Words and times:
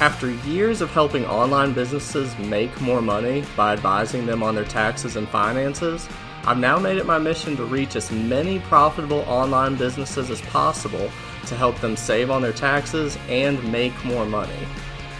After 0.00 0.30
years 0.30 0.80
of 0.80 0.90
helping 0.90 1.26
online 1.26 1.74
businesses 1.74 2.36
make 2.38 2.80
more 2.80 3.02
money 3.02 3.44
by 3.54 3.74
advising 3.74 4.24
them 4.24 4.42
on 4.42 4.54
their 4.54 4.64
taxes 4.64 5.16
and 5.16 5.28
finances, 5.28 6.08
I've 6.46 6.56
now 6.56 6.78
made 6.78 6.96
it 6.96 7.04
my 7.04 7.18
mission 7.18 7.54
to 7.58 7.64
reach 7.64 7.96
as 7.96 8.10
many 8.10 8.60
profitable 8.60 9.18
online 9.28 9.76
businesses 9.76 10.30
as 10.30 10.40
possible 10.40 11.10
to 11.44 11.54
help 11.54 11.78
them 11.80 11.98
save 11.98 12.30
on 12.30 12.40
their 12.40 12.54
taxes 12.54 13.18
and 13.28 13.62
make 13.70 13.92
more 14.02 14.24
money. 14.24 14.66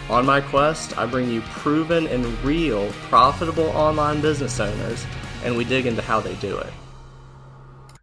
On 0.09 0.25
my 0.25 0.41
quest, 0.41 0.97
I 0.97 1.05
bring 1.05 1.29
you 1.29 1.43
proven 1.43 2.07
and 2.07 2.25
real 2.43 2.91
profitable 3.11 3.69
online 3.77 4.23
business 4.23 4.61
owners, 4.61 5.05
and 5.45 5.59
we 5.59 5.65
dig 5.65 5.85
into 5.85 6.01
how 6.01 6.21
they 6.21 6.37
do 6.37 6.57
it. 6.57 6.73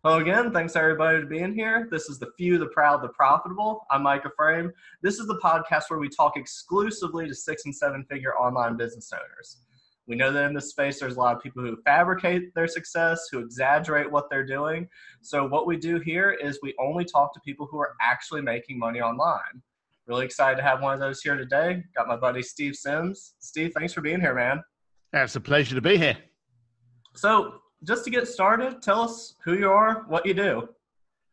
Hello 0.04 0.20
again. 0.20 0.52
Thanks 0.54 0.76
everybody 0.76 1.22
for 1.22 1.26
being 1.26 1.56
here. 1.56 1.88
This 1.90 2.08
is 2.08 2.20
the 2.20 2.30
few, 2.38 2.60
the 2.60 2.68
proud, 2.68 3.02
the 3.02 3.10
profitable. 3.10 3.88
I'm 3.90 4.04
Micah 4.04 4.30
Frame. 4.38 4.72
This 5.02 5.18
is 5.18 5.26
the 5.26 5.40
podcast 5.44 5.86
where 5.90 5.98
we 5.98 6.08
talk 6.08 6.38
exclusively 6.38 7.28
to 7.28 7.34
six 7.34 7.66
and 7.66 7.76
seven 7.76 8.06
figure 8.08 8.38
online 8.38 8.78
business 8.78 9.12
owners. 9.12 9.58
We 10.06 10.16
know 10.16 10.32
that 10.32 10.46
in 10.46 10.54
this 10.54 10.70
space, 10.70 11.00
there's 11.00 11.16
a 11.16 11.20
lot 11.20 11.36
of 11.36 11.42
people 11.42 11.64
who 11.64 11.76
fabricate 11.84 12.54
their 12.54 12.68
success, 12.68 13.28
who 13.32 13.40
exaggerate 13.40 14.10
what 14.12 14.30
they're 14.30 14.46
doing. 14.46 14.88
So, 15.22 15.48
what 15.48 15.66
we 15.66 15.78
do 15.78 16.00
here 16.00 16.30
is 16.32 16.60
we 16.62 16.76
only 16.80 17.04
talk 17.04 17.34
to 17.34 17.40
people 17.40 17.68
who 17.70 17.80
are 17.80 17.96
actually 18.00 18.42
making 18.42 18.78
money 18.78 19.02
online. 19.02 19.64
Really 20.06 20.26
excited 20.26 20.58
to 20.58 20.64
have 20.64 20.84
one 20.84 20.94
of 20.94 21.00
those 21.00 21.22
here 21.22 21.36
today. 21.36 21.84
Got 21.96 22.08
my 22.08 22.18
buddy 22.18 22.44
Steve 22.44 22.76
Sims. 22.76 23.34
Steve, 23.40 23.72
thanks 23.76 23.94
for 23.94 24.02
being 24.02 24.22
here, 24.22 24.36
man. 24.36 24.62
It's 25.12 25.36
a 25.36 25.42
pleasure 25.42 25.74
to 25.74 25.82
be 25.82 25.98
here. 25.98 26.18
So, 27.16 27.62
just 27.84 28.04
to 28.06 28.10
get 28.10 28.28
started, 28.28 28.82
tell 28.82 29.02
us 29.02 29.36
who 29.44 29.54
you 29.58 29.70
are, 29.70 30.06
what 30.08 30.26
you 30.26 30.34
do. 30.34 30.70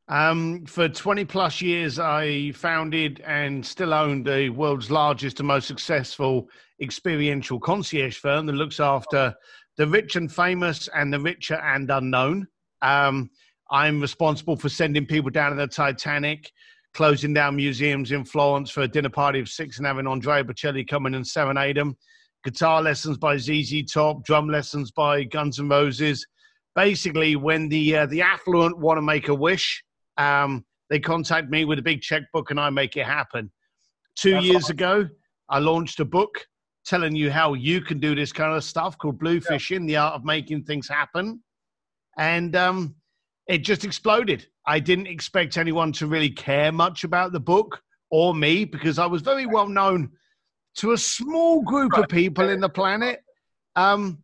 Um, 0.09 0.67
for 0.67 0.89
20 0.89 1.25
plus 1.25 1.63
years, 1.63 1.99
I 1.99 2.53
founded 2.53 3.23
and 3.27 3.65
still 3.65 3.95
own 3.95 4.23
the 4.23 4.51
world's 4.51 4.91
largest 4.91 5.41
and 5.41 5.47
most 5.47 5.67
successful 5.67 6.49
experiential 6.81 7.59
concierge 7.59 8.19
firm 8.19 8.47
that 8.47 8.53
looks 8.53 8.81
after 8.81 9.35
the 9.77 9.87
rich 9.87 10.17
and 10.17 10.31
famous 10.31 10.89
and 10.95 11.13
the 11.13 11.21
richer 11.21 11.57
and 11.57 11.91
unknown. 11.91 12.47
Um, 12.83 13.31
I'm 13.71 14.01
responsible 14.01 14.57
for 14.57 14.69
sending 14.69 15.07
people 15.07 15.31
down 15.31 15.51
to 15.51 15.57
the 15.57 15.67
Titanic, 15.67 16.53
closing 16.93 17.33
down 17.33 17.57
museums 17.57 18.13
in 18.13 18.25
Florence 18.25 18.71
for 18.71 18.83
a 18.83 18.89
dinner 18.89 19.09
party 19.09 19.41
of 19.41 19.49
six 19.49 19.79
and 19.79 19.87
having 19.87 20.07
Andrea 20.07 20.45
Bocelli 20.45 20.87
come 20.87 21.07
in 21.07 21.15
and 21.15 21.27
serenade 21.27 21.77
them. 21.77 21.97
Guitar 22.45 22.83
lessons 22.83 23.17
by 23.17 23.39
ZZ 23.39 23.91
Top, 23.91 24.23
drum 24.23 24.51
lessons 24.51 24.91
by 24.91 25.25
Guns 25.25 25.59
N' 25.59 25.71
Roses. 25.71 26.27
Basically, 26.75 27.37
when 27.37 27.69
the 27.69 27.97
uh, 27.99 28.07
the 28.07 28.23
affluent 28.23 28.79
want 28.79 28.99
to 28.99 29.03
make 29.03 29.29
a 29.29 29.35
wish, 29.35 29.83
um, 30.17 30.65
they 30.91 30.99
contact 30.99 31.51
me 31.51 31.65
with 31.65 31.79
a 31.79 31.83
big 31.83 32.01
checkbook 32.01 32.51
and 32.51 32.59
I 32.61 32.71
make 32.71 32.97
it 32.97 33.07
happen. 33.07 33.51
Two 34.17 34.33
That's 34.33 34.47
years 34.47 34.65
awesome. 34.65 34.77
ago, 34.77 35.09
I 35.49 35.59
launched 35.59 36.01
a 36.01 36.05
book 36.05 36.47
telling 36.85 37.17
you 37.17 37.31
how 37.31 37.55
you 37.55 37.81
can 37.81 37.99
do 37.99 38.15
this 38.15 38.33
kind 38.33 38.55
of 38.55 38.63
stuff 38.63 38.99
called 38.99 39.19
Bluefishing, 39.19 39.81
yeah. 39.81 39.87
the 39.87 39.97
art 39.97 40.15
of 40.15 40.25
making 40.25 40.65
things 40.65 40.89
happen. 40.89 41.41
And 42.19 42.55
um, 42.55 42.95
it 43.49 43.59
just 43.59 43.85
exploded. 43.85 44.47
I 44.67 44.81
didn't 44.81 45.07
expect 45.07 45.57
anyone 45.57 45.93
to 45.93 46.07
really 46.07 46.31
care 46.31 46.73
much 46.73 47.05
about 47.05 47.33
the 47.33 47.41
book 47.41 47.81
or 48.11 48.35
me 48.35 48.65
because 48.65 48.99
I 48.99 49.07
was 49.07 49.23
very 49.23 49.47
well 49.47 49.69
known 49.69 50.11
to 50.77 50.93
a 50.93 50.99
small 50.99 51.63
group 51.63 51.97
of 51.97 52.09
people 52.09 52.49
in 52.49 52.61
the 52.61 52.69
planet. 52.69 53.21
Um, 53.77 54.19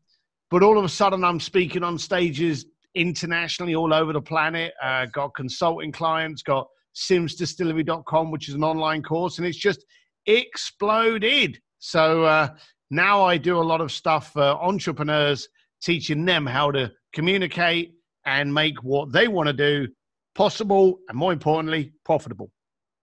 but 0.50 0.62
all 0.62 0.78
of 0.78 0.84
a 0.84 0.88
sudden, 0.88 1.24
I'm 1.24 1.40
speaking 1.40 1.82
on 1.82 1.98
stages 1.98 2.66
internationally 2.94 3.74
all 3.74 3.94
over 3.94 4.12
the 4.12 4.20
planet. 4.20 4.72
Uh, 4.82 5.06
got 5.06 5.34
consulting 5.34 5.92
clients, 5.92 6.42
got 6.42 6.66
simsdistillery.com, 6.96 8.30
which 8.30 8.48
is 8.48 8.54
an 8.54 8.64
online 8.64 9.02
course, 9.02 9.38
and 9.38 9.46
it's 9.46 9.56
just 9.56 9.84
exploded. 10.26 11.58
So 11.78 12.24
uh, 12.24 12.48
now 12.90 13.22
I 13.22 13.38
do 13.38 13.58
a 13.58 13.62
lot 13.62 13.80
of 13.80 13.92
stuff 13.92 14.32
for 14.32 14.42
entrepreneurs, 14.42 15.48
teaching 15.82 16.25
them 16.25 16.47
how 16.47 16.70
to 16.72 16.91
communicate 17.12 17.94
and 18.26 18.52
make 18.52 18.82
what 18.82 19.12
they 19.12 19.28
want 19.28 19.46
to 19.46 19.52
do 19.52 19.88
possible 20.34 20.98
and 21.08 21.16
more 21.16 21.32
importantly, 21.32 21.92
profitable. 22.04 22.50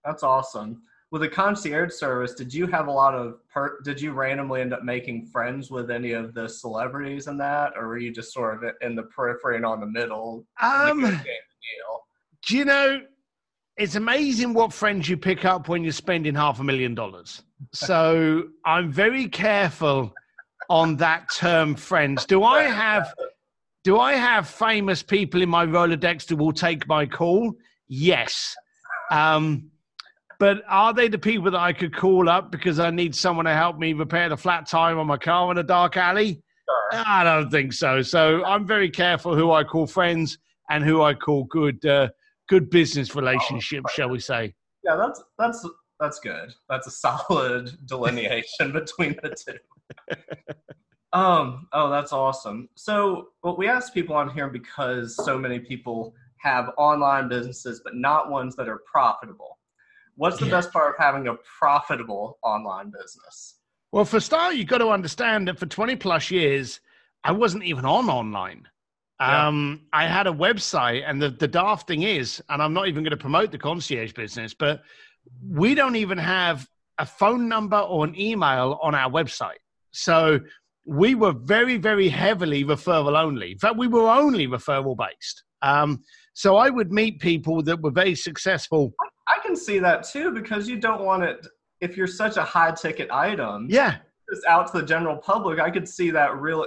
That's 0.04 0.22
awesome. 0.22 0.82
With 1.10 1.22
the 1.22 1.28
concierge 1.28 1.94
service, 1.94 2.34
did 2.34 2.52
you 2.52 2.66
have 2.66 2.86
a 2.86 2.90
lot 2.90 3.14
of 3.14 3.38
per- 3.48 3.80
did 3.82 3.98
you 4.00 4.12
randomly 4.12 4.60
end 4.60 4.74
up 4.74 4.84
making 4.84 5.26
friends 5.26 5.70
with 5.70 5.90
any 5.90 6.12
of 6.12 6.34
the 6.34 6.46
celebrities 6.48 7.28
in 7.28 7.38
that 7.38 7.72
or 7.76 7.88
were 7.88 7.98
you 7.98 8.12
just 8.12 8.32
sort 8.32 8.62
of 8.62 8.70
in 8.82 8.94
the 8.94 9.04
periphery 9.04 9.56
and 9.56 9.64
on 9.64 9.80
the 9.80 9.86
middle? 9.86 10.44
Um, 10.60 11.20
do 12.46 12.56
you 12.56 12.64
know 12.64 13.00
it's 13.78 13.94
amazing 13.94 14.52
what 14.54 14.72
friends 14.72 15.08
you 15.08 15.16
pick 15.16 15.44
up 15.44 15.68
when 15.68 15.84
you're 15.84 15.92
spending 15.92 16.34
half 16.34 16.58
a 16.58 16.64
million 16.64 16.94
dollars. 16.94 17.42
So 17.72 18.48
I'm 18.64 18.90
very 18.90 19.28
careful 19.28 20.12
on 20.68 20.96
that 20.96 21.32
term 21.32 21.76
friends. 21.76 22.26
Do 22.26 22.42
I 22.42 22.64
have 22.64 23.14
do 23.84 23.98
I 23.98 24.14
have 24.14 24.48
famous 24.48 25.02
people 25.02 25.40
in 25.40 25.48
my 25.48 25.64
Rolodex 25.64 26.26
that 26.26 26.36
will 26.36 26.52
take 26.52 26.86
my 26.88 27.06
call? 27.06 27.54
Yes. 27.86 28.54
Um, 29.10 29.70
but 30.38 30.62
are 30.68 30.92
they 30.92 31.08
the 31.08 31.18
people 31.18 31.50
that 31.50 31.58
I 31.58 31.72
could 31.72 31.94
call 31.94 32.28
up 32.28 32.52
because 32.52 32.78
I 32.78 32.90
need 32.90 33.14
someone 33.14 33.46
to 33.46 33.54
help 33.54 33.78
me 33.78 33.92
repair 33.92 34.28
the 34.28 34.36
flat 34.36 34.66
tire 34.66 34.98
on 34.98 35.06
my 35.06 35.16
car 35.16 35.50
in 35.50 35.58
a 35.58 35.62
dark 35.62 35.96
alley? 35.96 36.42
Sure. 36.92 37.02
I 37.06 37.24
don't 37.24 37.50
think 37.50 37.72
so. 37.72 38.02
So 38.02 38.44
I'm 38.44 38.66
very 38.66 38.90
careful 38.90 39.34
who 39.34 39.50
I 39.52 39.64
call 39.64 39.86
friends 39.86 40.38
and 40.70 40.84
who 40.84 41.02
I 41.02 41.14
call 41.14 41.44
good 41.44 41.84
uh, 41.84 42.08
good 42.48 42.70
business 42.70 43.14
relationship, 43.14 43.84
oh, 43.86 43.92
shall 43.92 44.10
we 44.10 44.20
say? 44.20 44.54
Yeah, 44.84 44.96
that's 44.96 45.22
that's 45.38 45.66
that's 45.98 46.20
good. 46.20 46.54
That's 46.68 46.86
a 46.86 46.90
solid 47.28 47.76
delineation 47.86 48.72
between 48.72 49.16
the 49.22 49.34
two. 49.34 50.16
um, 51.12 51.66
oh, 51.72 51.90
that's 51.90 52.12
awesome. 52.12 52.68
So, 52.74 53.28
well, 53.42 53.56
we 53.56 53.68
asked 53.68 53.94
people 53.94 54.14
on 54.14 54.30
here 54.30 54.48
because 54.48 55.16
so 55.24 55.38
many 55.38 55.58
people 55.58 56.14
have 56.40 56.70
online 56.78 57.28
businesses, 57.28 57.80
but 57.82 57.96
not 57.96 58.30
ones 58.30 58.54
that 58.56 58.68
are 58.68 58.82
profitable. 58.90 59.57
What's 60.18 60.36
the 60.38 60.46
yeah. 60.46 60.50
best 60.50 60.72
part 60.72 60.90
of 60.90 60.94
having 60.98 61.28
a 61.28 61.36
profitable 61.60 62.38
online 62.42 62.90
business? 62.90 63.54
Well, 63.92 64.04
for 64.04 64.18
start, 64.18 64.56
you've 64.56 64.66
got 64.66 64.78
to 64.78 64.88
understand 64.88 65.46
that 65.46 65.60
for 65.60 65.66
20 65.66 65.94
plus 65.94 66.28
years, 66.30 66.80
I 67.22 67.30
wasn't 67.30 67.62
even 67.62 67.84
on 67.84 68.10
online. 68.10 68.66
Um, 69.20 69.86
I 69.92 70.06
had 70.06 70.26
a 70.26 70.32
website, 70.32 71.04
and 71.06 71.22
the, 71.22 71.30
the 71.30 71.46
daft 71.46 71.86
thing 71.86 72.02
is, 72.02 72.42
and 72.48 72.60
I'm 72.60 72.72
not 72.72 72.88
even 72.88 73.04
going 73.04 73.12
to 73.12 73.16
promote 73.16 73.52
the 73.52 73.58
concierge 73.58 74.12
business, 74.12 74.54
but 74.54 74.82
we 75.48 75.74
don't 75.74 75.96
even 75.96 76.18
have 76.18 76.68
a 76.98 77.06
phone 77.06 77.48
number 77.48 77.78
or 77.78 78.04
an 78.04 78.18
email 78.20 78.78
on 78.82 78.96
our 78.96 79.10
website. 79.10 79.60
So 79.92 80.40
we 80.84 81.14
were 81.14 81.32
very, 81.32 81.76
very 81.76 82.08
heavily 82.08 82.64
referral 82.64 83.20
only. 83.20 83.52
In 83.52 83.58
fact, 83.58 83.76
we 83.76 83.86
were 83.86 84.08
only 84.08 84.48
referral 84.48 84.96
based. 84.96 85.44
Um, 85.62 86.02
so 86.34 86.56
I 86.56 86.70
would 86.70 86.92
meet 86.92 87.20
people 87.20 87.62
that 87.62 87.80
were 87.80 87.90
very 87.90 88.14
successful. 88.14 88.94
I 89.00 89.08
can 89.42 89.54
see 89.56 89.78
that 89.78 90.04
too 90.04 90.30
because 90.30 90.68
you 90.68 90.78
don't 90.78 91.04
want 91.04 91.22
it 91.22 91.46
if 91.80 91.96
you're 91.96 92.06
such 92.06 92.36
a 92.36 92.42
high 92.42 92.72
ticket 92.72 93.10
item. 93.10 93.66
Yeah. 93.70 93.96
Just 94.32 94.44
out 94.46 94.70
to 94.72 94.80
the 94.80 94.86
general 94.86 95.16
public, 95.16 95.58
I 95.60 95.70
could 95.70 95.88
see 95.88 96.10
that 96.10 96.38
real 96.38 96.66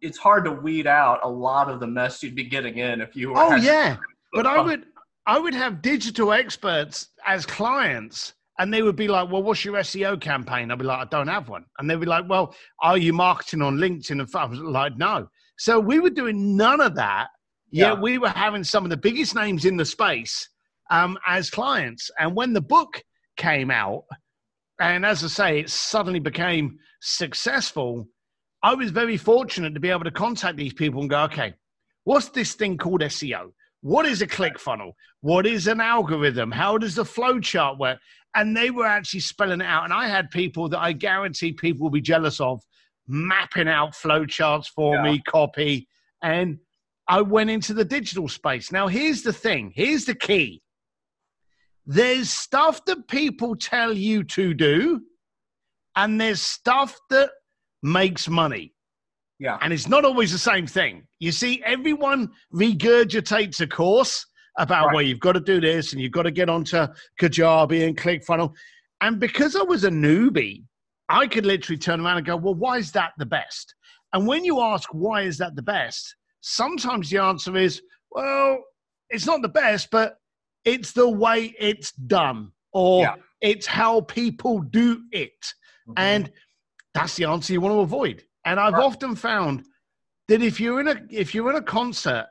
it's 0.00 0.18
hard 0.18 0.44
to 0.44 0.52
weed 0.52 0.86
out 0.86 1.20
a 1.22 1.28
lot 1.28 1.68
of 1.68 1.80
the 1.80 1.86
mess 1.86 2.22
you'd 2.22 2.34
be 2.34 2.44
getting 2.44 2.78
in 2.78 3.00
if 3.00 3.16
you 3.16 3.30
were. 3.30 3.38
Oh 3.38 3.54
yeah, 3.56 3.96
but 4.32 4.46
I 4.46 4.60
would 4.60 4.84
I 5.26 5.38
would 5.38 5.54
have 5.54 5.82
digital 5.82 6.32
experts 6.32 7.08
as 7.26 7.46
clients. 7.46 8.34
And 8.58 8.74
they 8.74 8.82
would 8.82 8.96
be 8.96 9.08
like, 9.08 9.30
"Well, 9.30 9.42
what's 9.42 9.64
your 9.64 9.76
SEO 9.76 10.20
campaign?" 10.20 10.70
I'd 10.70 10.78
be 10.78 10.84
like, 10.84 10.98
"I 10.98 11.04
don't 11.06 11.28
have 11.28 11.48
one." 11.48 11.64
And 11.78 11.88
they'd 11.88 11.98
be 11.98 12.04
like, 12.04 12.28
"Well, 12.28 12.54
are 12.82 12.98
you 12.98 13.14
marketing 13.14 13.62
on 13.62 13.78
LinkedIn?" 13.78 14.10
And 14.10 14.28
I 14.34 14.44
was 14.44 14.58
like, 14.58 14.98
"No." 14.98 15.28
So 15.56 15.80
we 15.80 15.98
were 15.98 16.10
doing 16.10 16.58
none 16.58 16.82
of 16.82 16.94
that. 16.96 17.28
Yet 17.70 17.94
yeah. 17.94 18.00
we 18.00 18.18
were 18.18 18.28
having 18.28 18.62
some 18.62 18.84
of 18.84 18.90
the 18.90 18.98
biggest 18.98 19.34
names 19.34 19.64
in 19.64 19.78
the 19.78 19.84
space 19.86 20.49
um, 20.90 21.18
as 21.26 21.50
clients. 21.50 22.10
And 22.18 22.34
when 22.34 22.52
the 22.52 22.60
book 22.60 23.02
came 23.36 23.70
out, 23.70 24.04
and 24.80 25.04
as 25.04 25.24
I 25.24 25.28
say, 25.28 25.60
it 25.60 25.70
suddenly 25.70 26.20
became 26.20 26.78
successful. 27.00 28.08
I 28.62 28.74
was 28.74 28.90
very 28.90 29.16
fortunate 29.16 29.74
to 29.74 29.80
be 29.80 29.90
able 29.90 30.04
to 30.04 30.10
contact 30.10 30.56
these 30.56 30.72
people 30.72 31.00
and 31.00 31.10
go, 31.10 31.22
okay, 31.24 31.54
what's 32.04 32.30
this 32.30 32.54
thing 32.54 32.76
called 32.76 33.02
SEO? 33.02 33.52
What 33.82 34.04
is 34.06 34.20
a 34.20 34.26
click 34.26 34.58
funnel? 34.58 34.94
What 35.22 35.46
is 35.46 35.66
an 35.66 35.80
algorithm? 35.80 36.50
How 36.50 36.76
does 36.76 36.94
the 36.94 37.04
flow 37.04 37.40
chart 37.40 37.78
work? 37.78 37.98
And 38.34 38.56
they 38.56 38.70
were 38.70 38.86
actually 38.86 39.20
spelling 39.20 39.60
it 39.60 39.66
out. 39.66 39.84
And 39.84 39.92
I 39.92 40.08
had 40.08 40.30
people 40.30 40.68
that 40.68 40.80
I 40.80 40.92
guarantee 40.92 41.52
people 41.52 41.84
will 41.84 41.90
be 41.90 42.00
jealous 42.00 42.40
of 42.40 42.60
mapping 43.08 43.68
out 43.68 43.94
flow 43.94 44.24
charts 44.24 44.68
for 44.68 44.96
yeah. 44.96 45.02
me, 45.02 45.22
copy. 45.26 45.88
And 46.22 46.58
I 47.08 47.22
went 47.22 47.50
into 47.50 47.74
the 47.74 47.84
digital 47.84 48.28
space. 48.28 48.70
Now, 48.70 48.86
here's 48.86 49.22
the 49.22 49.32
thing 49.32 49.72
here's 49.74 50.04
the 50.04 50.14
key 50.14 50.62
there's 51.86 52.30
stuff 52.30 52.84
that 52.86 53.08
people 53.08 53.56
tell 53.56 53.92
you 53.92 54.24
to 54.24 54.54
do, 54.54 55.00
and 55.96 56.20
there's 56.20 56.40
stuff 56.40 56.98
that 57.10 57.30
makes 57.82 58.28
money. 58.28 58.74
Yeah. 59.38 59.58
And 59.62 59.72
it's 59.72 59.88
not 59.88 60.04
always 60.04 60.32
the 60.32 60.38
same 60.38 60.66
thing. 60.66 61.06
You 61.18 61.32
see, 61.32 61.62
everyone 61.64 62.30
regurgitates 62.54 63.60
a 63.60 63.66
course 63.66 64.26
about 64.58 64.86
right. 64.86 64.94
well, 64.94 65.02
you've 65.02 65.20
got 65.20 65.32
to 65.32 65.40
do 65.40 65.60
this 65.60 65.92
and 65.92 66.00
you've 66.00 66.12
got 66.12 66.24
to 66.24 66.30
get 66.30 66.50
onto 66.50 66.86
Kajabi 67.18 67.86
and 67.86 67.96
ClickFunnel. 67.96 68.54
And 69.00 69.18
because 69.18 69.56
I 69.56 69.62
was 69.62 69.84
a 69.84 69.90
newbie, 69.90 70.64
I 71.08 71.26
could 71.26 71.46
literally 71.46 71.78
turn 71.78 72.00
around 72.00 72.18
and 72.18 72.26
go, 72.26 72.36
well, 72.36 72.54
why 72.54 72.76
is 72.76 72.92
that 72.92 73.12
the 73.16 73.26
best? 73.26 73.74
And 74.12 74.26
when 74.26 74.44
you 74.44 74.60
ask, 74.60 74.88
why 74.92 75.22
is 75.22 75.38
that 75.38 75.56
the 75.56 75.62
best? 75.62 76.14
Sometimes 76.42 77.08
the 77.08 77.18
answer 77.18 77.56
is, 77.56 77.80
well, 78.10 78.62
it's 79.08 79.26
not 79.26 79.40
the 79.40 79.48
best, 79.48 79.88
but 79.90 80.16
it's 80.64 80.92
the 80.92 81.08
way 81.08 81.54
it's 81.58 81.92
done 81.92 82.52
or 82.72 83.02
yeah. 83.02 83.14
it's 83.40 83.66
how 83.66 84.02
people 84.02 84.60
do 84.60 85.02
it. 85.12 85.32
Mm-hmm. 85.88 85.92
And 85.96 86.32
that's 86.94 87.16
the 87.16 87.24
answer 87.24 87.52
you 87.52 87.60
want 87.60 87.74
to 87.74 87.80
avoid. 87.80 88.24
And 88.44 88.58
I've 88.58 88.74
right. 88.74 88.82
often 88.82 89.14
found 89.16 89.64
that 90.28 90.42
if 90.42 90.60
you're 90.60 90.80
in 90.80 90.88
a 90.88 90.96
if 91.10 91.34
you're 91.34 91.50
in 91.50 91.56
a 91.56 91.62
concert 91.62 92.26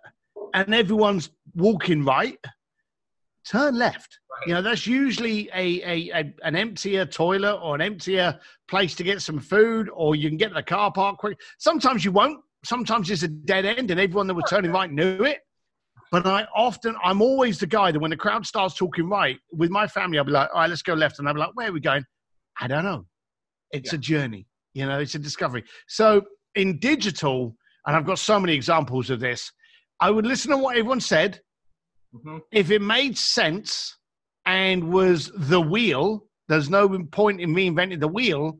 and 0.53 0.73
everyone's 0.73 1.29
walking 1.55 2.03
right, 2.03 2.39
turn 3.45 3.77
left. 3.77 4.19
Right. 4.31 4.47
You 4.47 4.53
know, 4.55 4.61
that's 4.61 4.87
usually 4.87 5.49
a, 5.53 5.81
a, 5.83 6.11
a, 6.13 6.33
an 6.43 6.55
emptier 6.55 7.05
toilet 7.05 7.55
or 7.55 7.75
an 7.75 7.81
emptier 7.81 8.39
place 8.67 8.95
to 8.95 9.03
get 9.03 9.21
some 9.21 9.39
food, 9.39 9.89
or 9.93 10.15
you 10.15 10.29
can 10.29 10.37
get 10.37 10.49
to 10.49 10.55
the 10.55 10.63
car 10.63 10.91
park 10.91 11.17
quick. 11.17 11.37
Sometimes 11.57 12.05
you 12.05 12.11
won't. 12.11 12.39
Sometimes 12.65 13.09
it's 13.09 13.23
a 13.23 13.27
dead 13.27 13.65
end, 13.65 13.91
and 13.91 13.99
everyone 13.99 14.27
that 14.27 14.33
was 14.33 14.45
turning 14.49 14.71
right 14.71 14.91
knew 14.91 15.23
it. 15.23 15.39
But 16.11 16.25
I 16.25 16.47
often, 16.55 16.95
I'm 17.03 17.21
always 17.21 17.59
the 17.59 17.67
guy 17.67 17.91
that 17.91 17.99
when 17.99 18.11
the 18.11 18.17
crowd 18.17 18.45
starts 18.45 18.75
talking 18.75 19.07
right 19.07 19.37
with 19.51 19.69
my 19.69 19.87
family, 19.87 20.17
I'll 20.17 20.23
be 20.23 20.31
like, 20.31 20.49
all 20.53 20.61
right, 20.61 20.69
let's 20.69 20.81
go 20.81 20.93
left. 20.93 21.19
And 21.19 21.27
I'll 21.27 21.35
be 21.35 21.39
like, 21.39 21.55
where 21.55 21.69
are 21.69 21.71
we 21.71 21.79
going? 21.79 22.03
I 22.59 22.67
don't 22.67 22.83
know. 22.83 23.05
It's 23.71 23.93
yeah. 23.93 23.97
a 23.97 24.01
journey, 24.01 24.47
you 24.73 24.87
know, 24.87 24.99
it's 24.99 25.13
a 25.13 25.19
discovery. 25.19 25.63
So 25.87 26.23
in 26.55 26.79
digital, 26.79 27.55
and 27.85 27.95
I've 27.95 28.05
got 28.05 28.17
so 28.17 28.39
many 28.39 28.53
examples 28.53 29.09
of 29.11 29.19
this, 29.19 29.51
I 29.99 30.09
would 30.09 30.25
listen 30.25 30.51
to 30.51 30.57
what 30.57 30.77
everyone 30.77 30.99
said. 30.99 31.39
Mm-hmm. 32.15 32.37
If 32.51 32.71
it 32.71 32.81
made 32.81 33.17
sense 33.17 33.95
and 34.45 34.91
was 34.91 35.31
the 35.35 35.61
wheel, 35.61 36.25
there's 36.47 36.69
no 36.69 36.89
point 37.11 37.39
in 37.39 37.53
reinventing 37.53 37.99
the 37.99 38.07
wheel, 38.07 38.57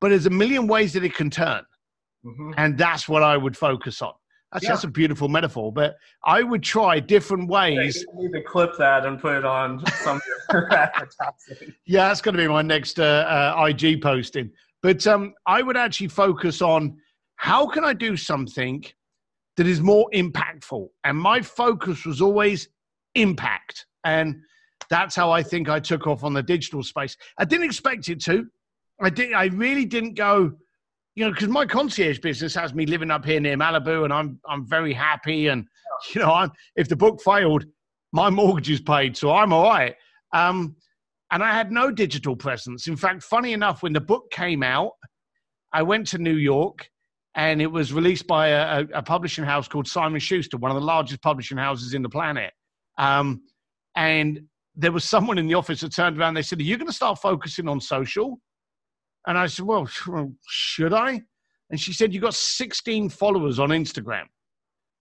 but 0.00 0.10
there's 0.10 0.26
a 0.26 0.30
million 0.30 0.68
ways 0.68 0.92
that 0.92 1.02
it 1.02 1.14
can 1.14 1.30
turn. 1.30 1.62
Mm-hmm. 2.24 2.52
And 2.56 2.78
that's 2.78 3.08
what 3.08 3.24
I 3.24 3.36
would 3.36 3.56
focus 3.56 4.02
on. 4.02 4.12
That's 4.52 4.64
yeah. 4.64 4.70
just 4.70 4.84
a 4.84 4.88
beautiful 4.88 5.28
metaphor, 5.28 5.72
but 5.72 5.96
I 6.24 6.42
would 6.42 6.62
try 6.62 7.00
different 7.00 7.48
ways. 7.48 8.04
Yeah, 8.14 8.22
need 8.22 8.32
to 8.32 8.42
clip 8.42 8.76
that 8.78 9.04
and 9.04 9.20
put 9.20 9.36
it 9.36 9.44
on 9.44 9.84
some 10.02 10.20
advertising. 10.50 11.74
Yeah, 11.84 12.08
that's 12.08 12.20
going 12.20 12.36
to 12.36 12.42
be 12.42 12.48
my 12.48 12.62
next 12.62 13.00
uh, 13.00 13.54
uh, 13.56 13.66
IG 13.66 14.00
posting. 14.00 14.50
But 14.82 15.04
um, 15.06 15.34
I 15.46 15.62
would 15.62 15.76
actually 15.76 16.08
focus 16.08 16.62
on 16.62 16.96
how 17.36 17.66
can 17.66 17.84
I 17.84 17.92
do 17.92 18.16
something 18.16 18.84
that 19.56 19.66
is 19.66 19.80
more 19.80 20.08
impactful, 20.14 20.88
and 21.02 21.18
my 21.18 21.42
focus 21.42 22.06
was 22.06 22.22
always 22.22 22.68
impact, 23.16 23.86
and 24.04 24.36
that's 24.88 25.16
how 25.16 25.32
I 25.32 25.42
think 25.42 25.68
I 25.68 25.80
took 25.80 26.06
off 26.06 26.22
on 26.22 26.34
the 26.34 26.42
digital 26.42 26.84
space. 26.84 27.16
I 27.36 27.44
didn't 27.44 27.64
expect 27.64 28.08
it 28.08 28.22
to. 28.24 28.46
I 29.00 29.10
did. 29.10 29.32
I 29.32 29.46
really 29.46 29.84
didn't 29.84 30.14
go 30.14 30.52
you 31.16 31.24
know, 31.24 31.32
because 31.32 31.48
my 31.48 31.64
concierge 31.64 32.18
business 32.18 32.54
has 32.54 32.74
me 32.74 32.84
living 32.86 33.10
up 33.10 33.24
here 33.24 33.40
near 33.40 33.56
Malibu, 33.56 34.04
and 34.04 34.12
I'm 34.12 34.38
I'm 34.46 34.66
very 34.66 34.92
happy. 34.92 35.48
And 35.48 35.66
you 36.14 36.20
know, 36.20 36.32
I'm, 36.32 36.52
if 36.76 36.88
the 36.88 36.96
book 36.96 37.20
failed, 37.22 37.64
my 38.12 38.30
mortgage 38.30 38.70
is 38.70 38.80
paid, 38.80 39.16
so 39.16 39.32
I'm 39.32 39.52
all 39.52 39.64
right. 39.64 39.94
Um, 40.32 40.76
and 41.32 41.42
I 41.42 41.52
had 41.52 41.72
no 41.72 41.90
digital 41.90 42.36
presence. 42.36 42.86
In 42.86 42.96
fact, 42.96 43.22
funny 43.22 43.54
enough, 43.54 43.82
when 43.82 43.94
the 43.94 44.00
book 44.00 44.30
came 44.30 44.62
out, 44.62 44.92
I 45.72 45.82
went 45.82 46.06
to 46.08 46.18
New 46.18 46.36
York, 46.36 46.88
and 47.34 47.60
it 47.62 47.66
was 47.66 47.94
released 47.94 48.26
by 48.26 48.48
a, 48.48 48.84
a 48.94 49.02
publishing 49.02 49.44
house 49.44 49.66
called 49.66 49.88
Simon 49.88 50.20
Schuster, 50.20 50.58
one 50.58 50.70
of 50.70 50.76
the 50.76 50.86
largest 50.86 51.22
publishing 51.22 51.56
houses 51.56 51.94
in 51.94 52.02
the 52.02 52.08
planet. 52.10 52.52
Um, 52.98 53.40
and 53.96 54.42
there 54.74 54.92
was 54.92 55.04
someone 55.04 55.38
in 55.38 55.46
the 55.46 55.54
office 55.54 55.80
that 55.80 55.94
turned 55.94 56.18
around. 56.18 56.34
They 56.34 56.42
said, 56.42 56.60
"Are 56.60 56.62
you 56.62 56.76
going 56.76 56.88
to 56.88 56.92
start 56.92 57.18
focusing 57.20 57.68
on 57.68 57.80
social?" 57.80 58.38
And 59.26 59.36
I 59.36 59.46
said, 59.46 59.66
Well, 59.66 59.88
should 60.48 60.92
I? 60.92 61.22
And 61.70 61.80
she 61.80 61.92
said, 61.92 62.14
You 62.14 62.20
got 62.20 62.34
16 62.34 63.10
followers 63.10 63.58
on 63.58 63.70
Instagram. 63.70 64.24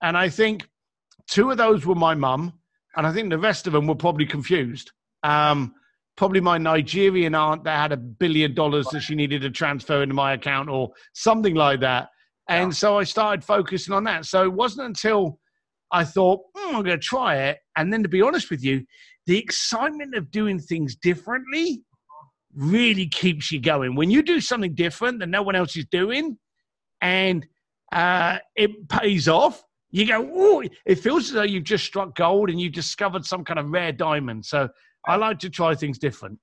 And 0.01 0.17
I 0.17 0.29
think 0.29 0.67
two 1.27 1.51
of 1.51 1.57
those 1.57 1.85
were 1.85 1.95
my 1.95 2.15
mum, 2.15 2.53
and 2.95 3.05
I 3.05 3.13
think 3.13 3.29
the 3.29 3.39
rest 3.39 3.67
of 3.67 3.73
them 3.73 3.87
were 3.87 3.95
probably 3.95 4.25
confused. 4.25 4.91
Um, 5.23 5.73
probably 6.15 6.39
my 6.39 6.57
Nigerian 6.57 7.35
aunt 7.35 7.63
that 7.65 7.77
had 7.77 7.91
a 7.91 7.97
billion 7.97 8.53
dollars 8.53 8.87
that 8.87 9.01
she 9.01 9.15
needed 9.15 9.41
to 9.41 9.49
transfer 9.49 10.01
into 10.01 10.15
my 10.15 10.33
account 10.33 10.69
or 10.69 10.91
something 11.13 11.55
like 11.55 11.81
that. 11.81 12.09
And 12.47 12.71
yeah. 12.71 12.75
so 12.75 12.97
I 12.99 13.03
started 13.03 13.43
focusing 13.43 13.93
on 13.93 14.03
that. 14.05 14.25
So 14.25 14.43
it 14.43 14.53
wasn't 14.53 14.87
until 14.87 15.39
I 15.91 16.03
thought, 16.03 16.41
mm, 16.55 16.67
I'm 16.67 16.83
going 16.83 16.85
to 16.85 16.97
try 16.97 17.37
it. 17.37 17.57
And 17.75 17.91
then 17.91 18.03
to 18.03 18.09
be 18.09 18.21
honest 18.21 18.49
with 18.49 18.63
you, 18.63 18.85
the 19.25 19.37
excitement 19.37 20.15
of 20.15 20.31
doing 20.31 20.59
things 20.59 20.95
differently 20.95 21.83
really 22.55 23.07
keeps 23.07 23.51
you 23.51 23.59
going. 23.59 23.95
When 23.95 24.09
you 24.09 24.21
do 24.21 24.39
something 24.39 24.73
different 24.73 25.19
that 25.19 25.29
no 25.29 25.41
one 25.41 25.55
else 25.55 25.75
is 25.75 25.85
doing 25.85 26.37
and 27.01 27.45
uh, 27.91 28.39
it 28.55 28.87
pays 28.89 29.27
off, 29.27 29.63
you 29.91 30.05
go, 30.05 30.29
oh, 30.35 30.63
it 30.85 30.95
feels 30.95 31.27
as 31.27 31.31
though 31.31 31.43
you've 31.43 31.63
just 31.63 31.85
struck 31.85 32.15
gold 32.15 32.49
and 32.49 32.59
you've 32.59 32.73
discovered 32.73 33.25
some 33.25 33.45
kind 33.45 33.59
of 33.59 33.69
rare 33.69 33.91
diamond. 33.91 34.45
So 34.45 34.69
I 35.07 35.15
like 35.15 35.39
to 35.39 35.49
try 35.49 35.75
things 35.75 35.97
different. 35.97 36.39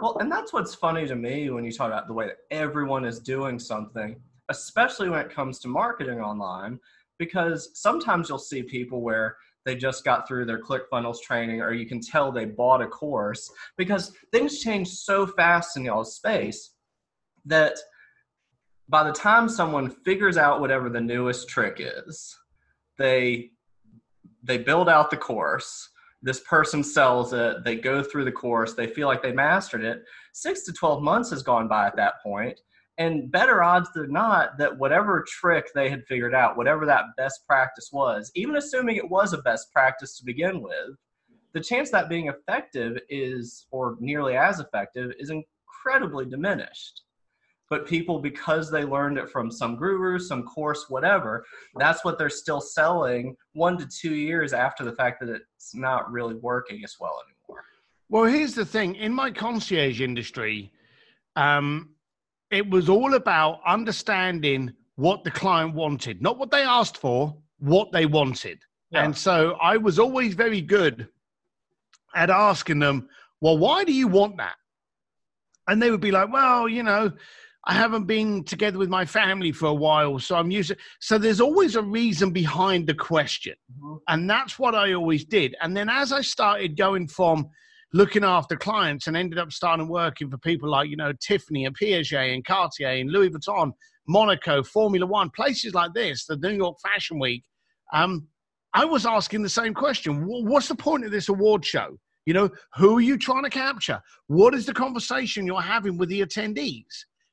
Well, 0.00 0.18
and 0.18 0.30
that's 0.30 0.52
what's 0.52 0.74
funny 0.74 1.06
to 1.06 1.16
me 1.16 1.50
when 1.50 1.64
you 1.64 1.72
talk 1.72 1.88
about 1.88 2.06
the 2.06 2.12
way 2.12 2.26
that 2.26 2.36
everyone 2.50 3.04
is 3.04 3.18
doing 3.18 3.58
something, 3.58 4.16
especially 4.50 5.08
when 5.08 5.20
it 5.20 5.34
comes 5.34 5.58
to 5.60 5.68
marketing 5.68 6.20
online, 6.20 6.78
because 7.18 7.70
sometimes 7.74 8.28
you'll 8.28 8.38
see 8.38 8.62
people 8.62 9.00
where 9.00 9.36
they 9.66 9.74
just 9.74 10.04
got 10.04 10.26
through 10.26 10.46
their 10.46 10.62
ClickFunnels 10.62 11.20
training, 11.20 11.60
or 11.60 11.72
you 11.72 11.86
can 11.86 12.00
tell 12.00 12.30
they 12.30 12.44
bought 12.44 12.80
a 12.80 12.86
course 12.86 13.50
because 13.76 14.12
things 14.30 14.60
change 14.60 14.88
so 14.88 15.26
fast 15.26 15.76
in 15.76 15.84
y'all's 15.84 16.14
space 16.14 16.70
that 17.44 17.76
by 18.88 19.02
the 19.02 19.12
time 19.12 19.48
someone 19.48 19.90
figures 19.90 20.36
out 20.38 20.60
whatever 20.60 20.88
the 20.88 21.00
newest 21.00 21.48
trick 21.48 21.78
is, 21.80 22.34
they 22.96 23.50
they 24.44 24.56
build 24.56 24.88
out 24.88 25.10
the 25.10 25.16
course. 25.16 25.90
This 26.22 26.40
person 26.40 26.84
sells 26.84 27.32
it. 27.32 27.64
They 27.64 27.74
go 27.74 28.02
through 28.04 28.24
the 28.24 28.32
course. 28.32 28.74
They 28.74 28.86
feel 28.86 29.08
like 29.08 29.22
they 29.22 29.32
mastered 29.32 29.84
it. 29.84 30.04
Six 30.32 30.64
to 30.64 30.72
12 30.72 31.02
months 31.02 31.30
has 31.30 31.42
gone 31.42 31.66
by 31.66 31.88
at 31.88 31.96
that 31.96 32.22
point 32.22 32.58
and 32.98 33.30
better 33.30 33.62
odds 33.62 33.90
than 33.94 34.10
not 34.10 34.56
that 34.58 34.78
whatever 34.78 35.24
trick 35.28 35.66
they 35.74 35.90
had 35.90 36.04
figured 36.06 36.34
out, 36.34 36.56
whatever 36.56 36.86
that 36.86 37.04
best 37.16 37.46
practice 37.46 37.90
was, 37.92 38.30
even 38.34 38.56
assuming 38.56 38.96
it 38.96 39.10
was 39.10 39.32
a 39.32 39.42
best 39.42 39.70
practice 39.72 40.16
to 40.16 40.24
begin 40.24 40.62
with, 40.62 40.96
the 41.52 41.60
chance 41.60 41.90
that 41.90 42.08
being 42.08 42.28
effective 42.28 42.98
is, 43.08 43.66
or 43.70 43.96
nearly 44.00 44.36
as 44.36 44.60
effective, 44.60 45.12
is 45.18 45.30
incredibly 45.30 46.26
diminished. 46.26 47.02
But 47.68 47.86
people, 47.86 48.20
because 48.20 48.70
they 48.70 48.84
learned 48.84 49.18
it 49.18 49.28
from 49.28 49.50
some 49.50 49.76
guru, 49.76 50.18
some 50.18 50.44
course, 50.44 50.86
whatever, 50.88 51.44
that's 51.76 52.04
what 52.04 52.18
they're 52.18 52.30
still 52.30 52.60
selling 52.60 53.36
one 53.54 53.76
to 53.78 53.86
two 53.88 54.14
years 54.14 54.52
after 54.52 54.84
the 54.84 54.92
fact 54.92 55.20
that 55.20 55.28
it's 55.28 55.74
not 55.74 56.10
really 56.10 56.36
working 56.36 56.82
as 56.84 56.94
well 57.00 57.18
anymore. 57.26 57.64
Well, 58.08 58.24
here's 58.24 58.54
the 58.54 58.64
thing 58.64 58.94
in 58.94 59.12
my 59.12 59.32
concierge 59.32 60.00
industry, 60.00 60.72
um, 61.34 61.95
it 62.50 62.68
was 62.70 62.88
all 62.88 63.14
about 63.14 63.60
understanding 63.66 64.72
what 64.96 65.24
the 65.24 65.30
client 65.30 65.74
wanted, 65.74 66.22
not 66.22 66.38
what 66.38 66.50
they 66.50 66.62
asked 66.62 66.96
for, 66.96 67.36
what 67.58 67.92
they 67.92 68.06
wanted. 68.06 68.58
Yeah. 68.90 69.04
And 69.04 69.16
so 69.16 69.56
I 69.60 69.76
was 69.76 69.98
always 69.98 70.34
very 70.34 70.60
good 70.60 71.08
at 72.14 72.30
asking 72.30 72.78
them, 72.78 73.08
well, 73.40 73.58
why 73.58 73.84
do 73.84 73.92
you 73.92 74.08
want 74.08 74.36
that? 74.38 74.54
And 75.68 75.82
they 75.82 75.90
would 75.90 76.00
be 76.00 76.12
like, 76.12 76.32
well, 76.32 76.68
you 76.68 76.82
know, 76.82 77.10
I 77.68 77.74
haven't 77.74 78.04
been 78.04 78.44
together 78.44 78.78
with 78.78 78.88
my 78.88 79.04
family 79.04 79.50
for 79.50 79.66
a 79.66 79.74
while, 79.74 80.20
so 80.20 80.36
I'm 80.36 80.52
used 80.52 80.68
to. 80.70 80.76
So 81.00 81.18
there's 81.18 81.40
always 81.40 81.74
a 81.74 81.82
reason 81.82 82.30
behind 82.30 82.86
the 82.86 82.94
question. 82.94 83.54
Mm-hmm. 83.76 83.96
And 84.08 84.30
that's 84.30 84.58
what 84.58 84.76
I 84.76 84.92
always 84.92 85.24
did. 85.24 85.56
And 85.60 85.76
then 85.76 85.88
as 85.88 86.12
I 86.12 86.20
started 86.20 86.76
going 86.76 87.08
from 87.08 87.50
looking 87.92 88.24
after 88.24 88.56
clients 88.56 89.06
and 89.06 89.16
ended 89.16 89.38
up 89.38 89.52
starting 89.52 89.88
working 89.88 90.30
for 90.30 90.38
people 90.38 90.68
like, 90.68 90.88
you 90.88 90.96
know, 90.96 91.12
Tiffany 91.20 91.64
and 91.64 91.76
Piaget 91.76 92.34
and 92.34 92.44
Cartier 92.44 92.88
and 92.88 93.10
Louis 93.10 93.30
Vuitton, 93.30 93.72
Monaco, 94.08 94.62
Formula 94.62 95.06
One, 95.06 95.30
places 95.30 95.74
like 95.74 95.94
this, 95.94 96.26
the 96.26 96.36
New 96.36 96.50
York 96.50 96.76
Fashion 96.80 97.18
Week. 97.18 97.44
Um, 97.92 98.26
I 98.74 98.84
was 98.84 99.06
asking 99.06 99.42
the 99.42 99.48
same 99.48 99.72
question. 99.72 100.24
What's 100.26 100.68
the 100.68 100.74
point 100.74 101.04
of 101.04 101.10
this 101.10 101.28
award 101.28 101.64
show? 101.64 101.98
You 102.26 102.34
know, 102.34 102.50
who 102.74 102.98
are 102.98 103.00
you 103.00 103.16
trying 103.16 103.44
to 103.44 103.50
capture? 103.50 104.00
What 104.26 104.52
is 104.54 104.66
the 104.66 104.74
conversation 104.74 105.46
you're 105.46 105.60
having 105.60 105.96
with 105.96 106.08
the 106.08 106.22
attendees? 106.22 106.84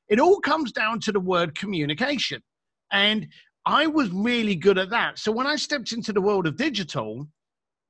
It 0.08 0.20
all 0.20 0.40
comes 0.40 0.72
down 0.72 1.00
to 1.00 1.12
the 1.12 1.20
word 1.20 1.58
communication. 1.58 2.40
And 2.92 3.26
I 3.66 3.86
was 3.86 4.10
really 4.10 4.54
good 4.54 4.78
at 4.78 4.90
that. 4.90 5.18
So 5.18 5.32
when 5.32 5.46
I 5.46 5.56
stepped 5.56 5.92
into 5.92 6.12
the 6.12 6.20
world 6.20 6.46
of 6.46 6.56
digital, 6.56 7.26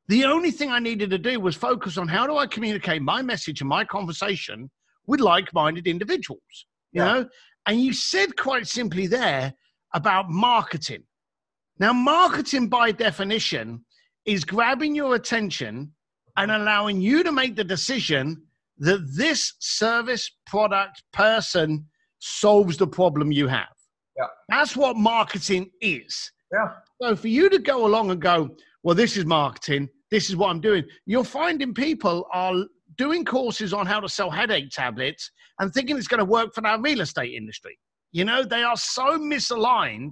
the 0.08 0.24
only 0.24 0.50
thing 0.50 0.70
I 0.70 0.78
needed 0.78 1.10
to 1.10 1.18
do 1.18 1.40
was 1.40 1.56
focus 1.56 1.96
on 1.96 2.08
how 2.08 2.26
do 2.26 2.36
I 2.36 2.46
communicate 2.46 3.02
my 3.02 3.22
message 3.22 3.60
and 3.60 3.68
my 3.68 3.84
conversation 3.84 4.70
with 5.06 5.20
like-minded 5.20 5.86
individuals. 5.86 6.66
You 6.92 7.02
yeah. 7.02 7.12
know, 7.12 7.28
and 7.66 7.80
you 7.80 7.92
said 7.92 8.36
quite 8.36 8.66
simply 8.66 9.06
there 9.06 9.52
about 9.94 10.28
marketing. 10.28 11.02
Now, 11.78 11.92
marketing 11.92 12.68
by 12.68 12.92
definition 12.92 13.84
is 14.26 14.44
grabbing 14.44 14.94
your 14.94 15.14
attention 15.14 15.92
and 16.36 16.50
allowing 16.50 17.00
you 17.00 17.22
to 17.22 17.32
make 17.32 17.56
the 17.56 17.64
decision 17.64 18.42
that 18.78 19.00
this 19.16 19.54
service, 19.60 20.30
product, 20.46 21.02
person 21.12 21.86
solves 22.18 22.76
the 22.76 22.86
problem 22.86 23.32
you 23.32 23.48
have. 23.48 23.68
Yeah. 24.16 24.26
That's 24.48 24.76
what 24.76 24.96
marketing 24.96 25.70
is. 25.80 26.32
Yeah. 26.52 26.70
So 27.02 27.16
for 27.16 27.28
you 27.28 27.48
to 27.50 27.58
go 27.58 27.86
along 27.86 28.10
and 28.10 28.20
go, 28.20 28.50
well, 28.82 28.94
this 28.94 29.16
is 29.16 29.24
marketing, 29.24 29.88
this 30.10 30.28
is 30.28 30.36
what 30.36 30.50
I'm 30.50 30.60
doing, 30.60 30.84
you're 31.06 31.24
finding 31.24 31.74
people 31.74 32.26
are 32.32 32.54
doing 32.96 33.24
courses 33.24 33.72
on 33.72 33.86
how 33.86 34.00
to 34.00 34.08
sell 34.08 34.30
headache 34.30 34.70
tablets 34.70 35.30
and 35.58 35.72
thinking 35.72 35.96
it's 35.96 36.08
going 36.08 36.18
to 36.18 36.24
work 36.24 36.54
for 36.54 36.66
our 36.66 36.80
real 36.80 37.00
estate 37.00 37.34
industry. 37.34 37.78
You 38.12 38.24
know, 38.24 38.44
they 38.44 38.62
are 38.62 38.76
so 38.76 39.18
misaligned, 39.18 40.10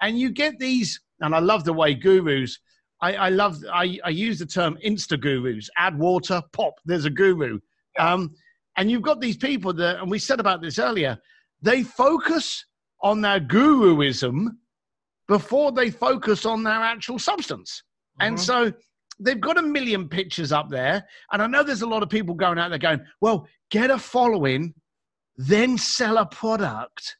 and 0.00 0.18
you 0.18 0.30
get 0.30 0.58
these. 0.58 1.00
And 1.20 1.34
I 1.34 1.38
love 1.38 1.64
the 1.64 1.72
way 1.72 1.94
gurus. 1.94 2.58
I, 3.00 3.14
I 3.14 3.28
love. 3.28 3.58
I, 3.72 3.98
I 4.04 4.08
use 4.08 4.38
the 4.38 4.46
term 4.46 4.78
insta 4.84 5.20
gurus. 5.20 5.68
Add 5.76 5.98
water, 5.98 6.42
pop. 6.52 6.74
There's 6.84 7.04
a 7.04 7.10
guru. 7.10 7.60
Um, 7.98 8.34
and 8.76 8.90
you've 8.90 9.02
got 9.02 9.20
these 9.20 9.36
people 9.36 9.72
that, 9.74 10.00
and 10.00 10.10
we 10.10 10.18
said 10.18 10.40
about 10.40 10.62
this 10.62 10.78
earlier. 10.78 11.18
They 11.60 11.82
focus 11.82 12.64
on 13.02 13.20
their 13.20 13.38
guruism 13.38 14.48
before 15.28 15.72
they 15.72 15.90
focus 15.90 16.46
on 16.46 16.62
their 16.62 16.72
actual 16.72 17.18
substance. 17.18 17.82
Mm-hmm. 18.20 18.28
And 18.28 18.40
so 18.40 18.72
they've 19.20 19.40
got 19.40 19.58
a 19.58 19.62
million 19.62 20.08
pictures 20.08 20.52
up 20.52 20.68
there. 20.68 21.06
And 21.32 21.42
I 21.42 21.46
know 21.46 21.62
there's 21.62 21.82
a 21.82 21.86
lot 21.86 22.02
of 22.02 22.08
people 22.08 22.34
going 22.34 22.58
out 22.58 22.70
there 22.70 22.78
going, 22.78 23.00
well, 23.20 23.46
get 23.70 23.90
a 23.90 23.98
following, 23.98 24.74
then 25.36 25.78
sell 25.78 26.18
a 26.18 26.26
product. 26.26 27.16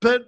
But 0.00 0.22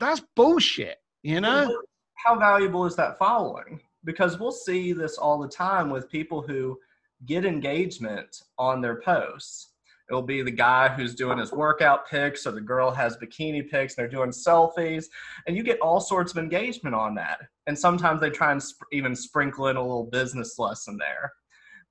that's 0.00 0.22
bullshit, 0.34 0.98
you 1.22 1.40
know? 1.40 1.82
How 2.14 2.38
valuable 2.38 2.86
is 2.86 2.96
that 2.96 3.18
following? 3.18 3.80
Because 4.04 4.38
we'll 4.38 4.52
see 4.52 4.92
this 4.92 5.18
all 5.18 5.38
the 5.38 5.48
time 5.48 5.90
with 5.90 6.10
people 6.10 6.42
who 6.42 6.78
get 7.26 7.44
engagement 7.44 8.42
on 8.58 8.80
their 8.80 9.00
posts 9.00 9.72
It'll 10.08 10.22
be 10.22 10.42
the 10.42 10.50
guy 10.50 10.88
who's 10.88 11.14
doing 11.14 11.38
his 11.38 11.52
workout 11.52 12.08
pics, 12.08 12.46
or 12.46 12.52
the 12.52 12.60
girl 12.60 12.90
has 12.90 13.16
bikini 13.16 13.68
pics, 13.68 13.96
and 13.96 14.02
they're 14.02 14.10
doing 14.10 14.30
selfies, 14.30 15.06
and 15.46 15.56
you 15.56 15.62
get 15.62 15.80
all 15.80 16.00
sorts 16.00 16.30
of 16.32 16.38
engagement 16.38 16.94
on 16.94 17.14
that. 17.16 17.40
And 17.66 17.76
sometimes 17.76 18.20
they 18.20 18.30
try 18.30 18.52
and 18.52 18.62
sp- 18.62 18.86
even 18.92 19.16
sprinkle 19.16 19.68
in 19.68 19.76
a 19.76 19.82
little 19.82 20.04
business 20.04 20.58
lesson 20.58 20.96
there. 20.96 21.32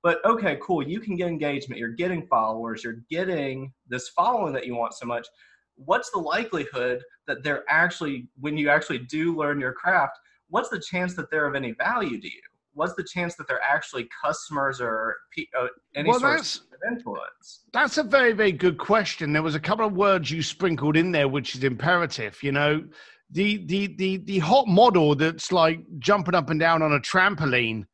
But 0.02 0.24
okay, 0.24 0.58
cool, 0.62 0.86
you 0.86 1.00
can 1.00 1.16
get 1.16 1.28
engagement, 1.28 1.78
you're 1.78 1.88
getting 1.90 2.26
followers, 2.26 2.84
you're 2.84 3.02
getting 3.10 3.72
this 3.88 4.08
following 4.10 4.52
that 4.54 4.66
you 4.66 4.74
want 4.74 4.94
so 4.94 5.04
much. 5.04 5.26
What's 5.74 6.10
the 6.10 6.18
likelihood 6.18 7.02
that 7.26 7.42
they're 7.42 7.64
actually, 7.68 8.28
when 8.38 8.56
you 8.56 8.70
actually 8.70 9.00
do 9.00 9.36
learn 9.36 9.60
your 9.60 9.72
craft, 9.72 10.16
what's 10.48 10.68
the 10.68 10.78
chance 10.78 11.14
that 11.14 11.30
they're 11.30 11.46
of 11.46 11.54
any 11.54 11.72
value 11.72 12.20
to 12.20 12.26
you? 12.26 12.42
What's 12.76 12.94
the 12.94 13.04
chance 13.04 13.34
that 13.36 13.48
they're 13.48 13.62
actually 13.62 14.06
customers 14.24 14.80
or 14.80 15.16
uh, 15.58 15.66
any 15.96 16.08
well, 16.08 16.20
sort 16.20 16.38
of 16.38 16.92
influence? 16.92 17.64
That's 17.72 17.98
a 17.98 18.02
very, 18.02 18.32
very 18.32 18.52
good 18.52 18.78
question. 18.78 19.32
There 19.32 19.42
was 19.42 19.54
a 19.54 19.60
couple 19.60 19.86
of 19.86 19.94
words 19.94 20.30
you 20.30 20.42
sprinkled 20.42 20.96
in 20.96 21.10
there, 21.10 21.26
which 21.26 21.56
is 21.56 21.64
imperative. 21.64 22.38
You 22.42 22.52
know, 22.52 22.84
the 23.30 23.64
the 23.66 23.88
the 23.96 24.18
the 24.18 24.38
hot 24.38 24.68
model 24.68 25.14
that's 25.14 25.50
like 25.50 25.80
jumping 25.98 26.34
up 26.34 26.50
and 26.50 26.60
down 26.60 26.82
on 26.82 26.92
a 26.92 27.00
trampoline. 27.00 27.84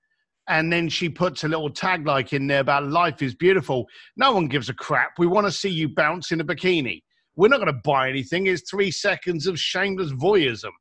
And 0.48 0.72
then 0.72 0.88
she 0.88 1.08
puts 1.08 1.44
a 1.44 1.48
little 1.48 1.70
tag 1.70 2.04
like 2.04 2.32
in 2.32 2.48
there 2.48 2.60
about 2.60 2.88
life 2.88 3.22
is 3.22 3.32
beautiful. 3.32 3.86
No 4.16 4.32
one 4.32 4.48
gives 4.48 4.68
a 4.68 4.74
crap. 4.74 5.12
We 5.16 5.28
want 5.28 5.46
to 5.46 5.52
see 5.52 5.68
you 5.68 5.88
bounce 5.88 6.32
in 6.32 6.40
a 6.40 6.44
bikini. 6.44 7.00
We're 7.36 7.48
not 7.48 7.58
going 7.58 7.72
to 7.72 7.80
buy 7.84 8.10
anything. 8.10 8.48
It's 8.48 8.68
three 8.68 8.90
seconds 8.90 9.46
of 9.46 9.58
shameless 9.58 10.10
voyeurism. 10.12 10.72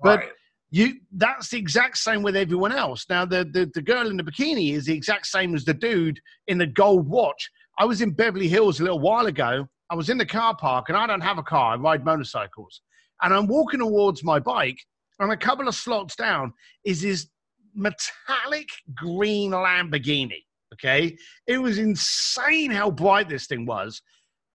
But 0.00 0.20
right 0.20 0.28
you 0.70 0.94
that's 1.12 1.50
the 1.50 1.58
exact 1.58 1.98
same 1.98 2.22
with 2.22 2.36
everyone 2.36 2.72
else. 2.72 3.04
Now 3.08 3.24
the, 3.24 3.44
the 3.44 3.70
the 3.74 3.82
girl 3.82 4.08
in 4.08 4.16
the 4.16 4.22
bikini 4.22 4.74
is 4.74 4.86
the 4.86 4.94
exact 4.94 5.26
same 5.26 5.54
as 5.54 5.64
the 5.64 5.74
dude 5.74 6.20
in 6.46 6.58
the 6.58 6.66
gold 6.66 7.08
watch. 7.08 7.50
I 7.78 7.84
was 7.84 8.02
in 8.02 8.10
Beverly 8.10 8.48
Hills 8.48 8.78
a 8.78 8.84
little 8.84 9.00
while 9.00 9.26
ago. 9.26 9.66
I 9.90 9.94
was 9.94 10.08
in 10.08 10.18
the 10.18 10.26
car 10.26 10.56
park 10.56 10.88
and 10.88 10.96
I 10.96 11.06
don't 11.06 11.22
have 11.22 11.38
a 11.38 11.42
car. 11.42 11.72
I 11.72 11.76
ride 11.76 12.04
motorcycles. 12.04 12.82
And 13.22 13.34
I'm 13.34 13.48
walking 13.48 13.80
towards 13.80 14.22
my 14.22 14.38
bike 14.38 14.78
and 15.18 15.32
a 15.32 15.36
couple 15.36 15.68
of 15.68 15.74
slots 15.74 16.16
down 16.16 16.52
is 16.84 17.02
this 17.02 17.28
metallic 17.74 18.68
green 18.94 19.50
Lamborghini. 19.50 20.44
Okay. 20.74 21.16
It 21.46 21.58
was 21.58 21.78
insane 21.78 22.70
how 22.70 22.90
bright 22.90 23.28
this 23.28 23.46
thing 23.46 23.66
was. 23.66 24.00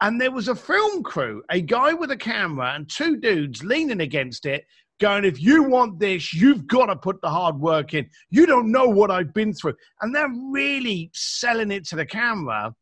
And 0.02 0.20
there 0.20 0.32
was 0.32 0.48
a 0.48 0.56
film 0.56 1.04
crew, 1.04 1.42
a 1.50 1.62
guy 1.62 1.94
with 1.94 2.12
a 2.12 2.18
camera 2.18 2.74
and 2.74 2.90
two 2.90 3.18
dudes 3.18 3.64
leaning 3.64 4.02
against 4.02 4.46
it 4.46 4.66
going, 5.00 5.26
if 5.26 5.42
you 5.42 5.64
want 5.64 6.00
this, 6.00 6.34
you've 6.34 6.68
got 6.68 6.88
to 6.88 6.96
put 6.96 7.22
the 7.22 7.30
hard 7.30 7.60
work 7.60 7.94
in. 7.94 8.10
You 8.30 8.46
don't 8.46 8.72
know 8.72 8.88
what 8.88 9.12
I've 9.12 9.34
been 9.34 9.54
through. 9.54 9.76
And 10.02 10.16
they're 10.16 10.34
really 10.52 11.12
selling 11.14 11.72
it 11.72 11.86
to 11.88 11.96
the 11.96 12.06
camera. 12.06 12.74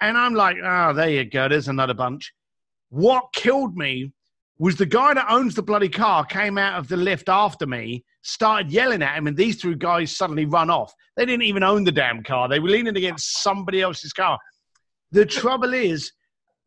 And 0.00 0.16
I'm 0.16 0.34
like, 0.34 0.56
oh, 0.62 0.92
there 0.92 1.10
you 1.10 1.24
go. 1.24 1.48
There's 1.48 1.68
another 1.68 1.94
bunch. 1.94 2.32
What 2.90 3.32
killed 3.34 3.76
me 3.76 4.12
was 4.58 4.76
the 4.76 4.86
guy 4.86 5.14
that 5.14 5.30
owns 5.30 5.54
the 5.54 5.62
bloody 5.62 5.88
car 5.88 6.24
came 6.24 6.58
out 6.58 6.78
of 6.78 6.88
the 6.88 6.96
lift 6.96 7.28
after 7.28 7.66
me, 7.66 8.04
started 8.22 8.72
yelling 8.72 9.02
at 9.02 9.16
him, 9.16 9.26
and 9.26 9.36
these 9.36 9.60
two 9.60 9.76
guys 9.76 10.14
suddenly 10.14 10.46
run 10.46 10.70
off. 10.70 10.92
They 11.16 11.24
didn't 11.26 11.44
even 11.44 11.62
own 11.62 11.84
the 11.84 11.92
damn 11.92 12.22
car. 12.22 12.48
They 12.48 12.58
were 12.58 12.68
leaning 12.68 12.96
against 12.96 13.42
somebody 13.42 13.80
else's 13.80 14.12
car. 14.12 14.38
The 15.12 15.24
trouble 15.24 15.74
is, 15.74 16.12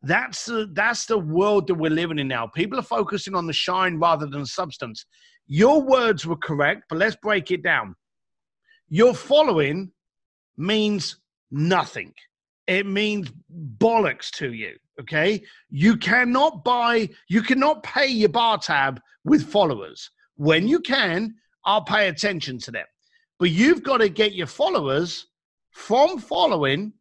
that's 0.03 0.45
the 0.45 0.69
that's 0.73 1.05
the 1.05 1.17
world 1.17 1.67
that 1.67 1.75
we're 1.75 1.91
living 1.91 2.19
in 2.19 2.27
now. 2.27 2.47
People 2.47 2.79
are 2.79 2.83
focusing 2.83 3.35
on 3.35 3.45
the 3.45 3.53
shine 3.53 3.99
rather 3.99 4.25
than 4.25 4.45
substance. 4.45 5.05
Your 5.47 5.81
words 5.81 6.25
were 6.25 6.37
correct, 6.37 6.83
but 6.89 6.97
let's 6.97 7.15
break 7.17 7.51
it 7.51 7.63
down. 7.63 7.95
Your 8.89 9.13
following 9.13 9.91
means 10.57 11.17
nothing. 11.51 12.13
It 12.67 12.85
means 12.85 13.31
bollocks 13.77 14.29
to 14.31 14.53
you. 14.53 14.75
Okay, 14.99 15.41
you 15.69 15.97
cannot 15.97 16.63
buy, 16.63 17.09
you 17.27 17.41
cannot 17.41 17.81
pay 17.83 18.07
your 18.07 18.29
bar 18.29 18.57
tab 18.57 18.99
with 19.23 19.49
followers. 19.49 20.09
When 20.35 20.67
you 20.67 20.79
can, 20.79 21.35
I'll 21.65 21.83
pay 21.83 22.07
attention 22.07 22.59
to 22.59 22.71
them. 22.71 22.85
But 23.39 23.49
you've 23.49 23.83
got 23.83 23.97
to 23.97 24.09
get 24.09 24.33
your 24.33 24.47
followers 24.47 25.27
from 25.71 26.19
following 26.19 26.93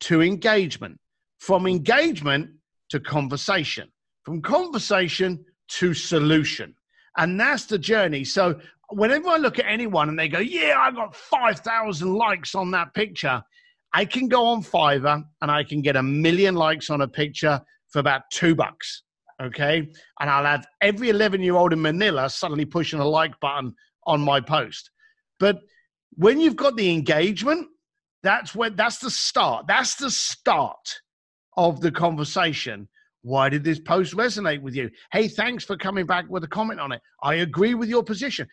to 0.00 0.22
engagement 0.22 0.98
from 1.38 1.66
engagement 1.66 2.50
to 2.90 3.00
conversation, 3.00 3.88
from 4.24 4.42
conversation 4.42 5.44
to 5.68 5.94
solution. 5.94 6.74
And 7.16 7.38
that's 7.38 7.66
the 7.66 7.78
journey. 7.78 8.24
So 8.24 8.60
whenever 8.90 9.28
I 9.28 9.36
look 9.36 9.58
at 9.58 9.66
anyone 9.66 10.08
and 10.08 10.18
they 10.18 10.28
go, 10.28 10.38
Yeah, 10.38 10.76
I 10.78 10.90
got 10.90 11.14
5,000 11.14 12.14
likes 12.14 12.54
on 12.54 12.70
that 12.72 12.94
picture, 12.94 13.42
I 13.92 14.04
can 14.04 14.28
go 14.28 14.46
on 14.46 14.62
Fiverr 14.62 15.24
and 15.40 15.50
I 15.50 15.64
can 15.64 15.80
get 15.80 15.96
a 15.96 16.02
million 16.02 16.54
likes 16.54 16.90
on 16.90 17.00
a 17.00 17.08
picture 17.08 17.60
for 17.88 18.00
about 18.00 18.22
two 18.30 18.54
bucks. 18.54 19.02
Okay. 19.40 19.88
And 20.20 20.30
I'll 20.30 20.44
have 20.44 20.66
every 20.80 21.10
11 21.10 21.42
year 21.42 21.54
old 21.54 21.72
in 21.72 21.80
Manila 21.80 22.28
suddenly 22.28 22.64
pushing 22.64 23.00
a 23.00 23.06
like 23.06 23.38
button 23.40 23.74
on 24.06 24.20
my 24.20 24.40
post. 24.40 24.90
But 25.38 25.60
when 26.14 26.40
you've 26.40 26.56
got 26.56 26.76
the 26.76 26.90
engagement, 26.90 27.68
that's 28.22 28.54
when 28.54 28.74
that's 28.74 28.98
the 28.98 29.10
start. 29.10 29.66
That's 29.68 29.94
the 29.94 30.10
start 30.10 31.00
of 31.58 31.80
the 31.80 31.90
conversation. 31.90 32.88
Why 33.22 33.48
did 33.48 33.64
this 33.64 33.80
post 33.80 34.14
resonate 34.14 34.62
with 34.62 34.76
you? 34.76 34.88
Hey, 35.12 35.26
thanks 35.26 35.64
for 35.64 35.76
coming 35.76 36.06
back 36.06 36.24
with 36.30 36.44
a 36.44 36.48
comment 36.48 36.78
on 36.78 36.92
it. 36.92 37.02
I 37.22 37.34
agree 37.34 37.74
with 37.74 37.88
your 37.88 38.04
position. 38.04 38.46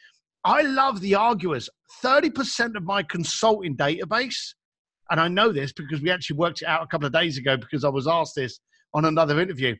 I 0.43 0.63
love 0.63 0.99
the 1.01 1.13
arguers. 1.13 1.69
30% 2.03 2.75
of 2.75 2.83
my 2.83 3.03
consulting 3.03 3.77
database, 3.77 4.55
and 5.11 5.21
I 5.21 5.27
know 5.27 5.51
this 5.51 5.71
because 5.71 6.01
we 6.01 6.09
actually 6.09 6.37
worked 6.37 6.63
it 6.63 6.67
out 6.67 6.81
a 6.81 6.87
couple 6.87 7.05
of 7.05 7.13
days 7.13 7.37
ago 7.37 7.55
because 7.55 7.85
I 7.85 7.89
was 7.89 8.07
asked 8.07 8.35
this 8.35 8.59
on 8.95 9.05
another 9.05 9.39
interview. 9.39 9.75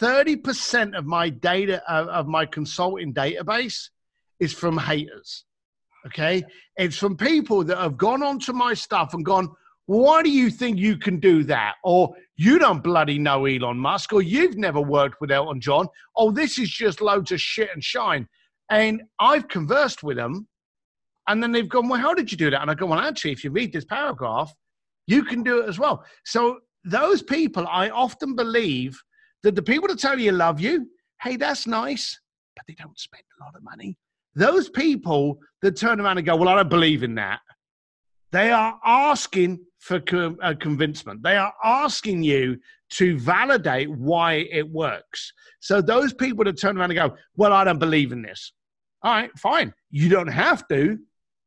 30% 0.00 0.96
of 0.96 1.06
my 1.06 1.30
data, 1.30 1.82
uh, 1.90 2.06
of 2.10 2.26
my 2.26 2.44
consulting 2.44 3.14
database 3.14 3.88
is 4.38 4.52
from 4.52 4.76
haters. 4.76 5.44
Okay. 6.06 6.44
It's 6.76 6.98
from 6.98 7.16
people 7.16 7.64
that 7.64 7.78
have 7.78 7.96
gone 7.96 8.22
onto 8.22 8.52
my 8.52 8.74
stuff 8.74 9.14
and 9.14 9.24
gone, 9.24 9.48
why 9.86 10.22
do 10.22 10.30
you 10.30 10.50
think 10.50 10.78
you 10.78 10.96
can 10.96 11.20
do 11.20 11.44
that? 11.44 11.74
Or 11.84 12.14
you 12.36 12.58
don't 12.58 12.82
bloody 12.82 13.18
know 13.18 13.44
Elon 13.44 13.78
Musk, 13.78 14.12
or 14.12 14.22
you've 14.22 14.56
never 14.56 14.80
worked 14.80 15.20
with 15.20 15.30
Elton 15.30 15.60
John. 15.60 15.88
Oh, 16.16 16.30
this 16.30 16.58
is 16.58 16.70
just 16.70 17.00
loads 17.00 17.32
of 17.32 17.40
shit 17.40 17.70
and 17.72 17.84
shine. 17.84 18.26
And 18.70 19.02
I've 19.20 19.48
conversed 19.48 20.02
with 20.02 20.16
them, 20.16 20.48
and 21.28 21.42
then 21.42 21.52
they've 21.52 21.68
gone, 21.68 21.88
Well, 21.88 22.00
how 22.00 22.14
did 22.14 22.32
you 22.32 22.38
do 22.38 22.50
that? 22.50 22.62
And 22.62 22.70
I 22.70 22.74
go, 22.74 22.86
Well, 22.86 22.98
actually, 22.98 23.32
if 23.32 23.44
you 23.44 23.50
read 23.50 23.72
this 23.72 23.84
paragraph, 23.84 24.52
you 25.06 25.22
can 25.22 25.42
do 25.42 25.60
it 25.60 25.68
as 25.68 25.78
well. 25.78 26.04
So, 26.24 26.60
those 26.84 27.22
people, 27.22 27.66
I 27.68 27.90
often 27.90 28.34
believe 28.34 28.98
that 29.42 29.54
the 29.54 29.62
people 29.62 29.88
that 29.88 29.98
tell 29.98 30.18
you 30.18 30.32
love 30.32 30.60
you, 30.60 30.88
hey, 31.22 31.36
that's 31.36 31.66
nice, 31.66 32.18
but 32.56 32.64
they 32.66 32.74
don't 32.74 32.98
spend 32.98 33.22
a 33.40 33.44
lot 33.44 33.54
of 33.54 33.62
money. 33.62 33.96
Those 34.34 34.68
people 34.68 35.38
that 35.62 35.76
turn 35.76 36.00
around 36.00 36.18
and 36.18 36.26
go, 36.26 36.36
Well, 36.36 36.48
I 36.48 36.56
don't 36.56 36.70
believe 36.70 37.02
in 37.02 37.14
that. 37.16 37.40
They 38.32 38.50
are 38.50 38.80
asking 38.84 39.60
for 39.84 40.00
co- 40.00 40.36
uh, 40.42 40.54
convincement. 40.58 41.22
They 41.22 41.36
are 41.36 41.52
asking 41.62 42.22
you 42.22 42.58
to 42.92 43.18
validate 43.18 43.90
why 43.90 44.46
it 44.50 44.66
works. 44.66 45.30
So 45.60 45.82
those 45.82 46.14
people 46.14 46.44
that 46.44 46.58
turn 46.58 46.78
around 46.78 46.90
and 46.90 47.10
go, 47.10 47.16
"Well, 47.36 47.52
I 47.52 47.64
don't 47.64 47.78
believe 47.78 48.10
in 48.10 48.22
this." 48.22 48.52
All 49.02 49.12
right, 49.12 49.30
fine. 49.38 49.74
You 49.90 50.08
don't 50.08 50.28
have 50.28 50.66
to, 50.68 50.98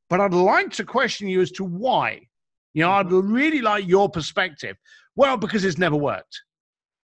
but 0.07 0.21
I'd 0.21 0.35
like 0.35 0.71
to 0.73 0.83
question 0.83 1.27
you 1.27 1.41
as 1.41 1.51
to 1.53 1.63
why. 1.63 2.27
You 2.75 2.83
know, 2.83 2.91
I'd 2.91 3.11
really 3.11 3.61
like 3.61 3.87
your 3.87 4.07
perspective. 4.07 4.77
Well, 5.15 5.37
because 5.37 5.65
it's 5.65 5.79
never 5.79 5.95
worked. 5.95 6.43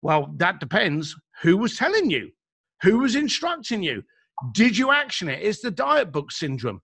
Well, 0.01 0.33
that 0.35 0.59
depends. 0.59 1.15
Who 1.43 1.55
was 1.55 1.77
telling 1.77 2.09
you? 2.09 2.31
Who 2.81 2.99
was 2.99 3.15
instructing 3.15 3.81
you? 3.83 4.03
Did 4.53 4.77
you 4.77 4.91
action 4.91 5.29
it? 5.29 5.41
It's 5.41 5.61
the 5.61 5.71
diet 5.71 6.11
book 6.11 6.29
syndrome. 6.31 6.81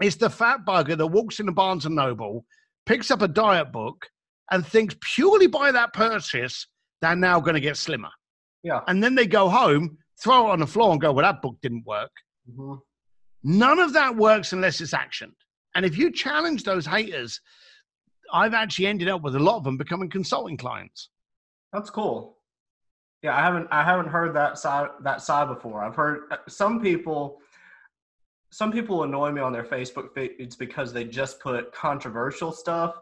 It's 0.00 0.16
the 0.16 0.30
fat 0.30 0.60
bugger 0.64 0.96
that 0.96 1.06
walks 1.08 1.40
into 1.40 1.50
Barnes 1.50 1.86
and 1.86 1.96
Noble, 1.96 2.44
picks 2.86 3.10
up 3.10 3.22
a 3.22 3.28
diet 3.28 3.72
book, 3.72 4.06
and 4.50 4.66
thinks 4.66 4.94
purely 5.00 5.46
by 5.46 5.72
that 5.72 5.92
purchase, 5.92 6.66
they're 7.00 7.16
now 7.16 7.40
going 7.40 7.54
to 7.54 7.60
get 7.60 7.76
slimmer. 7.76 8.10
Yeah. 8.62 8.80
And 8.86 9.02
then 9.02 9.14
they 9.14 9.26
go 9.26 9.48
home, 9.48 9.98
throw 10.22 10.48
it 10.48 10.52
on 10.52 10.60
the 10.60 10.66
floor, 10.66 10.92
and 10.92 11.00
go, 11.00 11.12
well, 11.12 11.24
that 11.24 11.42
book 11.42 11.56
didn't 11.62 11.86
work. 11.86 12.10
Mm-hmm. 12.50 12.74
None 13.44 13.78
of 13.78 13.92
that 13.94 14.16
works 14.16 14.52
unless 14.52 14.80
it's 14.80 14.92
actioned. 14.92 15.34
And 15.74 15.84
if 15.84 15.96
you 15.96 16.12
challenge 16.12 16.64
those 16.64 16.86
haters, 16.86 17.40
I've 18.32 18.54
actually 18.54 18.86
ended 18.86 19.08
up 19.08 19.22
with 19.22 19.36
a 19.36 19.40
lot 19.40 19.56
of 19.56 19.64
them 19.64 19.76
becoming 19.76 20.10
consulting 20.10 20.56
clients. 20.56 21.08
That's 21.72 21.90
cool. 21.90 22.38
Yeah, 23.22 23.36
I 23.36 23.40
haven't 23.40 23.68
I 23.70 23.84
haven't 23.84 24.08
heard 24.08 24.34
that 24.34 24.58
side 24.58 24.88
that 25.02 25.22
side 25.22 25.48
before. 25.48 25.82
I've 25.82 25.94
heard 25.94 26.22
uh, 26.30 26.36
some 26.48 26.80
people 26.80 27.40
some 28.52 28.70
people 28.70 29.02
annoy 29.02 29.32
me 29.32 29.40
on 29.40 29.50
their 29.50 29.64
Facebook 29.64 30.12
feeds 30.14 30.56
because 30.56 30.92
they 30.92 31.04
just 31.04 31.40
put 31.40 31.72
controversial 31.72 32.52
stuff 32.52 32.96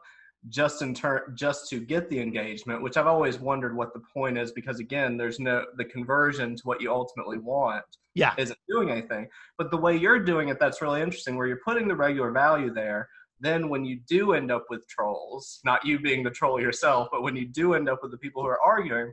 just 0.48 0.80
in 0.80 0.94
turn 0.94 1.20
just 1.34 1.68
to 1.68 1.80
get 1.80 2.08
the 2.08 2.18
engagement, 2.18 2.80
which 2.80 2.96
I've 2.96 3.08
always 3.08 3.40
wondered 3.40 3.76
what 3.76 3.92
the 3.92 4.00
point 4.14 4.38
is 4.38 4.52
because 4.52 4.78
again, 4.78 5.16
there's 5.16 5.40
no 5.40 5.64
the 5.76 5.84
conversion 5.84 6.54
to 6.54 6.62
what 6.62 6.80
you 6.80 6.90
ultimately 6.92 7.38
want 7.38 7.84
yeah 8.14 8.32
isn't 8.38 8.58
doing 8.68 8.90
anything. 8.90 9.26
But 9.58 9.72
the 9.72 9.76
way 9.76 9.96
you're 9.96 10.20
doing 10.20 10.48
it, 10.50 10.60
that's 10.60 10.80
really 10.80 11.02
interesting, 11.02 11.36
where 11.36 11.48
you're 11.48 11.60
putting 11.64 11.88
the 11.88 11.96
regular 11.96 12.30
value 12.30 12.72
there. 12.72 13.08
Then 13.40 13.68
when 13.68 13.84
you 13.84 13.98
do 14.08 14.34
end 14.34 14.52
up 14.52 14.66
with 14.70 14.86
trolls, 14.86 15.60
not 15.64 15.84
you 15.84 15.98
being 15.98 16.22
the 16.22 16.30
troll 16.30 16.60
yourself, 16.60 17.08
but 17.10 17.22
when 17.22 17.34
you 17.34 17.46
do 17.46 17.74
end 17.74 17.88
up 17.88 18.00
with 18.02 18.12
the 18.12 18.18
people 18.18 18.42
who 18.42 18.48
are 18.48 18.62
arguing, 18.64 19.12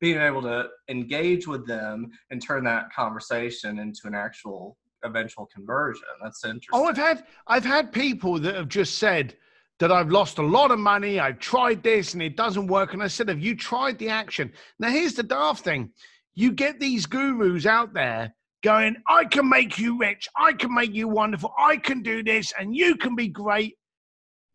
being 0.00 0.18
able 0.18 0.42
to 0.42 0.68
engage 0.88 1.48
with 1.48 1.66
them 1.66 2.10
and 2.30 2.40
turn 2.40 2.62
that 2.64 2.92
conversation 2.92 3.80
into 3.80 4.02
an 4.04 4.14
actual 4.14 4.76
eventual 5.04 5.46
conversion. 5.46 6.02
That's 6.22 6.44
interesting. 6.44 6.70
Oh, 6.72 6.84
I've 6.84 6.96
had 6.96 7.24
I've 7.46 7.64
had 7.64 7.92
people 7.92 8.38
that 8.40 8.54
have 8.54 8.68
just 8.68 8.98
said 8.98 9.36
that 9.78 9.92
I've 9.92 10.10
lost 10.10 10.38
a 10.38 10.42
lot 10.42 10.70
of 10.70 10.78
money. 10.78 11.20
I've 11.20 11.38
tried 11.38 11.82
this 11.82 12.14
and 12.14 12.22
it 12.22 12.36
doesn't 12.36 12.66
work. 12.66 12.94
And 12.94 13.02
I 13.02 13.08
said, 13.08 13.28
Have 13.28 13.38
you 13.38 13.56
tried 13.56 13.98
the 13.98 14.08
action? 14.08 14.52
Now 14.78 14.90
here's 14.90 15.14
the 15.14 15.22
daft 15.22 15.64
thing. 15.64 15.90
You 16.34 16.52
get 16.52 16.80
these 16.80 17.06
gurus 17.06 17.66
out 17.66 17.94
there 17.94 18.34
going, 18.62 18.96
I 19.06 19.24
can 19.24 19.48
make 19.48 19.78
you 19.78 19.98
rich, 19.98 20.28
I 20.36 20.52
can 20.52 20.74
make 20.74 20.92
you 20.92 21.08
wonderful, 21.08 21.52
I 21.58 21.76
can 21.76 22.02
do 22.02 22.22
this, 22.22 22.52
and 22.58 22.74
you 22.74 22.96
can 22.96 23.14
be 23.14 23.28
great. 23.28 23.76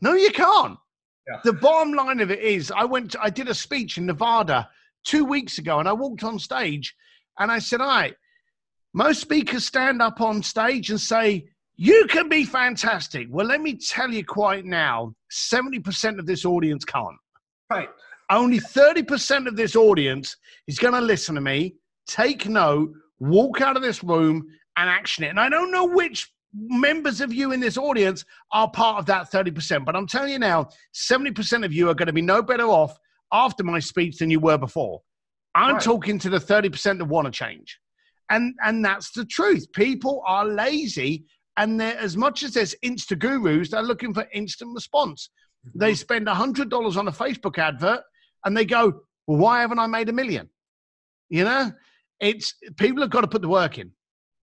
No, 0.02 0.14
you 0.14 0.32
can't. 0.32 0.78
Yeah. 1.28 1.40
The 1.44 1.54
bottom 1.54 1.94
line 1.94 2.20
of 2.20 2.30
it 2.32 2.40
is, 2.40 2.72
I 2.72 2.84
went, 2.84 3.12
to, 3.12 3.22
I 3.22 3.30
did 3.30 3.48
a 3.48 3.54
speech 3.54 3.98
in 3.98 4.06
Nevada 4.06 4.70
two 5.06 5.24
weeks 5.24 5.58
ago, 5.58 5.80
and 5.80 5.88
I 5.88 5.94
walked 5.94 6.24
on 6.24 6.38
stage 6.38 6.94
and 7.40 7.52
I 7.52 7.60
said, 7.60 7.82
All 7.82 7.88
right, 7.88 8.16
most 8.94 9.22
speakers 9.22 9.66
stand 9.66 10.02
up 10.02 10.22
on 10.22 10.44
stage 10.44 10.90
and 10.90 11.02
say, 11.02 11.46
You 11.76 12.06
can 12.10 12.30
be 12.30 12.46
fantastic. 12.46 13.28
Well, 13.30 13.48
let 13.48 13.62
me 13.62 13.76
tell 13.76 14.12
you 14.12 14.24
quite 14.24 14.66
now 14.66 15.14
70% 15.32 16.20
of 16.20 16.26
this 16.26 16.46
audience 16.46 16.86
can't. 16.86 17.18
Right. 17.70 17.90
Only 18.30 18.60
30% 18.60 19.48
of 19.48 19.56
this 19.56 19.76
audience 19.76 20.38
is 20.68 20.80
going 20.80 20.94
to 20.94 21.02
listen 21.02 21.36
to 21.36 21.42
me, 21.42 21.76
take 22.08 22.48
note, 22.48 22.92
walk 23.20 23.62
out 23.62 23.76
of 23.76 23.84
this 23.84 24.04
room, 24.04 24.48
and 24.78 24.90
action 24.90 25.24
it. 25.24 25.30
And 25.30 25.40
I 25.40 25.50
don't 25.50 25.72
know 25.72 25.86
which 25.86 26.32
members 26.54 27.20
of 27.20 27.34
you 27.34 27.52
in 27.52 27.60
this 27.60 27.78
audience 27.78 28.24
are 28.52 28.70
part 28.70 29.00
of 29.00 29.06
that 29.08 29.32
30%, 29.32 29.86
but 29.86 29.96
I'm 29.96 30.08
telling 30.08 30.32
you 30.32 30.40
now, 30.40 30.70
70% 30.96 31.66
of 31.66 31.74
you 31.74 31.90
are 31.90 31.96
going 31.96 32.08
to 32.08 32.14
be 32.14 32.22
no 32.22 32.42
better 32.42 32.66
off 32.66 32.98
after 33.32 33.64
my 33.64 33.80
speech 33.80 34.18
than 34.18 34.30
you 34.30 34.40
were 34.40 34.58
before. 34.58 35.02
I'm 35.56 35.76
right. 35.76 35.84
talking 35.84 36.20
to 36.20 36.30
the 36.30 36.38
30% 36.38 37.00
that 37.00 37.06
want 37.06 37.26
to 37.26 37.32
change. 37.32 37.80
And 38.34 38.56
and 38.64 38.84
that's 38.84 39.12
the 39.12 39.26
truth. 39.26 39.72
People 39.74 40.24
are 40.26 40.46
lazy 40.46 41.26
and 41.58 41.80
they're 41.80 41.98
as 41.98 42.18
much 42.18 42.42
as 42.44 42.54
there's 42.54 42.76
insta 42.84 43.18
gurus, 43.18 43.70
they're 43.70 43.84
looking 43.84 44.14
for 44.14 44.28
instant 44.34 44.74
response. 44.74 45.30
Mm-hmm. 45.68 45.80
They 45.80 45.94
spend 45.94 46.28
a 46.28 46.34
hundred 46.34 46.70
dollars 46.70 46.98
on 46.98 47.08
a 47.08 47.12
Facebook 47.12 47.58
advert 47.58 48.02
and 48.44 48.58
they 48.58 48.66
go, 48.66 49.02
Well, 49.28 49.38
why 49.38 49.62
haven't 49.62 49.80
I 49.80 49.88
made 49.88 50.10
a 50.10 50.14
million? 50.14 50.50
You 51.30 51.44
know? 51.44 51.72
It's 52.20 52.56
people 52.78 53.02
have 53.02 53.12
got 53.12 53.22
to 53.22 53.28
put 53.28 53.42
the 53.42 53.50
work 53.50 53.78
in. 53.78 53.92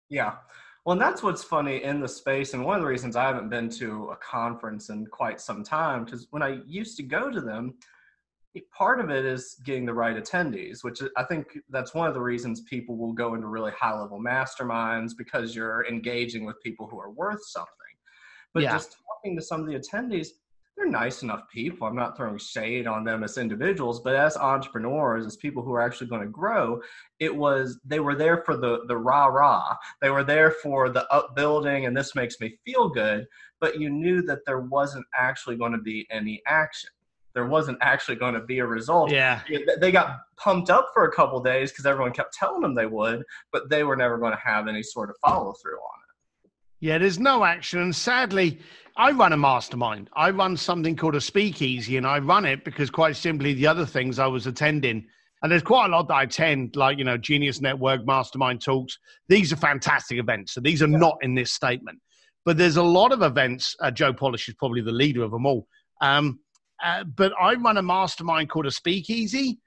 Yeah. 0.09 0.35
Well, 0.85 0.93
and 0.93 1.01
that's 1.01 1.23
what's 1.23 1.43
funny 1.43 1.83
in 1.83 2.01
the 2.01 2.09
space, 2.09 2.55
and 2.55 2.65
one 2.65 2.77
of 2.77 2.83
the 2.83 2.89
reasons 2.89 3.17
I 3.17 3.25
haven't 3.25 3.49
been 3.49 3.69
to 3.71 4.11
a 4.11 4.17
conference 4.17 4.89
in 4.89 5.05
quite 5.07 5.41
some 5.41 5.65
time, 5.65 6.05
because 6.05 6.29
when 6.31 6.45
I 6.45 6.61
used 6.65 6.97
to 6.99 7.03
go 7.03 7.29
to 7.29 7.41
them, 7.41 7.75
part 8.77 9.01
of 9.01 9.11
it 9.11 9.25
is 9.25 9.57
getting 9.65 9.87
the 9.87 9.95
right 9.95 10.17
attendees, 10.17 10.83
which 10.83 11.01
I 11.17 11.25
think 11.25 11.47
that's 11.71 11.95
one 11.95 12.09
of 12.09 12.15
the 12.15 12.21
reasons 12.21 12.63
people 12.63 12.97
will 12.97 13.13
go 13.13 13.35
into 13.35 13.47
really 13.47 13.73
high 13.73 13.99
level 13.99 14.21
masterminds 14.21 15.13
because 15.17 15.55
you're 15.55 15.87
engaging 15.87 16.45
with 16.45 16.63
people 16.63 16.87
who 16.87 16.99
are 16.99 17.11
worth 17.11 17.45
something. 17.47 17.71
But 18.55 18.63
yeah. 18.63 18.73
just 18.73 18.97
talking 19.07 19.37
to 19.37 19.43
some 19.43 19.61
of 19.61 19.67
the 19.67 19.75
attendees, 19.75 20.29
they're 20.77 20.87
nice 20.87 21.23
enough 21.23 21.43
people. 21.53 21.87
I'm 21.87 21.97
not 21.97 22.17
throwing 22.17 22.39
shade 22.39 22.87
on 22.87 23.05
them 23.05 23.25
as 23.25 23.39
individuals, 23.39 24.01
but 24.01 24.15
as 24.15 24.37
entrepreneurs, 24.37 25.27
as 25.27 25.37
people 25.37 25.63
who 25.63 25.73
are 25.73 25.81
actually 25.81 26.09
going 26.09 26.23
to 26.23 26.29
grow, 26.29 26.81
it 27.19 27.35
was 27.35 27.81
they 27.85 28.01
were 28.01 28.15
there 28.15 28.43
for 28.45 28.57
the 28.57 28.81
the 28.87 28.97
rah 28.97 29.27
rah. 29.27 29.75
They 30.03 30.11
were 30.11 30.25
there 30.25 30.51
for 30.51 30.91
the 30.91 31.11
upbuilding, 31.13 31.87
and 31.87 31.97
this 31.97 32.15
makes 32.15 32.41
me 32.41 32.59
feel 32.65 32.91
good. 32.91 33.27
But 33.59 33.81
you 33.81 33.89
knew 33.89 34.21
that 34.23 34.41
there 34.45 34.61
wasn't 34.61 35.07
actually 35.19 35.57
going 35.57 35.73
to 35.73 35.79
be 35.79 36.07
any 36.11 36.43
action 36.47 36.91
there 37.37 37.45
wasn't 37.45 37.77
actually 37.83 38.17
going 38.17 38.33
to 38.33 38.41
be 38.41 38.61
a 38.61 38.67
result. 38.67 39.11
Yeah. 39.11 39.43
They 39.79 39.93
got 39.93 40.21
pumped 40.39 40.71
up 40.71 40.89
for 40.95 41.05
a 41.05 41.13
couple 41.13 41.39
days 41.43 41.71
because 41.71 41.85
everyone 41.85 42.13
kept 42.13 42.33
telling 42.33 42.63
them 42.63 42.75
they 42.75 42.87
would, 42.87 43.23
but 43.53 43.69
they 43.69 43.85
were 43.85 43.95
never 43.95 44.17
going 44.17 44.33
to 44.33 44.41
have 44.43 44.69
any 44.69 44.83
sort 44.83 45.11
of 45.11 45.17
follow 45.23 45.53
through 45.61 45.77
on 45.77 45.99
it. 46.01 46.51
Yeah, 46.81 46.97
there's 46.97 47.19
no 47.19 47.45
action. 47.45 47.81
And 47.81 47.95
sadly, 47.95 48.59
I 48.97 49.11
run 49.11 49.35
a 49.35 49.37
mastermind. 49.37 50.09
I 50.17 50.31
run 50.31 50.57
something 50.57 50.97
called 50.97 51.15
a 51.15 51.21
speakeasy, 51.21 51.99
and 51.99 52.07
I 52.07 52.21
run 52.21 52.47
it 52.47 52.65
because 52.65 52.89
quite 52.89 53.17
simply 53.17 53.53
the 53.53 53.67
other 53.67 53.85
things 53.85 54.19
I 54.19 54.29
was 54.29 54.47
attending. 54.47 55.07
And 55.43 55.53
there's 55.53 55.63
quite 55.63 55.91
a 55.91 55.93
lot 55.93 56.09
that 56.09 56.15
I 56.15 56.23
attend, 56.23 56.75
like, 56.75 56.97
you 56.97 57.05
know, 57.05 57.19
Genius 57.19 57.61
Network, 57.61 58.07
Mastermind 58.07 58.63
Talks. 58.63 58.99
These 59.29 59.53
are 59.53 59.57
fantastic 59.57 60.19
events. 60.19 60.55
So 60.55 60.63
these 60.63 60.83
are 60.83 60.89
yeah. 60.89 60.97
not 60.97 61.19
in 61.21 61.35
this 61.35 61.53
statement. 61.53 61.99
But 62.47 62.57
there's 62.57 62.79
a 62.79 62.83
lot 62.83 63.13
of 63.13 63.21
events. 63.21 63.77
Uh, 63.79 63.91
Joe 63.91 64.15
Polish 64.15 64.49
is 64.49 64.55
probably 64.55 64.81
the 64.81 64.91
leader 64.93 65.23
of 65.23 65.33
them 65.33 65.45
all. 65.45 65.69
Um, 66.01 66.41
uh, 66.85 67.05
but 67.05 67.33
I 67.41 67.55
run 67.55 67.77
a 67.77 67.83
mastermind 67.83 68.51
called 68.51 68.67
a 68.67 68.71
speakeasy 68.71 69.59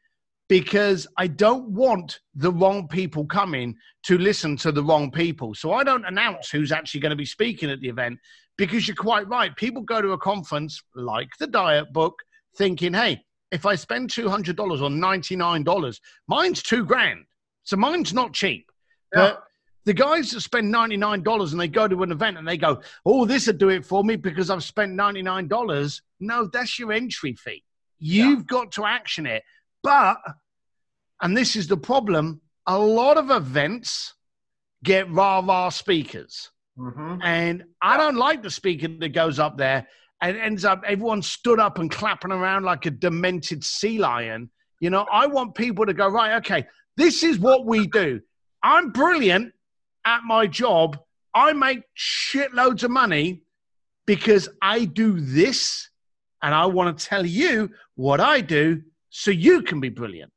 because 0.47 1.07
I 1.17 1.27
don't 1.27 1.69
want 1.69 2.19
the 2.35 2.51
wrong 2.51 2.87
people 2.87 3.25
coming 3.25 3.75
to 4.03 4.17
listen 4.17 4.57
to 4.57 4.71
the 4.71 4.83
wrong 4.83 5.11
people. 5.11 5.53
So 5.53 5.73
I 5.73 5.83
don't 5.83 6.05
announce 6.05 6.49
who's 6.49 6.71
actually 6.71 7.01
going 7.01 7.11
to 7.11 7.15
be 7.15 7.25
speaking 7.25 7.69
at 7.69 7.79
the 7.81 7.87
event 7.87 8.17
because 8.57 8.87
you're 8.87 8.95
quite 8.95 9.27
right. 9.29 9.55
People 9.55 9.83
go 9.83 10.01
to 10.01 10.11
a 10.11 10.17
conference 10.17 10.81
like 10.95 11.29
the 11.39 11.47
Diet 11.47 11.93
Book 11.93 12.15
thinking, 12.57 12.93
hey, 12.93 13.21
if 13.51 13.65
I 13.65 13.75
spend 13.75 14.09
$200 14.09 14.59
or 14.59 14.89
$99, 14.89 15.99
mine's 16.27 16.63
two 16.63 16.83
grand. 16.83 17.25
So 17.63 17.77
mine's 17.77 18.13
not 18.13 18.33
cheap. 18.33 18.65
Yeah. 19.15 19.21
But 19.21 19.43
the 19.89 19.93
guys 19.95 20.29
that 20.29 20.41
spend 20.41 20.71
$99 20.71 21.51
and 21.51 21.59
they 21.59 21.67
go 21.67 21.87
to 21.87 22.03
an 22.03 22.11
event 22.11 22.37
and 22.37 22.47
they 22.47 22.57
go, 22.57 22.79
oh, 23.07 23.25
this 23.25 23.47
would 23.47 23.57
do 23.57 23.69
it 23.69 23.83
for 23.83 24.03
me 24.03 24.17
because 24.17 24.51
I've 24.51 24.63
spent 24.63 24.95
$99. 24.95 26.01
No, 26.19 26.45
that's 26.45 26.77
your 26.77 26.91
entry 26.91 27.33
fee. 27.33 27.63
You've 27.97 28.41
yeah. 28.41 28.45
got 28.45 28.71
to 28.73 28.85
action 28.85 29.25
it. 29.25 29.41
But, 29.81 30.17
and 31.23 31.35
this 31.35 31.55
is 31.55 31.65
the 31.67 31.75
problem, 31.75 32.39
a 32.67 32.77
lot 32.77 33.17
of 33.17 33.31
events 33.31 34.13
get 34.83 35.09
rah 35.09 35.39
rah 35.39 35.69
speakers. 35.69 36.51
Mm-hmm. 36.77 37.23
And 37.23 37.63
I 37.81 37.97
don't 37.97 38.15
like 38.15 38.43
the 38.43 38.51
speaker 38.51 38.89
that 38.99 39.09
goes 39.09 39.39
up 39.39 39.57
there 39.57 39.87
and 40.21 40.37
ends 40.37 40.65
up 40.65 40.83
everyone 40.85 41.23
stood 41.23 41.59
up 41.59 41.79
and 41.79 41.89
clapping 41.89 42.31
around 42.31 42.61
like 42.61 42.85
a 42.85 42.91
demented 42.91 43.63
sea 43.63 43.97
lion. 43.97 44.51
You 44.81 44.91
know, 44.91 45.07
I 45.11 45.25
want 45.25 45.55
people 45.55 45.87
to 45.87 45.95
go, 45.95 46.07
right, 46.07 46.35
okay, 46.45 46.67
this 46.95 47.23
is 47.23 47.39
what 47.39 47.65
we 47.65 47.87
do. 47.87 48.21
I'm 48.61 48.91
brilliant 48.91 49.53
at 50.05 50.23
my 50.23 50.47
job, 50.47 50.97
I 51.33 51.53
make 51.53 51.83
shitloads 51.97 52.83
of 52.83 52.91
money 52.91 53.43
because 54.05 54.49
I 54.61 54.85
do 54.85 55.19
this 55.19 55.89
and 56.41 56.53
I 56.53 56.65
want 56.65 56.97
to 56.97 57.05
tell 57.05 57.25
you 57.25 57.69
what 57.95 58.19
I 58.19 58.41
do 58.41 58.81
so 59.09 59.31
you 59.31 59.61
can 59.61 59.79
be 59.79 59.89
brilliant. 59.89 60.31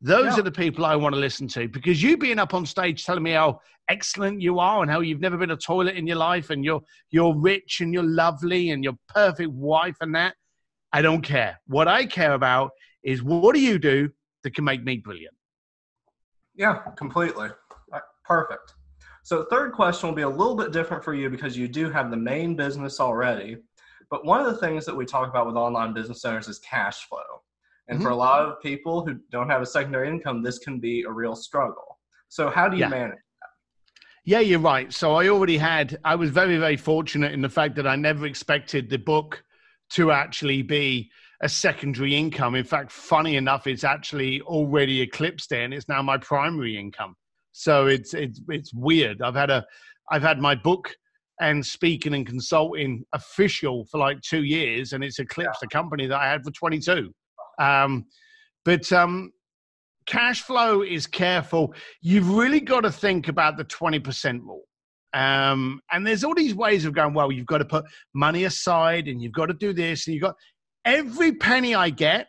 Those 0.00 0.32
yeah. 0.32 0.40
are 0.40 0.42
the 0.42 0.50
people 0.50 0.84
I 0.84 0.96
want 0.96 1.14
to 1.14 1.20
listen 1.20 1.46
to 1.48 1.68
because 1.68 2.02
you 2.02 2.16
being 2.16 2.40
up 2.40 2.54
on 2.54 2.66
stage 2.66 3.04
telling 3.04 3.22
me 3.22 3.32
how 3.32 3.60
excellent 3.88 4.40
you 4.40 4.58
are 4.58 4.82
and 4.82 4.90
how 4.90 5.00
you've 5.00 5.20
never 5.20 5.36
been 5.36 5.52
a 5.52 5.56
toilet 5.56 5.96
in 5.96 6.06
your 6.06 6.16
life 6.16 6.50
and 6.50 6.64
you're 6.64 6.80
you're 7.10 7.36
rich 7.36 7.80
and 7.80 7.94
you're 7.94 8.02
lovely 8.02 8.70
and 8.70 8.82
you're 8.82 8.98
perfect 9.08 9.50
wife 9.50 9.96
and 10.00 10.14
that 10.14 10.34
I 10.92 11.02
don't 11.02 11.22
care. 11.22 11.60
What 11.66 11.88
I 11.88 12.06
care 12.06 12.32
about 12.32 12.72
is 13.02 13.22
what 13.22 13.54
do 13.54 13.60
you 13.60 13.78
do 13.78 14.10
that 14.42 14.54
can 14.54 14.64
make 14.64 14.82
me 14.82 14.96
brilliant? 14.96 15.34
Yeah, 16.54 16.80
completely. 16.96 17.48
Perfect. 18.24 18.74
So, 19.22 19.46
third 19.50 19.72
question 19.72 20.08
will 20.08 20.16
be 20.16 20.22
a 20.22 20.28
little 20.28 20.56
bit 20.56 20.72
different 20.72 21.04
for 21.04 21.14
you 21.14 21.30
because 21.30 21.56
you 21.56 21.68
do 21.68 21.90
have 21.90 22.10
the 22.10 22.16
main 22.16 22.56
business 22.56 22.98
already. 23.00 23.56
But 24.10 24.24
one 24.24 24.40
of 24.40 24.46
the 24.46 24.58
things 24.58 24.84
that 24.86 24.96
we 24.96 25.06
talk 25.06 25.28
about 25.28 25.46
with 25.46 25.56
online 25.56 25.94
business 25.94 26.24
owners 26.24 26.48
is 26.48 26.58
cash 26.58 27.08
flow. 27.08 27.18
And 27.88 27.98
mm-hmm. 27.98 28.04
for 28.04 28.10
a 28.10 28.16
lot 28.16 28.42
of 28.42 28.60
people 28.60 29.06
who 29.06 29.18
don't 29.30 29.48
have 29.48 29.62
a 29.62 29.66
secondary 29.66 30.08
income, 30.08 30.42
this 30.42 30.58
can 30.58 30.80
be 30.80 31.02
a 31.02 31.10
real 31.10 31.36
struggle. 31.36 31.98
So, 32.28 32.50
how 32.50 32.68
do 32.68 32.76
you 32.76 32.82
yeah. 32.82 32.88
manage? 32.88 33.18
Yeah, 34.24 34.38
you're 34.38 34.60
right. 34.60 34.92
So 34.92 35.14
I 35.14 35.28
already 35.28 35.58
had, 35.58 35.98
I 36.04 36.14
was 36.14 36.30
very, 36.30 36.56
very 36.56 36.76
fortunate 36.76 37.32
in 37.32 37.42
the 37.42 37.48
fact 37.48 37.74
that 37.74 37.88
I 37.88 37.96
never 37.96 38.24
expected 38.26 38.88
the 38.88 38.98
book 38.98 39.42
to 39.90 40.12
actually 40.12 40.62
be 40.62 41.10
a 41.42 41.48
secondary 41.48 42.14
income. 42.14 42.54
In 42.54 42.64
fact, 42.64 42.92
funny 42.92 43.34
enough, 43.34 43.66
it's 43.66 43.82
actually 43.82 44.40
already 44.42 45.00
eclipsed 45.00 45.50
it 45.50 45.64
and 45.64 45.74
it's 45.74 45.88
now 45.88 46.02
my 46.02 46.18
primary 46.18 46.78
income. 46.78 47.16
So 47.52 47.86
it's, 47.86 48.14
it's, 48.14 48.40
it's 48.48 48.72
weird. 48.74 49.22
I've 49.22 49.34
had 49.34 49.50
a, 49.50 49.64
I've 50.10 50.22
had 50.22 50.40
my 50.40 50.54
book 50.54 50.94
and 51.40 51.64
speaking 51.64 52.14
and 52.14 52.26
consulting 52.26 53.04
official 53.12 53.86
for 53.90 53.98
like 53.98 54.20
two 54.20 54.44
years 54.44 54.92
and 54.92 55.02
it's 55.02 55.18
eclipsed 55.18 55.58
yeah. 55.62 55.66
the 55.66 55.68
company 55.68 56.06
that 56.06 56.18
I 56.20 56.28
had 56.28 56.44
for 56.44 56.50
22. 56.50 57.12
Um, 57.58 58.06
but 58.64 58.90
um, 58.92 59.32
cash 60.06 60.42
flow 60.42 60.82
is 60.82 61.06
careful. 61.06 61.74
You've 62.00 62.30
really 62.30 62.60
got 62.60 62.82
to 62.82 62.92
think 62.92 63.28
about 63.28 63.56
the 63.56 63.64
20% 63.64 64.40
rule. 64.40 64.62
Um, 65.14 65.80
and 65.90 66.06
there's 66.06 66.24
all 66.24 66.34
these 66.34 66.54
ways 66.54 66.84
of 66.84 66.94
going, 66.94 67.12
well, 67.12 67.30
you've 67.30 67.46
got 67.46 67.58
to 67.58 67.64
put 67.64 67.84
money 68.14 68.44
aside 68.44 69.08
and 69.08 69.20
you've 69.20 69.32
got 69.32 69.46
to 69.46 69.54
do 69.54 69.72
this. 69.72 70.06
And 70.06 70.14
you've 70.14 70.22
got 70.22 70.36
every 70.84 71.32
penny 71.32 71.74
I 71.74 71.90
get, 71.90 72.28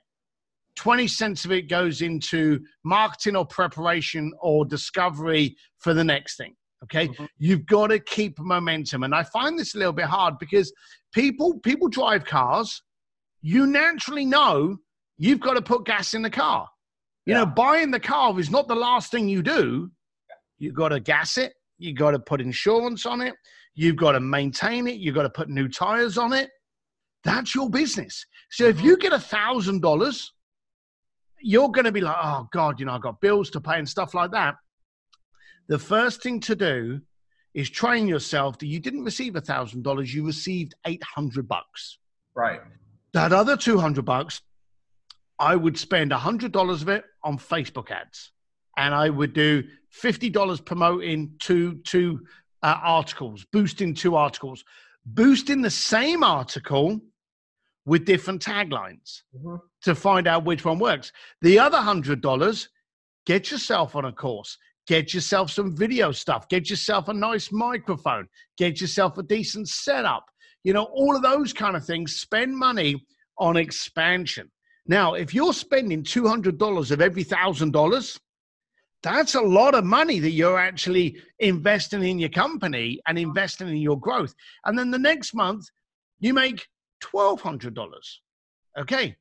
20 0.76 1.08
cents 1.08 1.46
of 1.46 1.52
it 1.52 1.70
goes 1.70 2.02
into 2.02 2.60
marketing 2.84 3.36
or 3.36 3.46
preparation 3.46 4.32
or 4.42 4.66
discovery 4.66 5.56
for 5.80 5.94
the 5.94 6.04
next 6.04 6.38
thing. 6.38 6.56
Okay. 6.84 7.08
Mm-hmm. 7.08 7.26
You've 7.38 7.66
got 7.66 7.88
to 7.88 8.00
keep 8.00 8.40
momentum. 8.40 9.04
And 9.04 9.16
I 9.16 9.24
find 9.24 9.58
this 9.58 9.76
a 9.76 9.78
little 9.78 9.94
bit 9.94 10.06
hard 10.06 10.36
because 10.40 10.74
people, 11.14 11.60
people 11.60 11.88
drive 11.88 12.26
cars. 12.26 12.82
You 13.42 13.66
naturally 13.68 14.26
know 14.26 14.78
you've 15.18 15.40
got 15.40 15.54
to 15.54 15.62
put 15.62 15.86
gas 15.86 16.14
in 16.14 16.22
the 16.22 16.30
car. 16.30 16.68
You 17.26 17.34
yeah. 17.34 17.40
know, 17.40 17.46
buying 17.46 17.92
the 17.92 18.00
car 18.00 18.38
is 18.40 18.50
not 18.50 18.68
the 18.68 18.76
last 18.76 19.12
thing 19.12 19.30
you 19.30 19.42
do. 19.42 19.92
You've 20.58 20.76
got 20.76 20.90
to 20.90 21.00
gas 21.00 21.38
it. 21.38 21.54
You've 21.78 21.98
got 21.98 22.12
to 22.12 22.20
put 22.20 22.42
insurance 22.42 23.06
on 23.06 23.22
it. 23.22 23.34
You've 23.76 23.96
got 23.96 24.14
to 24.14 24.20
maintain 24.20 24.88
it. 24.88 24.96
You've 24.96 25.16
got 25.16 25.24
to 25.24 25.30
put 25.30 25.50
new 25.50 25.68
tires 25.68 26.18
on 26.18 26.34
it. 26.34 26.50
That's 27.24 27.56
your 27.56 27.70
business. 27.70 28.26
So 28.52 28.66
if 28.66 28.78
mm-hmm. 28.78 28.86
you 28.86 28.98
get 28.98 29.14
a 29.14 29.20
thousand 29.20 29.82
dollars, 29.82 30.34
you're 31.44 31.70
going 31.70 31.86
to 31.86 31.92
be 31.92 32.02
like, 32.02 32.16
oh 32.22 32.48
God, 32.52 32.80
you 32.80 32.86
know, 32.86 32.94
I've 32.94 33.02
got 33.02 33.22
bills 33.22 33.50
to 33.52 33.62
pay 33.62 33.78
and 33.78 33.88
stuff 33.88 34.14
like 34.14 34.32
that. 34.32 34.56
The 35.68 35.78
first 35.78 36.24
thing 36.24 36.40
to 36.42 36.56
do 36.56 37.02
is 37.54 37.70
train 37.70 38.08
yourself 38.08 38.58
that 38.60 38.68
you 38.68 38.80
didn't 38.80 39.04
receive 39.04 39.36
a 39.36 39.42
thousand 39.42 39.84
dollars, 39.84 40.14
you 40.14 40.26
received 40.26 40.74
800 40.88 41.48
bucks. 41.48 42.00
Right. 42.34 42.62
That 43.14 43.34
other 43.34 43.58
200 43.58 44.04
bucks, 44.04 44.42
I 45.38 45.56
would 45.56 45.78
spend 45.78 46.14
a 46.14 46.18
$100 46.18 46.82
of 46.82 46.90
it 46.90 47.04
on 47.24 47.38
Facebook 47.38 47.92
ads. 47.92 48.32
And 48.76 48.96
I 48.96 49.10
would 49.10 49.34
do 49.34 49.64
$50 50.02 50.66
promoting 50.66 51.36
two, 51.40 51.76
two 51.84 52.22
uh, 52.64 52.80
articles, 52.82 53.46
boosting 53.52 53.94
two 53.94 54.16
articles, 54.16 54.64
boosting 55.06 55.62
the 55.62 55.70
same 55.70 56.24
article 56.24 57.02
with 57.86 58.06
different 58.06 58.42
taglines 58.42 59.22
mm-hmm. 59.36 59.56
to 59.84 59.96
find 59.96 60.28
out 60.28 60.46
which 60.46 60.66
one 60.66 60.80
works. 60.80 61.12
The 61.42 61.60
other 61.60 61.78
$100, 61.78 62.68
get 63.26 63.52
yourself 63.52 63.96
on 63.96 64.06
a 64.06 64.12
course. 64.12 64.58
Get 64.86 65.14
yourself 65.14 65.50
some 65.50 65.76
video 65.76 66.12
stuff. 66.12 66.50
Get 66.50 66.70
yourself 66.70 67.08
a 67.08 67.14
nice 67.14 67.52
microphone. 67.52 68.28
Get 68.58 68.82
yourself 68.82 69.18
a 69.18 69.24
decent 69.24 69.70
setup. 69.70 70.26
You 70.64 70.74
know, 70.74 70.84
all 70.84 71.16
of 71.16 71.22
those 71.22 71.54
kind 71.54 71.78
of 71.78 71.86
things. 71.86 72.18
Spend 72.18 72.58
money 72.58 73.06
on 73.38 73.56
expansion. 73.56 74.52
Now, 74.86 75.14
if 75.14 75.34
you're 75.34 75.54
spending 75.54 76.04
$200 76.04 76.92
of 76.92 77.02
every 77.02 77.24
$1,000, 77.24 78.20
that's 79.02 79.36
a 79.36 79.42
lot 79.42 79.76
of 79.76 79.86
money 79.86 80.20
that 80.20 80.32
you're 80.32 80.60
actually 80.60 81.18
investing 81.40 82.04
in 82.04 82.20
your 82.20 82.30
company 82.30 83.00
and 83.08 83.18
investing 83.18 83.70
in 83.70 83.78
your 83.78 84.00
growth. 84.00 84.34
And 84.66 84.78
then 84.78 84.92
the 84.92 85.00
next 85.00 85.34
month, 85.34 85.66
you 86.20 86.34
make 86.34 86.68
$1,200. 87.06 87.90
Okay, 88.78 89.16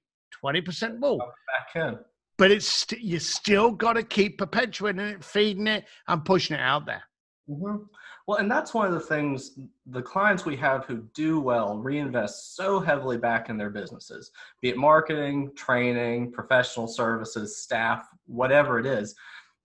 20% 0.44 0.98
more. 0.98 1.18
Back 1.18 1.82
in. 1.82 1.98
But 2.38 2.50
it's 2.50 2.66
st- 2.66 3.02
you 3.02 3.18
still 3.18 3.70
got 3.70 3.94
to 3.94 4.02
keep 4.02 4.38
perpetuating 4.38 5.00
it, 5.00 5.24
feeding 5.24 5.66
it, 5.66 5.84
and 6.08 6.24
pushing 6.24 6.56
it 6.56 6.60
out 6.60 6.86
there. 6.86 7.02
Mm-hmm. 7.48 7.84
Well, 8.26 8.38
and 8.38 8.50
that's 8.50 8.72
one 8.72 8.86
of 8.86 8.92
the 8.92 9.00
things 9.00 9.58
the 9.86 10.02
clients 10.02 10.44
we 10.44 10.56
have 10.56 10.84
who 10.84 11.04
do 11.12 11.40
well 11.40 11.78
reinvest 11.78 12.54
so 12.54 12.78
heavily 12.78 13.18
back 13.18 13.48
in 13.48 13.58
their 13.58 13.70
businesses, 13.70 14.30
be 14.60 14.68
it 14.68 14.76
marketing, 14.76 15.50
training, 15.56 16.30
professional 16.30 16.86
services, 16.86 17.58
staff, 17.58 18.06
whatever 18.26 18.78
it 18.78 18.86
is. 18.86 19.14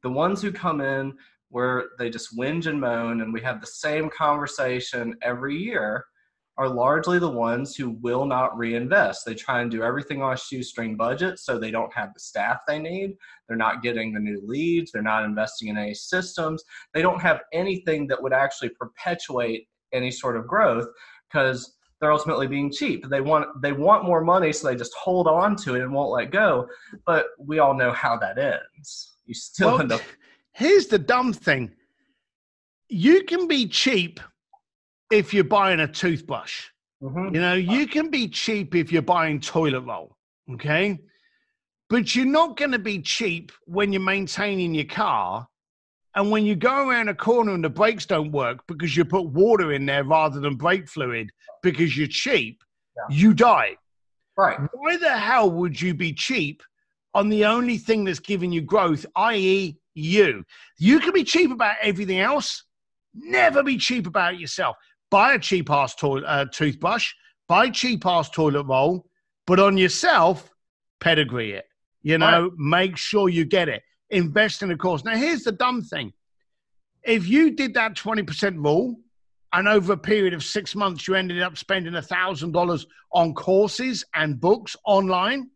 The 0.02 0.10
ones 0.10 0.42
who 0.42 0.52
come 0.52 0.82
in 0.82 1.14
where 1.50 1.90
they 2.00 2.10
just 2.10 2.36
whinge 2.36 2.66
and 2.66 2.82
moan 2.82 3.22
and 3.22 3.32
we 3.32 3.42
have 3.42 3.62
the 3.62 3.68
same 3.68 4.10
conversation 4.10 5.16
every 5.22 5.56
year 5.56 6.06
are 6.58 6.70
largely 6.70 7.20
the 7.20 7.30
ones 7.30 7.76
who 7.76 7.92
will 8.02 8.26
not 8.26 8.58
reinvest. 8.58 9.26
They 9.26 9.36
try 9.36 9.62
and 9.62 9.70
do 9.70 9.84
everything 9.84 10.22
on 10.22 10.34
a 10.34 10.38
shoestring 10.38 10.96
budget 10.96 11.40
so 11.40 11.60
they 11.60 11.70
don't 11.70 11.94
have 11.94 12.14
the 12.14 12.20
staff 12.20 12.60
they 12.68 12.80
need. 12.80 13.16
They're 13.48 13.58
not 13.58 13.84
getting 13.84 14.12
the 14.12 14.20
new 14.20 14.42
leads. 14.44 14.92
They're 14.92 15.04
not 15.04 15.24
investing 15.24 15.68
in 15.68 15.78
any 15.78 15.94
systems. 15.94 16.64
They 16.94 17.02
don't 17.02 17.22
have 17.22 17.42
anything 17.54 18.08
that 18.08 18.22
would 18.22 18.34
actually 18.34 18.70
perpetuate 18.70 19.68
any 19.94 20.10
sort 20.10 20.36
of 20.36 20.48
growth 20.48 20.88
because 21.32 21.78
they're 22.00 22.12
ultimately 22.12 22.48
being 22.48 22.72
cheap. 22.72 23.08
They 23.08 23.22
want 23.22 23.62
they 23.62 23.72
want 23.72 24.06
more 24.06 24.24
money, 24.24 24.52
so 24.52 24.68
they 24.68 24.76
just 24.76 24.94
hold 24.94 25.28
on 25.28 25.56
to 25.58 25.76
it 25.76 25.82
and 25.82 25.94
won't 25.94 26.12
let 26.12 26.32
go. 26.32 26.68
But 27.06 27.28
we 27.40 27.60
all 27.60 27.74
know 27.74 27.92
how 27.92 28.18
that 28.18 28.38
ends. 28.38 29.16
You 29.26 29.34
still 29.34 29.72
well, 29.72 29.82
end 29.82 29.92
up. 29.92 30.02
Here's 30.54 30.88
the 30.88 31.00
dumb 31.00 31.34
thing: 31.34 31.72
you 32.90 33.24
can 33.24 33.48
be 33.48 33.68
cheap 33.68 34.20
if 35.12 35.34
you're 35.34 35.44
buying 35.44 35.80
a 35.80 35.88
toothbrush. 35.88 36.68
Mm-hmm. 37.02 37.36
You 37.36 37.42
know, 37.42 37.54
you 37.54 37.88
can 37.88 38.10
be 38.10 38.28
cheap 38.28 38.76
if 38.76 38.92
you're 38.92 39.02
buying 39.02 39.40
toilet 39.40 39.82
roll, 39.82 40.16
okay? 40.54 41.00
But 41.90 42.16
you're 42.16 42.26
not 42.26 42.58
going 42.58 42.72
to 42.72 42.80
be 42.80 43.02
cheap 43.02 43.52
when 43.66 43.94
you're 43.94 44.02
maintaining 44.02 44.74
your 44.74 44.86
car. 44.86 45.48
And 46.16 46.32
when 46.32 46.46
you 46.46 46.56
go 46.56 46.90
around 46.90 47.10
a 47.10 47.14
corner 47.14 47.54
and 47.54 47.64
the 47.64 47.70
brakes 47.70 48.06
don't 48.08 48.32
work 48.32 48.66
because 48.68 48.98
you 48.98 49.06
put 49.06 49.28
water 49.28 49.72
in 49.72 49.86
there 49.86 50.04
rather 50.04 50.40
than 50.40 50.56
brake 50.56 50.90
fluid 50.90 51.30
because 51.62 51.96
you're 51.96 52.08
cheap, 52.08 52.64
yeah. 52.96 53.16
you 53.16 53.34
die. 53.36 53.76
Right. 54.36 54.58
Why 54.74 54.98
the 54.98 55.16
hell 55.16 55.52
would 55.52 55.80
you 55.80 55.94
be 55.94 56.14
cheap 56.14 56.64
on 57.14 57.30
the 57.30 57.46
only 57.46 57.78
thing 57.78 58.04
that's 58.04 58.20
giving 58.20 58.52
you 58.52 58.62
growth, 58.62 59.06
i.e., 59.16 59.78
you? 59.94 60.44
You 60.80 61.00
can 61.00 61.14
be 61.14 61.24
cheap 61.24 61.52
about 61.52 61.76
everything 61.82 62.20
else. 62.20 62.64
Never 63.14 63.62
be 63.62 63.78
cheap 63.78 64.08
about 64.08 64.40
yourself 64.40 64.76
buy 65.10 65.34
a 65.34 65.40
cheap 65.40 65.70
ass 65.70 65.96
toilet 65.96 66.26
uh, 66.26 66.46
toothbrush, 66.52 67.14
buy 67.48 67.70
cheap 67.70 68.06
ass 68.06 68.30
toilet 68.30 68.64
roll, 68.64 69.06
but 69.46 69.60
on 69.60 69.78
yourself, 69.78 70.52
pedigree 71.00 71.54
it. 71.54 71.66
You 72.02 72.18
know, 72.18 72.44
right. 72.44 72.52
make 72.58 72.98
sure 72.98 73.30
you 73.30 73.46
get 73.46 73.70
it. 73.70 73.84
Invest 74.10 74.62
in 74.64 74.72
a 74.72 74.78
course. 74.78 75.04
Now, 75.04 75.16
here's 75.16 75.44
the 75.44 75.52
dumb 75.52 75.82
thing: 75.82 76.14
if 77.04 77.28
you 77.28 77.52
did 77.52 77.74
that 77.74 77.96
twenty 77.96 78.24
percent 78.24 78.58
rule, 78.58 78.98
and 79.54 79.68
over 79.68 79.94
a 79.94 79.98
period 79.98 80.34
of 80.34 80.44
six 80.44 80.76
months 80.76 81.08
you 81.08 81.16
ended 81.16 81.42
up 81.42 81.58
spending 81.58 81.96
a 81.96 82.02
thousand 82.02 82.52
dollars 82.52 82.86
on 83.12 83.34
courses 83.34 84.04
and 84.16 84.40
books 84.40 84.76
online. 84.86 85.50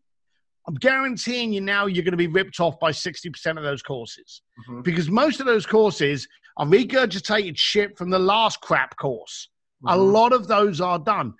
I'm 0.68 0.74
guaranteeing 0.74 1.52
you 1.52 1.60
now 1.60 1.86
you're 1.86 2.04
going 2.04 2.12
to 2.12 2.16
be 2.16 2.28
ripped 2.28 2.60
off 2.60 2.78
by 2.78 2.92
60% 2.92 3.56
of 3.56 3.64
those 3.64 3.82
courses 3.82 4.42
mm-hmm. 4.68 4.82
because 4.82 5.10
most 5.10 5.40
of 5.40 5.46
those 5.46 5.66
courses 5.66 6.28
are 6.56 6.66
regurgitated 6.66 7.56
shit 7.56 7.96
from 7.96 8.10
the 8.10 8.18
last 8.18 8.60
crap 8.60 8.96
course. 8.96 9.48
Mm-hmm. 9.84 9.98
A 9.98 10.02
lot 10.02 10.32
of 10.32 10.48
those 10.48 10.80
are 10.80 10.98
done. 10.98 11.34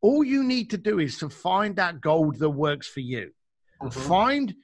All 0.00 0.22
you 0.22 0.44
need 0.44 0.70
to 0.70 0.78
do 0.78 0.98
is 0.98 1.18
to 1.18 1.28
find 1.28 1.76
that 1.76 2.00
gold 2.00 2.38
that 2.38 2.50
works 2.50 2.86
for 2.86 3.00
you. 3.00 3.30
Mm-hmm. 3.82 4.00
Find, 4.00 4.54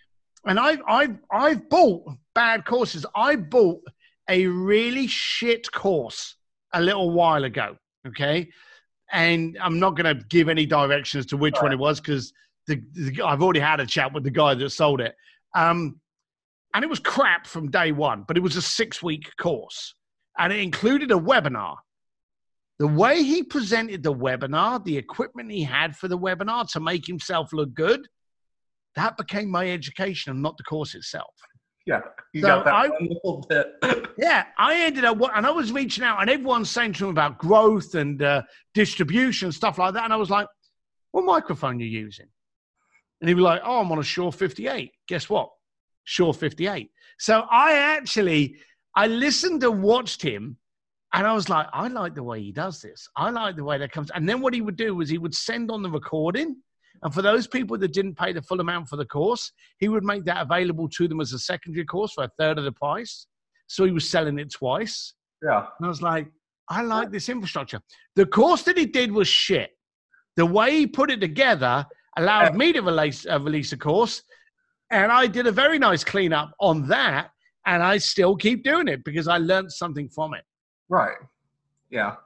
and 0.46 0.58
I've, 0.58 0.82
I've, 0.86 1.18
I've 1.30 1.68
bought 1.68 2.04
bad 2.34 2.64
courses. 2.64 3.04
I 3.14 3.36
bought 3.36 3.80
a 4.28 4.46
really 4.46 5.06
shit 5.06 5.70
course 5.72 6.36
a 6.72 6.80
little 6.80 7.10
while 7.10 7.44
ago. 7.44 7.76
Okay. 8.06 8.48
And 9.12 9.58
I'm 9.60 9.78
not 9.80 9.96
going 9.96 10.16
to 10.16 10.24
give 10.26 10.48
any 10.48 10.66
directions 10.66 11.26
to 11.26 11.36
which 11.36 11.56
one 11.60 11.72
it 11.72 11.78
was 11.78 12.00
because 12.00 12.32
the, 12.66 12.80
the, 12.92 13.22
I've 13.22 13.42
already 13.42 13.60
had 13.60 13.80
a 13.80 13.86
chat 13.86 14.12
with 14.12 14.22
the 14.22 14.30
guy 14.30 14.54
that 14.54 14.70
sold 14.70 15.00
it. 15.00 15.16
Um, 15.54 16.00
and 16.74 16.84
it 16.84 16.90
was 16.90 17.00
crap 17.00 17.46
from 17.46 17.70
day 17.70 17.92
one, 17.92 18.24
but 18.26 18.36
it 18.36 18.40
was 18.40 18.56
a 18.56 18.62
six 18.62 19.02
week 19.02 19.30
course 19.38 19.94
and 20.38 20.52
it 20.52 20.60
included 20.60 21.10
a 21.10 21.16
webinar. 21.16 21.76
The 22.78 22.86
way 22.86 23.22
he 23.22 23.42
presented 23.42 24.02
the 24.02 24.14
webinar, 24.14 24.82
the 24.82 24.96
equipment 24.96 25.50
he 25.50 25.62
had 25.62 25.96
for 25.96 26.08
the 26.08 26.18
webinar 26.18 26.70
to 26.72 26.80
make 26.80 27.06
himself 27.06 27.52
look 27.52 27.74
good, 27.74 28.08
that 28.96 29.18
became 29.18 29.50
my 29.50 29.70
education 29.70 30.32
and 30.32 30.42
not 30.42 30.56
the 30.56 30.64
course 30.64 30.94
itself. 30.94 31.34
Yeah, 31.86 32.00
you 32.32 32.42
so 32.42 32.46
got 32.46 32.64
that 32.64 32.74
I, 32.74 32.86
little 33.00 33.44
bit. 33.48 34.12
yeah, 34.18 34.44
I 34.58 34.80
ended 34.80 35.04
up, 35.04 35.18
and 35.34 35.46
I 35.46 35.50
was 35.50 35.72
reaching 35.72 36.04
out, 36.04 36.20
and 36.20 36.30
everyone's 36.30 36.70
saying 36.70 36.94
to 36.94 37.04
him 37.04 37.10
about 37.10 37.38
growth 37.38 37.94
and 37.94 38.22
uh, 38.22 38.42
distribution, 38.74 39.52
stuff 39.52 39.78
like 39.78 39.94
that. 39.94 40.04
And 40.04 40.12
I 40.12 40.16
was 40.16 40.30
like, 40.30 40.46
what 41.12 41.24
microphone 41.24 41.76
are 41.76 41.84
you 41.84 42.00
using? 42.00 42.26
And 43.20 43.28
he'd 43.28 43.34
be 43.34 43.40
like, 43.40 43.60
oh, 43.64 43.80
I'm 43.80 43.92
on 43.92 43.98
a 43.98 44.02
Shure 44.02 44.32
58. 44.32 44.90
Guess 45.08 45.28
what? 45.28 45.50
Shure 46.10 46.34
58. 46.34 46.90
So 47.20 47.44
I 47.48 47.74
actually, 47.74 48.56
I 48.96 49.06
listened 49.06 49.62
and 49.62 49.80
watched 49.80 50.20
him 50.20 50.56
and 51.12 51.24
I 51.24 51.32
was 51.32 51.48
like, 51.48 51.68
I 51.72 51.86
like 51.86 52.16
the 52.16 52.24
way 52.24 52.42
he 52.42 52.50
does 52.50 52.82
this. 52.82 53.08
I 53.16 53.30
like 53.30 53.54
the 53.54 53.62
way 53.62 53.78
that 53.78 53.92
comes. 53.92 54.10
And 54.10 54.28
then 54.28 54.40
what 54.40 54.52
he 54.52 54.60
would 54.60 54.74
do 54.74 54.96
was 54.96 55.08
he 55.08 55.18
would 55.18 55.34
send 55.34 55.70
on 55.70 55.82
the 55.82 55.90
recording. 55.90 56.56
And 57.04 57.14
for 57.14 57.22
those 57.22 57.46
people 57.46 57.78
that 57.78 57.92
didn't 57.92 58.18
pay 58.18 58.32
the 58.32 58.42
full 58.42 58.58
amount 58.58 58.88
for 58.88 58.96
the 58.96 59.04
course, 59.04 59.52
he 59.78 59.88
would 59.88 60.02
make 60.02 60.24
that 60.24 60.42
available 60.42 60.88
to 60.88 61.06
them 61.06 61.20
as 61.20 61.32
a 61.32 61.38
secondary 61.38 61.84
course 61.84 62.14
for 62.14 62.24
a 62.24 62.30
third 62.40 62.58
of 62.58 62.64
the 62.64 62.72
price. 62.72 63.28
So 63.68 63.84
he 63.84 63.92
was 63.92 64.10
selling 64.10 64.40
it 64.40 64.50
twice. 64.50 65.14
Yeah. 65.44 65.66
And 65.78 65.86
I 65.86 65.88
was 65.88 66.02
like, 66.02 66.26
I 66.68 66.82
like 66.82 67.12
this 67.12 67.28
infrastructure. 67.28 67.80
The 68.16 68.26
course 68.26 68.62
that 68.62 68.76
he 68.76 68.86
did 68.86 69.12
was 69.12 69.28
shit. 69.28 69.70
The 70.34 70.46
way 70.46 70.72
he 70.72 70.86
put 70.88 71.12
it 71.12 71.20
together 71.20 71.86
allowed 72.16 72.56
me 72.56 72.72
to 72.72 72.80
release, 72.80 73.26
uh, 73.30 73.40
release 73.40 73.72
a 73.72 73.76
course. 73.76 74.24
And 74.90 75.12
I 75.12 75.26
did 75.26 75.46
a 75.46 75.52
very 75.52 75.78
nice 75.78 76.04
cleanup 76.04 76.52
on 76.60 76.86
that. 76.88 77.30
And 77.66 77.82
I 77.82 77.98
still 77.98 78.36
keep 78.36 78.64
doing 78.64 78.88
it 78.88 79.04
because 79.04 79.28
I 79.28 79.38
learned 79.38 79.72
something 79.72 80.08
from 80.08 80.34
it. 80.34 80.44
Right. 80.88 81.16
Yeah. 81.90 82.16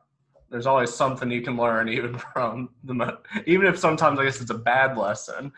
There's 0.51 0.67
always 0.67 0.95
something 0.95 1.31
you 1.31 1.43
can 1.43 1.57
learn, 1.57 1.89
even 1.99 2.17
from 2.17 2.71
the, 2.85 3.19
even 3.47 3.67
if 3.67 3.79
sometimes 3.79 4.19
I 4.19 4.25
guess 4.25 4.41
it's 4.41 4.51
a 4.51 4.59
bad 4.59 4.97
lesson. 4.97 5.53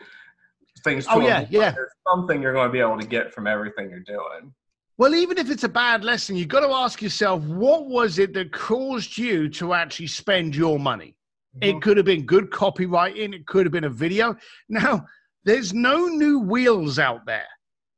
Things. 0.83 1.05
Oh 1.09 1.19
yeah, 1.19 1.45
yeah. 1.49 1.71
There's 1.71 1.91
something 2.07 2.41
you're 2.41 2.53
going 2.53 2.67
to 2.67 2.71
be 2.71 2.79
able 2.79 2.99
to 2.99 3.07
get 3.07 3.33
from 3.33 3.47
everything 3.47 3.89
you're 3.89 3.99
doing. 3.99 4.53
Well, 4.97 5.13
even 5.13 5.37
if 5.37 5.49
it's 5.51 5.63
a 5.63 5.69
bad 5.69 6.03
lesson, 6.03 6.35
you've 6.35 6.47
got 6.47 6.61
to 6.61 6.69
ask 6.69 7.01
yourself, 7.01 7.43
what 7.43 7.85
was 7.87 8.17
it 8.17 8.33
that 8.33 8.51
caused 8.51 9.17
you 9.17 9.49
to 9.49 9.73
actually 9.73 10.07
spend 10.07 10.55
your 10.55 10.79
money? 10.79 11.15
Mm-hmm. 11.57 11.77
It 11.77 11.81
could 11.81 11.97
have 11.97 12.05
been 12.05 12.25
good 12.25 12.49
copywriting. 12.49 13.33
It 13.35 13.45
could 13.45 13.65
have 13.65 13.73
been 13.73 13.83
a 13.83 13.89
video. 13.89 14.35
Now, 14.69 15.05
there's 15.47 15.73
no 15.73 16.07
new 16.07 16.39
wheels 16.39 16.99
out 16.99 17.25
there. 17.25 17.47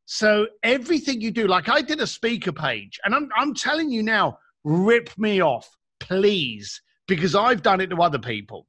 So 0.05 0.45
everything 0.61 1.19
you 1.19 1.31
do, 1.31 1.47
like 1.47 1.67
I 1.67 1.81
did 1.81 1.99
a 1.99 2.05
speaker 2.05 2.51
page, 2.51 2.99
and 3.03 3.15
I'm, 3.15 3.27
I'm 3.35 3.55
telling 3.55 3.89
you 3.89 4.03
now, 4.03 4.37
rip 4.63 5.09
me 5.17 5.41
off, 5.41 5.67
please, 5.99 6.79
because 7.07 7.33
I've 7.33 7.63
done 7.63 7.81
it 7.81 7.87
to 7.87 8.01
other 8.03 8.19
people. 8.19 8.67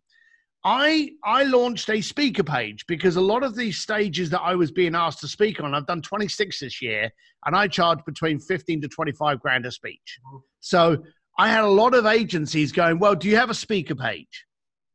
I 0.64 1.10
I 1.24 1.44
launched 1.44 1.90
a 1.90 2.00
speaker 2.00 2.42
page 2.42 2.86
because 2.86 3.16
a 3.16 3.20
lot 3.20 3.42
of 3.42 3.54
these 3.54 3.78
stages 3.78 4.30
that 4.30 4.40
I 4.40 4.54
was 4.54 4.70
being 4.70 4.94
asked 4.94 5.20
to 5.20 5.28
speak 5.28 5.60
on, 5.62 5.74
I've 5.74 5.86
done 5.86 6.00
26 6.00 6.60
this 6.60 6.80
year, 6.80 7.10
and 7.44 7.54
I 7.54 7.68
charge 7.68 7.98
between 8.06 8.38
15 8.38 8.80
to 8.80 8.88
25 8.88 9.40
grand 9.40 9.66
a 9.66 9.70
speech. 9.70 10.18
So 10.60 11.02
I 11.38 11.48
had 11.48 11.64
a 11.64 11.68
lot 11.68 11.94
of 11.94 12.06
agencies 12.06 12.72
going, 12.72 12.98
Well, 12.98 13.14
do 13.14 13.28
you 13.28 13.36
have 13.36 13.50
a 13.50 13.54
speaker 13.54 13.94
page? 13.94 14.46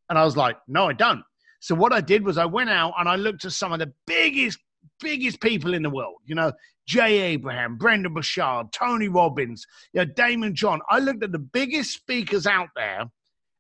And 0.10 0.18
I 0.18 0.26
was 0.26 0.36
like, 0.36 0.58
No, 0.68 0.90
I 0.90 0.94
don't. 0.94 1.24
So 1.60 1.76
what 1.76 1.94
I 1.94 2.02
did 2.02 2.26
was 2.26 2.38
I 2.38 2.46
went 2.46 2.70
out 2.70 2.94
and 3.00 3.08
I 3.10 3.16
looked 3.16 3.46
at 3.46 3.52
some 3.52 3.74
of 3.74 3.80
the 3.80 3.92
biggest, 4.06 4.60
biggest 5.00 5.42
people 5.42 5.74
in 5.74 5.84
the 5.84 5.90
world, 5.90 6.18
you 6.26 6.36
know, 6.36 6.52
Jay 6.88 7.20
Abraham, 7.22 7.78
Brendon 7.78 8.14
Burchard, 8.14 8.72
Tony 8.72 9.08
Robbins, 9.08 9.66
you 9.94 10.02
know, 10.02 10.12
Daymond 10.12 10.54
John. 10.54 10.82
I 10.90 11.00
looked 11.00 11.24
at 11.24 11.32
the 11.32 11.40
biggest 11.40 11.94
speakers 11.94 12.46
out 12.46 12.70
there 12.76 13.06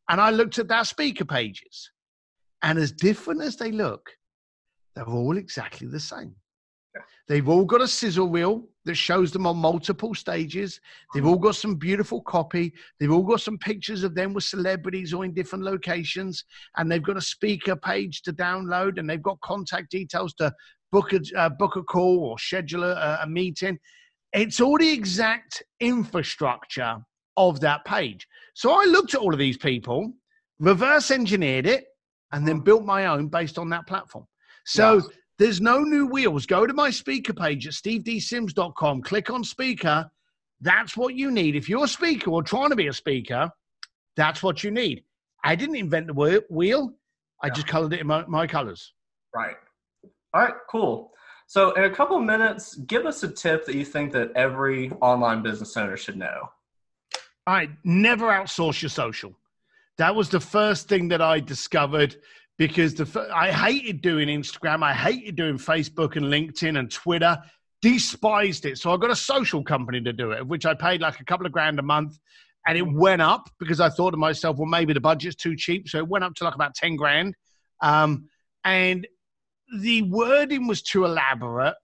and 0.10 0.22
I 0.22 0.30
looked 0.30 0.60
at 0.60 0.68
their 0.68 0.84
speaker 0.84 1.26
pages. 1.26 1.92
And 2.62 2.78
as 2.78 2.92
different 2.92 3.42
as 3.42 3.58
they 3.58 3.72
look, 3.72 4.12
they're 4.96 5.06
all 5.06 5.38
exactly 5.38 5.88
the 5.88 6.00
same. 6.00 6.36
They've 7.28 7.48
all 7.50 7.66
got 7.66 7.82
a 7.82 7.88
sizzle 7.88 8.30
reel 8.30 8.64
that 8.86 8.96
shows 8.96 9.32
them 9.32 9.48
on 9.48 9.58
multiple 9.58 10.14
stages. 10.14 10.80
They've 11.14 11.26
all 11.26 11.40
got 11.40 11.56
some 11.56 11.76
beautiful 11.76 12.22
copy. 12.22 12.72
They've 13.00 13.12
all 13.12 13.24
got 13.24 13.42
some 13.42 13.58
pictures 13.58 14.04
of 14.04 14.14
them 14.14 14.34
with 14.34 14.44
celebrities 14.44 15.12
or 15.12 15.26
in 15.26 15.34
different 15.34 15.64
locations. 15.64 16.44
And 16.78 16.92
they've 16.92 17.02
got 17.02 17.18
a 17.18 17.22
speaker 17.22 17.76
page 17.76 18.22
to 18.24 18.34
download 18.34 19.00
and 19.00 19.10
they've 19.10 19.22
got 19.22 19.42
contact 19.42 19.90
details 19.90 20.36
to 20.36 20.54
book 20.92 21.14
a, 21.14 21.22
uh, 21.36 21.50
book 21.50 21.76
a 21.78 21.84
call 21.84 22.20
or 22.20 22.38
schedule 22.38 22.84
a, 22.84 23.20
a 23.24 23.28
meeting. 23.28 23.80
It's 24.34 24.62
all 24.62 24.78
the 24.78 24.92
exact 24.92 25.64
infrastructure 25.80 26.98
of 27.38 27.60
that 27.62 27.86
page. 27.86 28.28
So 28.54 28.72
I 28.72 28.86
looked 28.86 29.16
at 29.16 29.20
all 29.20 29.34
of 29.34 29.40
these 29.40 29.58
people, 29.58 30.14
reverse 30.60 31.10
engineered 31.10 31.66
it, 31.66 31.86
and 32.32 32.48
then 32.48 32.60
built 32.60 32.86
my 32.86 33.08
own 33.08 33.30
based 33.30 33.58
on 33.58 33.70
that 33.70 33.88
platform. 33.88 34.28
So. 34.66 35.02
There's 35.38 35.60
no 35.60 35.80
new 35.80 36.06
wheels. 36.06 36.46
Go 36.46 36.66
to 36.66 36.74
my 36.74 36.90
speaker 36.90 37.34
page 37.34 37.68
at 37.68 37.74
stevedsims.com, 37.74 39.02
click 39.02 39.30
on 39.30 39.44
speaker. 39.44 40.10
That's 40.62 40.96
what 40.96 41.16
you 41.16 41.32
need. 41.32 41.56
If 41.56 41.68
you're 41.68 41.84
a 41.84 41.88
speaker 41.88 42.32
or 42.32 42.42
trying 42.42 42.70
to 42.70 42.76
be 42.76 42.88
a 42.88 42.94
speaker, 42.94 43.50
that's 44.16 44.42
what 44.42 44.64
you 44.64 44.72
need. 44.72 45.04
I 45.44 45.56
didn't 45.56 45.76
invent 45.76 46.08
the 46.08 46.44
wheel. 46.50 46.94
I 47.44 47.48
yeah. 47.48 47.54
just 47.54 47.68
colored 47.68 47.94
it 47.94 48.02
in 48.02 48.08
my, 48.08 48.26
my 48.28 48.48
colors. 48.48 48.94
Right. 49.36 49.58
All 50.34 50.42
right, 50.42 50.54
cool. 50.70 51.12
So 51.48 51.72
in 51.74 51.84
a 51.84 51.90
couple 51.90 52.18
of 52.18 52.24
minutes, 52.24 52.76
give 52.76 53.06
us 53.06 53.24
a 53.24 53.28
tip 53.28 53.66
that 53.66 53.76
you 53.76 53.86
think 53.86 54.12
that 54.14 54.32
every 54.36 54.92
online 55.02 55.44
business 55.44 55.76
owner 55.78 55.98
should 55.98 56.18
know. 56.18 56.50
All 57.48 57.54
right, 57.54 57.70
never 57.84 58.28
outsource 58.28 58.82
your 58.82 58.90
social. 58.90 59.38
That 59.98 60.16
was 60.16 60.30
the 60.30 60.40
first 60.40 60.88
thing 60.90 61.10
that 61.10 61.22
I 61.22 61.40
discovered 61.40 62.16
because 62.58 62.94
the 62.96 63.28
I 63.34 63.52
hated 63.52 64.02
doing 64.02 64.28
Instagram, 64.28 64.84
I 64.84 64.94
hated 64.94 65.36
doing 65.36 65.58
Facebook 65.58 66.16
and 66.16 66.26
LinkedIn 66.26 66.78
and 66.80 66.92
Twitter, 66.92 67.38
despised 67.82 68.66
it. 68.66 68.78
So 68.78 68.92
I 68.92 68.98
got 68.98 69.12
a 69.12 69.16
social 69.16 69.64
company 69.64 70.02
to 70.02 70.14
do 70.14 70.32
it, 70.32 70.46
which 70.46 70.66
I 70.66 70.74
paid 70.74 71.02
like 71.02 71.20
a 71.20 71.26
couple 71.26 71.46
of 71.46 71.52
grand 71.52 71.80
a 71.80 71.84
month, 71.84 72.18
and 72.68 72.78
it 72.78 72.88
went 72.88 73.22
up 73.22 73.50
because 73.60 73.80
I 73.80 73.90
thought 73.90 74.12
to 74.12 74.18
myself, 74.18 74.58
well, 74.58 74.68
maybe 74.68 74.94
the 74.94 75.02
budget's 75.02 75.36
too 75.36 75.56
cheap, 75.56 75.90
so 75.90 75.98
it 75.98 76.08
went 76.08 76.24
up 76.24 76.34
to 76.36 76.44
like 76.44 76.56
about 76.56 76.76
ten 76.76 76.96
grand, 76.96 77.36
um, 77.82 78.30
and 78.64 79.08
the 79.80 80.04
wording 80.04 80.68
was 80.68 80.82
too 80.82 81.06
elaborate, 81.06 81.76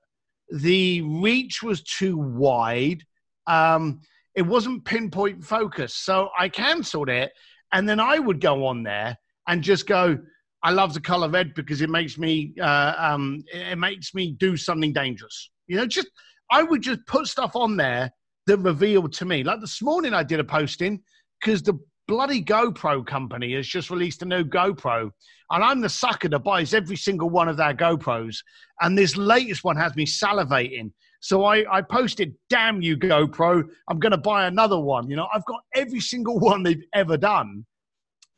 the 0.51 1.01
reach 1.01 1.63
was 1.63 1.81
too 1.83 2.17
wide. 2.17 3.03
Um, 3.47 4.01
it 4.35 4.43
wasn't 4.43 4.85
pinpoint 4.85 5.43
focus. 5.43 5.95
So 5.95 6.29
I 6.37 6.49
cancelled 6.49 7.09
it 7.09 7.31
and 7.73 7.87
then 7.87 7.99
I 7.99 8.19
would 8.19 8.39
go 8.39 8.65
on 8.65 8.83
there 8.83 9.17
and 9.47 9.63
just 9.63 9.87
go, 9.87 10.19
I 10.63 10.71
love 10.71 10.93
the 10.93 11.01
color 11.01 11.29
red 11.29 11.53
because 11.53 11.81
it 11.81 11.89
makes 11.89 12.17
me 12.17 12.53
uh, 12.61 12.93
um, 12.97 13.43
it 13.53 13.77
makes 13.77 14.13
me 14.13 14.35
do 14.39 14.55
something 14.55 14.93
dangerous. 14.93 15.49
You 15.67 15.77
know, 15.77 15.85
just 15.85 16.09
I 16.51 16.63
would 16.63 16.81
just 16.81 17.05
put 17.07 17.27
stuff 17.27 17.55
on 17.55 17.77
there 17.77 18.11
that 18.47 18.57
revealed 18.57 19.13
to 19.13 19.25
me. 19.25 19.43
Like 19.43 19.61
this 19.61 19.81
morning, 19.81 20.13
I 20.13 20.23
did 20.23 20.39
a 20.39 20.43
posting 20.43 21.01
because 21.41 21.63
the 21.63 21.79
bloody 22.07 22.43
GoPro 22.43 23.05
company 23.05 23.53
has 23.55 23.67
just 23.67 23.89
released 23.89 24.21
a 24.21 24.25
new 24.25 24.43
GoPro, 24.43 25.09
and 25.49 25.63
I'm 25.63 25.81
the 25.81 25.89
sucker 25.89 26.29
that 26.29 26.39
buys 26.39 26.73
every 26.73 26.97
single 26.97 27.29
one 27.29 27.47
of 27.47 27.57
their 27.57 27.73
GoPros. 27.73 28.37
And 28.81 28.97
this 28.97 29.17
latest 29.17 29.63
one 29.63 29.77
has 29.77 29.95
me 29.95 30.05
salivating. 30.05 30.91
So 31.21 31.45
I, 31.45 31.63
I 31.71 31.81
posted, 31.83 32.33
damn 32.49 32.81
you, 32.81 32.97
GoPro, 32.97 33.63
I'm 33.87 33.99
going 33.99 34.11
to 34.11 34.17
buy 34.17 34.47
another 34.47 34.79
one. 34.79 35.09
You 35.09 35.15
know, 35.15 35.27
I've 35.33 35.45
got 35.45 35.61
every 35.75 35.99
single 35.99 36.39
one 36.51 36.63
they've 36.63 36.83
ever 36.93 37.17
done. 37.17 37.65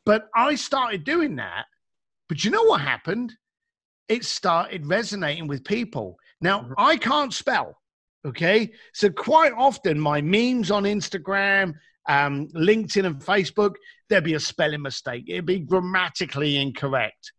But 0.06 0.28
I 0.36 0.56
started 0.56 1.06
doing 1.06 1.38
that. 1.38 1.66
But 2.30 2.44
you 2.44 2.52
know 2.52 2.64
what 2.64 2.82
happened? 2.82 3.34
It 4.10 4.26
started 4.26 4.88
resonating 4.88 5.48
with 5.48 5.64
people. 5.64 6.18
Now, 6.42 6.62
mm-hmm. 6.62 6.74
I 6.78 6.98
can't 6.98 7.34
spell. 7.34 7.78
Okay. 8.26 8.72
So 8.94 9.10
quite 9.10 9.54
often 9.54 10.00
my 10.00 10.22
memes 10.22 10.72
on 10.72 10.84
Instagram, 10.84 11.74
um, 12.08 12.48
LinkedIn, 12.50 13.06
and 13.06 13.20
Facebook, 13.20 13.76
there'd 14.10 14.24
be 14.24 14.36
a 14.36 14.40
spelling 14.40 14.82
mistake. 14.82 15.26
It'd 15.28 15.46
be 15.46 15.60
grammatically 15.60 16.58
incorrect. 16.58 17.34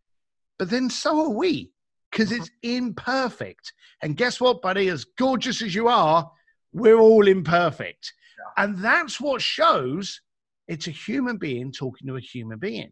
But 0.57 0.69
then 0.69 0.89
so 0.89 1.25
are 1.25 1.29
we 1.29 1.71
because 2.15 2.31
it's 2.31 2.49
imperfect. 2.63 3.73
And 4.01 4.15
guess 4.15 4.39
what, 4.39 4.61
buddy? 4.61 4.87
As 4.87 5.03
gorgeous 5.17 5.61
as 5.61 5.75
you 5.75 5.89
are, 5.89 6.31
we're 6.71 6.99
all 6.99 7.27
imperfect. 7.27 8.13
And 8.57 8.77
that's 8.77 9.19
what 9.19 9.41
shows 9.41 10.21
it's 10.67 10.87
a 10.87 10.91
human 10.91 11.37
being 11.37 11.71
talking 11.71 12.07
to 12.07 12.15
a 12.15 12.21
human 12.21 12.57
being. 12.57 12.91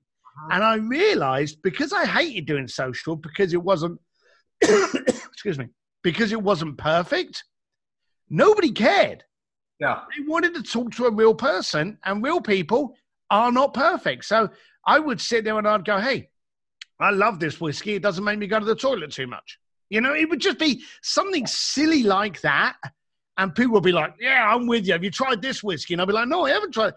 And 0.51 0.63
I 0.63 0.75
realized 0.75 1.61
because 1.61 1.93
I 1.93 2.05
hated 2.05 2.45
doing 2.45 2.67
social 2.67 3.15
because 3.15 3.53
it 3.53 3.61
wasn't, 3.61 3.99
excuse 4.61 5.59
me, 5.59 5.67
because 6.03 6.31
it 6.31 6.41
wasn't 6.41 6.77
perfect, 6.77 7.43
nobody 8.29 8.71
cared. 8.71 9.23
Yeah. 9.79 10.01
They 10.15 10.23
wanted 10.25 10.55
to 10.55 10.63
talk 10.63 10.91
to 10.95 11.05
a 11.05 11.11
real 11.11 11.35
person, 11.35 11.97
and 12.05 12.23
real 12.23 12.41
people 12.41 12.95
are 13.29 13.51
not 13.51 13.73
perfect. 13.73 14.25
So 14.25 14.49
I 14.85 14.99
would 14.99 15.19
sit 15.19 15.43
there 15.43 15.57
and 15.57 15.67
I'd 15.67 15.85
go, 15.85 15.99
hey, 15.99 16.29
I 16.99 17.09
love 17.09 17.39
this 17.39 17.59
whiskey. 17.59 17.95
It 17.95 18.01
doesn't 18.01 18.23
make 18.23 18.39
me 18.39 18.47
go 18.47 18.59
to 18.59 18.65
the 18.65 18.75
toilet 18.75 19.11
too 19.11 19.27
much. 19.27 19.59
You 19.89 20.01
know, 20.01 20.13
it 20.13 20.29
would 20.29 20.39
just 20.39 20.59
be 20.59 20.83
something 21.01 21.45
silly 21.45 22.03
like 22.03 22.41
that. 22.41 22.75
And 23.37 23.53
people 23.53 23.73
would 23.73 23.83
be 23.83 23.91
like, 23.91 24.13
Yeah, 24.19 24.47
I'm 24.47 24.67
with 24.67 24.85
you. 24.85 24.93
Have 24.93 25.03
you 25.03 25.11
tried 25.11 25.41
this 25.41 25.63
whiskey? 25.63 25.93
And 25.93 26.01
I'd 26.01 26.07
be 26.07 26.13
like, 26.13 26.27
No, 26.27 26.45
I 26.45 26.51
haven't 26.51 26.73
tried. 26.73 26.93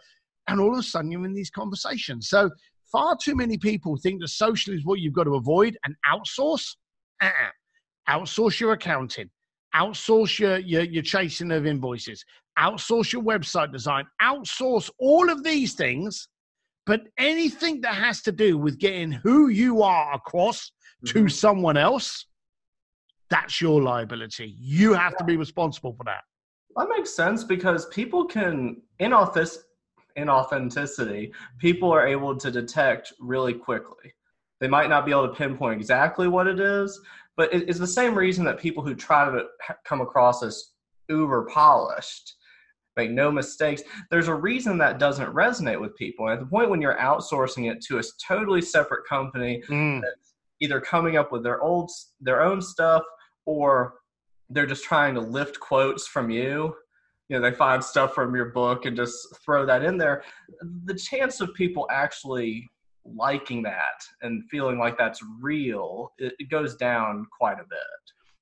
And 0.49 0.61
all 0.61 0.73
of 0.73 0.79
a 0.79 0.83
sudden, 0.83 1.11
you're 1.11 1.25
in 1.25 1.35
these 1.35 1.51
conversations. 1.51 2.29
So 2.29 2.51
far 2.91 3.17
too 3.23 3.35
many 3.35 3.59
people 3.59 3.97
think 3.97 4.21
that 4.21 4.29
social 4.29 4.75
is 4.75 4.85
what 4.85 5.01
you've 5.01 5.15
got 5.15 5.25
to 5.25 5.35
avoid 5.35 5.77
and 5.85 5.95
outsource. 6.07 6.77
Uh-uh. 7.23 7.51
Outsource 8.09 8.61
your 8.61 8.73
accounting, 8.73 9.29
outsource 9.75 10.39
your, 10.39 10.59
your, 10.59 10.83
your 10.83 11.03
chasing 11.03 11.51
of 11.51 11.67
invoices, 11.67 12.25
outsource 12.59 13.13
your 13.13 13.23
website 13.23 13.73
design, 13.73 14.05
outsource 14.23 14.91
all 14.99 15.29
of 15.29 15.43
these 15.43 15.75
things 15.75 16.29
but 16.87 17.03
anything 17.19 17.81
that 17.81 17.95
has 17.97 18.23
to 18.23 18.33
do 18.33 18.57
with 18.57 18.79
getting 18.79 19.11
who 19.11 19.49
you 19.49 19.83
are 19.83 20.15
across 20.15 20.71
mm-hmm. 21.05 21.25
to 21.25 21.29
someone 21.29 21.77
else, 21.77 22.27
that's 23.29 23.61
your 23.61 23.83
liability. 23.83 24.55
You 24.57 24.95
have 24.95 25.13
yeah. 25.13 25.19
to 25.19 25.25
be 25.25 25.37
responsible 25.37 25.95
for 25.95 26.05
that. 26.05 26.23
That 26.77 26.89
makes 26.97 27.15
sense 27.15 27.43
because 27.43 27.87
people 27.87 28.25
can 28.25 28.83
inauthentic 29.01 29.59
inauthenticity, 30.17 31.33
people 31.59 31.93
are 31.93 32.07
able 32.07 32.37
to 32.37 32.51
detect 32.51 33.13
really 33.21 33.55
quickly. 33.55 34.15
They 34.61 34.69
might 34.69 34.89
not 34.89 35.05
be 35.05 35.13
able 35.13 35.29
to 35.29 35.35
pinpoint 35.35 35.79
exactly 35.79 36.29
what 36.29 36.47
it 36.47 36.61
is, 36.61 36.99
but 37.37 37.53
it's 37.53 37.79
the 37.79 37.87
same 37.87 38.15
reason 38.15 38.45
that 38.47 38.59
people 38.59 38.83
who 38.83 38.95
try 38.95 39.25
to 39.25 39.45
come 39.85 40.01
across 40.01 40.43
as 40.43 40.73
uber 41.09 41.47
polished 41.53 42.35
make 42.97 43.11
no 43.11 43.31
mistakes 43.31 43.83
there's 44.11 44.29
a 44.29 44.35
reason 44.35 44.79
that 44.79 44.99
doesn't 44.99 45.33
resonate 45.35 45.81
with 45.81 45.97
people 45.97 46.27
and 46.27 46.35
at 46.35 46.41
the 46.41 46.47
point 46.47 46.71
when 46.71 46.81
you're 46.81 46.97
outsourcing 46.97 47.71
it 47.71 47.81
to 47.81 47.99
a 47.99 48.03
totally 48.27 48.63
separate 48.63 49.07
company 49.07 49.63
mm. 49.69 50.01
that's 50.01 50.35
either 50.61 50.81
coming 50.81 51.17
up 51.17 51.31
with 51.31 51.43
their 51.43 51.61
old 51.61 51.91
their 52.21 52.43
own 52.43 52.61
stuff 52.61 53.03
or 53.45 53.95
they're 54.51 54.67
just 54.67 54.85
trying 54.85 55.15
to 55.15 55.21
lift 55.21 55.61
quotes 55.61 56.07
from 56.07 56.31
you 56.31 56.75
you 57.29 57.37
know 57.37 57.43
they 57.43 57.55
find 57.55 57.83
stuff 57.83 58.15
from 58.15 58.35
your 58.35 58.47
book 58.47 58.87
and 58.87 58.97
just 58.97 59.17
throw 59.45 59.67
that 59.67 59.83
in 59.83 59.97
there 59.97 60.23
the 60.85 60.95
chance 60.95 61.41
of 61.41 61.53
people 61.55 61.87
actually 61.91 62.69
liking 63.05 63.63
that 63.63 64.01
and 64.23 64.43
feeling 64.51 64.79
like 64.79 64.99
that's 64.99 65.21
real 65.41 66.13
it, 66.19 66.33
it 66.39 66.51
goes 66.51 66.77
down 66.77 67.25
quite 67.39 67.59
a 67.61 67.65
bit. 67.69 67.79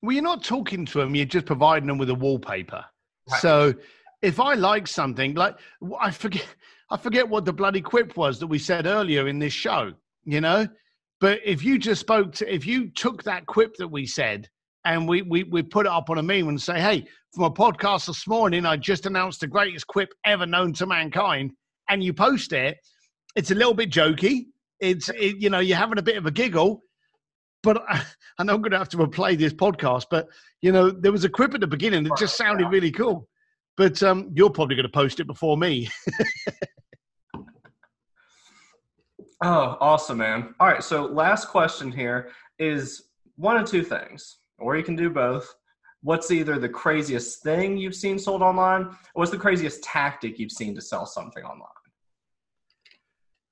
Well 0.02 0.12
you're 0.12 0.22
not 0.22 0.42
talking 0.42 0.86
to 0.86 0.98
them 0.98 1.14
you're 1.14 1.26
just 1.26 1.46
providing 1.46 1.86
them 1.86 1.98
with 1.98 2.10
a 2.10 2.14
wallpaper. 2.14 2.84
Right. 3.30 3.40
so 3.40 3.74
if 4.20 4.38
i 4.38 4.52
like 4.52 4.86
something 4.86 5.34
like 5.34 5.56
i 5.98 6.10
forget 6.10 6.46
i 6.90 6.96
forget 6.96 7.26
what 7.26 7.46
the 7.46 7.52
bloody 7.54 7.80
quip 7.80 8.16
was 8.16 8.38
that 8.38 8.46
we 8.46 8.58
said 8.58 8.86
earlier 8.86 9.28
in 9.28 9.38
this 9.38 9.52
show 9.52 9.94
you 10.24 10.40
know? 10.40 10.66
But 11.20 11.40
if 11.44 11.64
you 11.64 11.78
just 11.78 12.00
spoke 12.00 12.32
to 12.34 12.52
if 12.52 12.66
you 12.66 12.90
took 12.90 13.22
that 13.22 13.46
quip 13.46 13.76
that 13.76 13.88
we 13.88 14.06
said 14.06 14.48
and 14.84 15.08
we, 15.08 15.22
we, 15.22 15.44
we 15.44 15.62
put 15.62 15.86
it 15.86 15.92
up 15.92 16.10
on 16.10 16.18
a 16.18 16.22
meme 16.22 16.48
and 16.48 16.60
say, 16.60 16.80
hey, 16.80 17.06
from 17.34 17.44
a 17.44 17.50
podcast 17.50 18.06
this 18.06 18.26
morning, 18.26 18.66
I 18.66 18.76
just 18.76 19.06
announced 19.06 19.40
the 19.40 19.46
greatest 19.46 19.86
quip 19.86 20.12
ever 20.24 20.46
known 20.46 20.72
to 20.74 20.86
mankind, 20.86 21.52
and 21.88 22.02
you 22.02 22.12
post 22.12 22.52
it, 22.52 22.78
it's 23.34 23.50
a 23.50 23.54
little 23.54 23.74
bit 23.74 23.90
jokey. 23.90 24.46
It's, 24.80 25.08
it, 25.08 25.36
you 25.38 25.50
know, 25.50 25.60
you're 25.60 25.76
having 25.76 25.98
a 25.98 26.02
bit 26.02 26.16
of 26.16 26.26
a 26.26 26.30
giggle, 26.30 26.82
but 27.62 27.82
I, 27.88 28.02
I'm 28.38 28.46
going 28.46 28.70
to 28.70 28.78
have 28.78 28.90
to 28.90 28.98
replay 28.98 29.38
this 29.38 29.52
podcast, 29.52 30.06
but, 30.10 30.28
you 30.60 30.70
know, 30.72 30.90
there 30.90 31.12
was 31.12 31.24
a 31.24 31.28
quip 31.28 31.54
at 31.54 31.60
the 31.60 31.66
beginning 31.66 32.04
that 32.04 32.16
just 32.18 32.36
sounded 32.36 32.68
really 32.68 32.90
cool. 32.90 33.28
But 33.76 34.00
um, 34.04 34.30
you're 34.34 34.50
probably 34.50 34.76
going 34.76 34.86
to 34.86 34.92
post 34.92 35.18
it 35.18 35.26
before 35.26 35.56
me. 35.56 35.88
oh, 39.42 39.76
awesome, 39.80 40.18
man. 40.18 40.54
All 40.60 40.68
right. 40.68 40.80
So, 40.80 41.06
last 41.06 41.48
question 41.48 41.90
here 41.90 42.30
is 42.60 43.08
one 43.34 43.56
of 43.56 43.68
two 43.68 43.82
things 43.82 44.36
or 44.58 44.76
you 44.76 44.82
can 44.82 44.96
do 44.96 45.10
both. 45.10 45.54
What's 46.02 46.30
either 46.30 46.58
the 46.58 46.68
craziest 46.68 47.42
thing 47.42 47.78
you've 47.78 47.94
seen 47.94 48.18
sold 48.18 48.42
online, 48.42 48.82
or 48.82 48.96
what's 49.14 49.30
the 49.30 49.38
craziest 49.38 49.82
tactic 49.82 50.38
you've 50.38 50.52
seen 50.52 50.74
to 50.74 50.80
sell 50.80 51.06
something 51.06 51.44
online? 51.44 51.68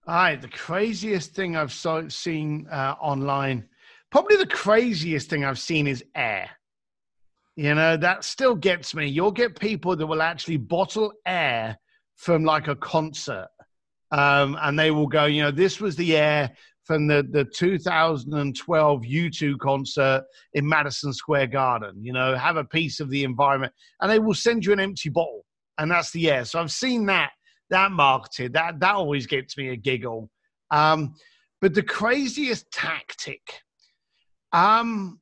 All 0.06 0.14
right, 0.14 0.40
the 0.40 0.48
craziest 0.48 1.32
thing 1.32 1.56
I've 1.56 1.72
so, 1.72 2.08
seen 2.08 2.66
uh, 2.70 2.96
online, 3.00 3.68
probably 4.10 4.36
the 4.36 4.46
craziest 4.46 5.30
thing 5.30 5.44
I've 5.44 5.60
seen 5.60 5.86
is 5.86 6.04
air. 6.14 6.50
You 7.54 7.74
know, 7.74 7.96
that 7.96 8.24
still 8.24 8.54
gets 8.54 8.94
me. 8.94 9.06
You'll 9.06 9.30
get 9.30 9.58
people 9.58 9.94
that 9.94 10.06
will 10.06 10.22
actually 10.22 10.56
bottle 10.56 11.12
air 11.24 11.78
from 12.16 12.44
like 12.44 12.68
a 12.68 12.76
concert. 12.76 13.48
Um, 14.10 14.58
and 14.60 14.78
they 14.78 14.90
will 14.90 15.06
go, 15.06 15.26
you 15.26 15.42
know, 15.42 15.50
this 15.50 15.80
was 15.80 15.96
the 15.96 16.16
air 16.16 16.50
from 16.84 17.06
the, 17.06 17.26
the 17.30 17.44
2012 17.44 19.02
U2 19.02 19.58
concert 19.58 20.24
in 20.54 20.68
Madison 20.68 21.12
Square 21.12 21.48
Garden. 21.48 22.04
You 22.04 22.12
know, 22.12 22.36
have 22.36 22.56
a 22.56 22.64
piece 22.64 23.00
of 23.00 23.10
the 23.10 23.24
environment, 23.24 23.72
and 24.00 24.10
they 24.10 24.18
will 24.18 24.34
send 24.34 24.64
you 24.64 24.72
an 24.72 24.80
empty 24.80 25.08
bottle, 25.08 25.44
and 25.78 25.90
that's 25.90 26.10
the 26.10 26.30
air. 26.30 26.44
So 26.44 26.60
I've 26.60 26.72
seen 26.72 27.06
that 27.06 27.30
that 27.72 27.90
marketed. 27.90 28.52
That 28.52 28.78
that 28.80 28.94
always 28.94 29.26
gets 29.26 29.56
me 29.56 29.70
a 29.70 29.76
giggle. 29.76 30.30
Um, 30.70 31.14
but 31.60 31.74
the 31.74 31.82
craziest 31.82 32.70
tactic, 32.70 33.40
um, 34.52 35.20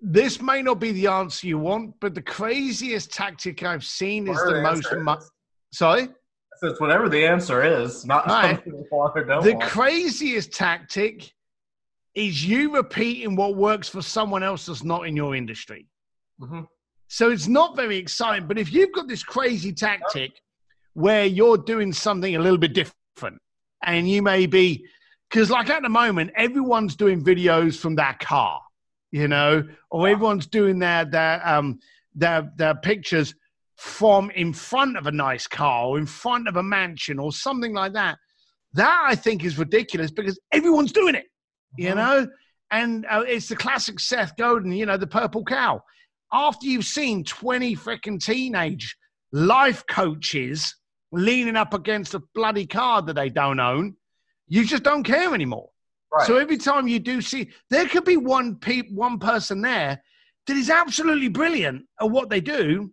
this 0.00 0.40
may 0.40 0.62
not 0.62 0.80
be 0.80 0.92
the 0.92 1.06
answer 1.06 1.46
you 1.46 1.58
want, 1.58 1.94
but 2.00 2.14
the 2.14 2.22
craziest 2.22 3.12
tactic 3.12 3.62
I've 3.62 3.84
seen 3.84 4.28
is 4.28 4.38
the, 4.42 4.60
most. 4.62 4.92
Mu- 4.92 5.26
Sorry. 5.72 6.08
It's 6.62 6.80
whatever 6.80 7.08
the 7.08 7.24
answer 7.26 7.62
is, 7.62 8.04
not 8.04 8.26
right. 8.26 8.62
The 8.64 9.56
craziest 9.60 10.52
tactic 10.52 11.32
is 12.14 12.44
you 12.44 12.74
repeating 12.74 13.36
what 13.36 13.56
works 13.56 13.88
for 13.88 14.02
someone 14.02 14.42
else 14.42 14.66
that's 14.66 14.82
not 14.82 15.06
in 15.06 15.16
your 15.16 15.34
industry. 15.34 15.86
Mm-hmm. 16.40 16.62
So 17.08 17.30
it's 17.30 17.48
not 17.48 17.76
very 17.76 17.96
exciting. 17.96 18.46
But 18.46 18.58
if 18.58 18.72
you've 18.72 18.92
got 18.92 19.08
this 19.08 19.22
crazy 19.22 19.72
tactic 19.72 20.32
where 20.94 21.24
you're 21.24 21.58
doing 21.58 21.92
something 21.92 22.36
a 22.36 22.40
little 22.40 22.58
bit 22.58 22.74
different, 22.74 23.40
and 23.82 24.08
you 24.08 24.22
may 24.22 24.46
be, 24.46 24.84
because 25.30 25.50
like 25.50 25.70
at 25.70 25.82
the 25.82 25.88
moment, 25.88 26.30
everyone's 26.36 26.94
doing 26.96 27.24
videos 27.24 27.78
from 27.78 27.94
their 27.94 28.16
car, 28.20 28.60
you 29.12 29.28
know, 29.28 29.64
or 29.90 30.08
everyone's 30.08 30.46
doing 30.46 30.78
their 30.78 31.04
their 31.04 31.46
um 31.48 31.78
their 32.14 32.52
their 32.56 32.74
pictures 32.74 33.34
from 33.80 34.30
in 34.32 34.52
front 34.52 34.98
of 34.98 35.06
a 35.06 35.10
nice 35.10 35.46
car 35.46 35.86
or 35.86 35.98
in 35.98 36.04
front 36.04 36.46
of 36.46 36.56
a 36.56 36.62
mansion 36.62 37.18
or 37.18 37.32
something 37.32 37.72
like 37.72 37.94
that. 37.94 38.18
That 38.74 39.06
I 39.08 39.14
think 39.14 39.42
is 39.42 39.56
ridiculous 39.56 40.10
because 40.10 40.38
everyone's 40.52 40.92
doing 40.92 41.14
it, 41.14 41.24
you 41.78 41.88
uh-huh. 41.88 41.94
know? 41.94 42.28
And 42.70 43.06
uh, 43.08 43.24
it's 43.26 43.48
the 43.48 43.56
classic 43.56 43.98
Seth 43.98 44.36
Godin, 44.36 44.72
you 44.72 44.84
know, 44.84 44.98
the 44.98 45.06
purple 45.06 45.42
cow. 45.42 45.82
After 46.30 46.66
you've 46.66 46.84
seen 46.84 47.24
20 47.24 47.74
freaking 47.74 48.22
teenage 48.22 48.94
life 49.32 49.82
coaches 49.88 50.76
leaning 51.10 51.56
up 51.56 51.72
against 51.72 52.12
a 52.12 52.22
bloody 52.34 52.66
car 52.66 53.00
that 53.00 53.14
they 53.14 53.30
don't 53.30 53.60
own, 53.60 53.96
you 54.46 54.66
just 54.66 54.82
don't 54.82 55.04
care 55.04 55.32
anymore. 55.32 55.70
Right. 56.12 56.26
So 56.26 56.36
every 56.36 56.58
time 56.58 56.86
you 56.86 56.98
do 56.98 57.22
see, 57.22 57.48
there 57.70 57.88
could 57.88 58.04
be 58.04 58.18
one 58.18 58.56
pe- 58.56 58.90
one 58.90 59.18
person 59.18 59.62
there 59.62 60.02
that 60.46 60.56
is 60.56 60.68
absolutely 60.68 61.28
brilliant 61.28 61.86
at 61.98 62.10
what 62.10 62.28
they 62.28 62.42
do, 62.42 62.92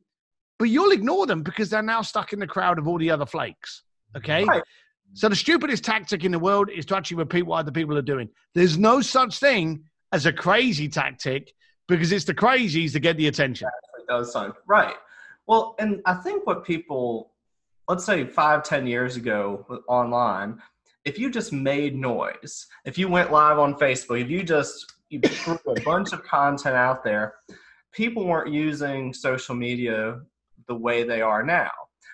but 0.59 0.65
you'll 0.65 0.91
ignore 0.91 1.25
them 1.25 1.43
because 1.43 1.69
they're 1.69 1.81
now 1.81 2.01
stuck 2.01 2.33
in 2.33 2.39
the 2.39 2.47
crowd 2.47 2.79
of 2.79 2.87
all 2.87 2.97
the 2.97 3.11
other 3.11 3.25
flakes. 3.25 3.83
Okay. 4.15 4.43
Right. 4.43 4.63
So 5.13 5.29
the 5.29 5.35
stupidest 5.35 5.83
tactic 5.83 6.23
in 6.25 6.31
the 6.31 6.39
world 6.39 6.69
is 6.69 6.85
to 6.87 6.97
actually 6.97 7.17
repeat 7.17 7.43
what 7.43 7.59
other 7.59 7.71
people 7.71 7.97
are 7.97 8.01
doing. 8.01 8.29
There's 8.53 8.77
no 8.77 9.01
such 9.01 9.39
thing 9.39 9.83
as 10.11 10.25
a 10.25 10.33
crazy 10.33 10.89
tactic 10.89 11.53
because 11.87 12.11
it's 12.11 12.25
the 12.25 12.33
crazies 12.33 12.93
that 12.93 12.99
get 12.99 13.17
the 13.17 13.27
attention. 13.27 13.67
That 13.97 14.07
does 14.07 14.33
sound 14.33 14.53
right. 14.67 14.95
Well, 15.47 15.75
and 15.79 16.01
I 16.05 16.15
think 16.15 16.45
what 16.45 16.65
people, 16.65 17.31
let's 17.87 18.05
say 18.05 18.25
five, 18.25 18.63
ten 18.63 18.85
years 18.85 19.15
ago 19.15 19.65
online, 19.87 20.61
if 21.05 21.17
you 21.17 21.31
just 21.31 21.53
made 21.53 21.95
noise, 21.95 22.67
if 22.83 22.97
you 22.97 23.07
went 23.07 23.31
live 23.31 23.59
on 23.59 23.75
Facebook, 23.75 24.21
if 24.21 24.29
you 24.29 24.43
just 24.43 24.93
you 25.09 25.21
threw 25.21 25.57
a 25.67 25.81
bunch 25.81 26.11
of 26.11 26.21
content 26.23 26.75
out 26.75 27.01
there, 27.03 27.35
people 27.93 28.25
weren't 28.25 28.51
using 28.51 29.13
social 29.13 29.55
media 29.55 30.19
the 30.67 30.75
way 30.75 31.03
they 31.03 31.21
are 31.21 31.43
now. 31.43 31.71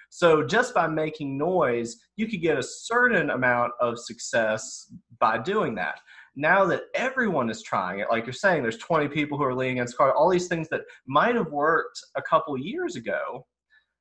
So 0.10 0.46
just 0.46 0.76
by 0.76 0.88
making 0.88 1.40
noise, 1.40 1.98
you 2.18 2.28
could 2.28 2.42
get 2.42 2.60
a 2.60 2.64
certain 2.64 3.32
amount 3.32 3.74
of 3.82 3.98
success 3.98 4.94
by 5.20 5.40
doing 5.40 5.74
that. 5.74 6.00
Now 6.36 6.66
that 6.66 6.84
everyone 6.94 7.50
is 7.50 7.64
trying 7.64 8.00
it, 8.00 8.08
like 8.12 8.28
you're 8.28 8.34
saying, 8.34 8.62
there's 8.62 8.78
20 8.78 9.08
people 9.08 9.40
who 9.40 9.44
are 9.44 9.56
leaning 9.56 9.80
against 9.80 9.98
car, 9.98 10.14
all 10.14 10.30
these 10.30 10.48
things 10.48 10.70
that 10.70 10.82
might 11.08 11.34
have 11.34 11.52
worked 11.52 12.00
a 12.16 12.22
couple 12.22 12.56
years 12.60 12.96
ago. 12.96 13.48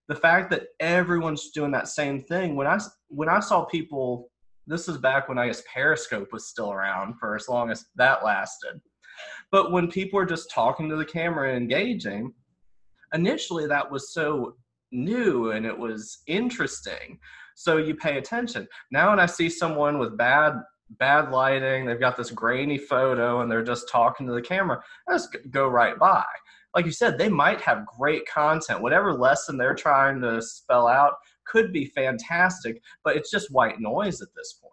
The 0.08 0.14
fact 0.14 0.50
that 0.50 0.66
everyone's 0.80 1.50
doing 1.50 1.70
that 1.70 1.88
same 1.88 2.20
thing. 2.20 2.56
When 2.56 2.66
I 2.66 2.78
when 3.08 3.30
I 3.30 3.40
saw 3.40 3.64
people, 3.64 4.30
this 4.66 4.88
is 4.88 4.98
back 4.98 5.30
when 5.30 5.38
I 5.38 5.46
guess 5.46 5.62
Periscope 5.72 6.30
was 6.30 6.48
still 6.48 6.72
around 6.72 7.14
for 7.18 7.36
as 7.36 7.48
long 7.48 7.70
as 7.70 7.86
that 7.96 8.22
lasted. 8.22 8.82
But 9.50 9.72
when 9.72 9.88
people 9.88 10.18
are 10.18 10.26
just 10.26 10.50
talking 10.50 10.90
to 10.90 10.96
the 10.96 11.06
camera 11.06 11.48
and 11.48 11.62
engaging, 11.62 12.34
initially 13.12 13.66
that 13.66 13.90
was 13.90 14.12
so 14.12 14.56
new 14.90 15.50
and 15.52 15.66
it 15.66 15.76
was 15.76 16.18
interesting. 16.26 17.18
So 17.54 17.76
you 17.76 17.94
pay 17.94 18.18
attention. 18.18 18.66
Now 18.90 19.10
when 19.10 19.20
i 19.20 19.26
see 19.26 19.48
someone 19.48 19.98
with 19.98 20.16
bad 20.16 20.54
bad 20.98 21.30
lighting 21.30 21.86
they've 21.86 21.98
got 21.98 22.18
this 22.18 22.30
grainy 22.30 22.76
photo 22.76 23.40
and 23.40 23.50
they're 23.50 23.64
just 23.64 23.88
talking 23.88 24.26
to 24.26 24.34
the 24.34 24.42
camera 24.42 24.78
i 25.08 25.12
just 25.12 25.34
go 25.50 25.66
right 25.66 25.98
by. 25.98 26.24
Like 26.74 26.84
you 26.84 26.92
said 26.92 27.18
they 27.18 27.28
might 27.28 27.60
have 27.60 27.86
great 27.98 28.26
content. 28.26 28.82
Whatever 28.82 29.12
lesson 29.12 29.56
they're 29.56 29.74
trying 29.74 30.20
to 30.22 30.40
spell 30.42 30.88
out 30.88 31.14
could 31.46 31.72
be 31.72 31.86
fantastic 31.86 32.82
but 33.04 33.16
it's 33.16 33.30
just 33.30 33.52
white 33.52 33.80
noise 33.80 34.20
at 34.20 34.28
this 34.36 34.58
point. 34.60 34.72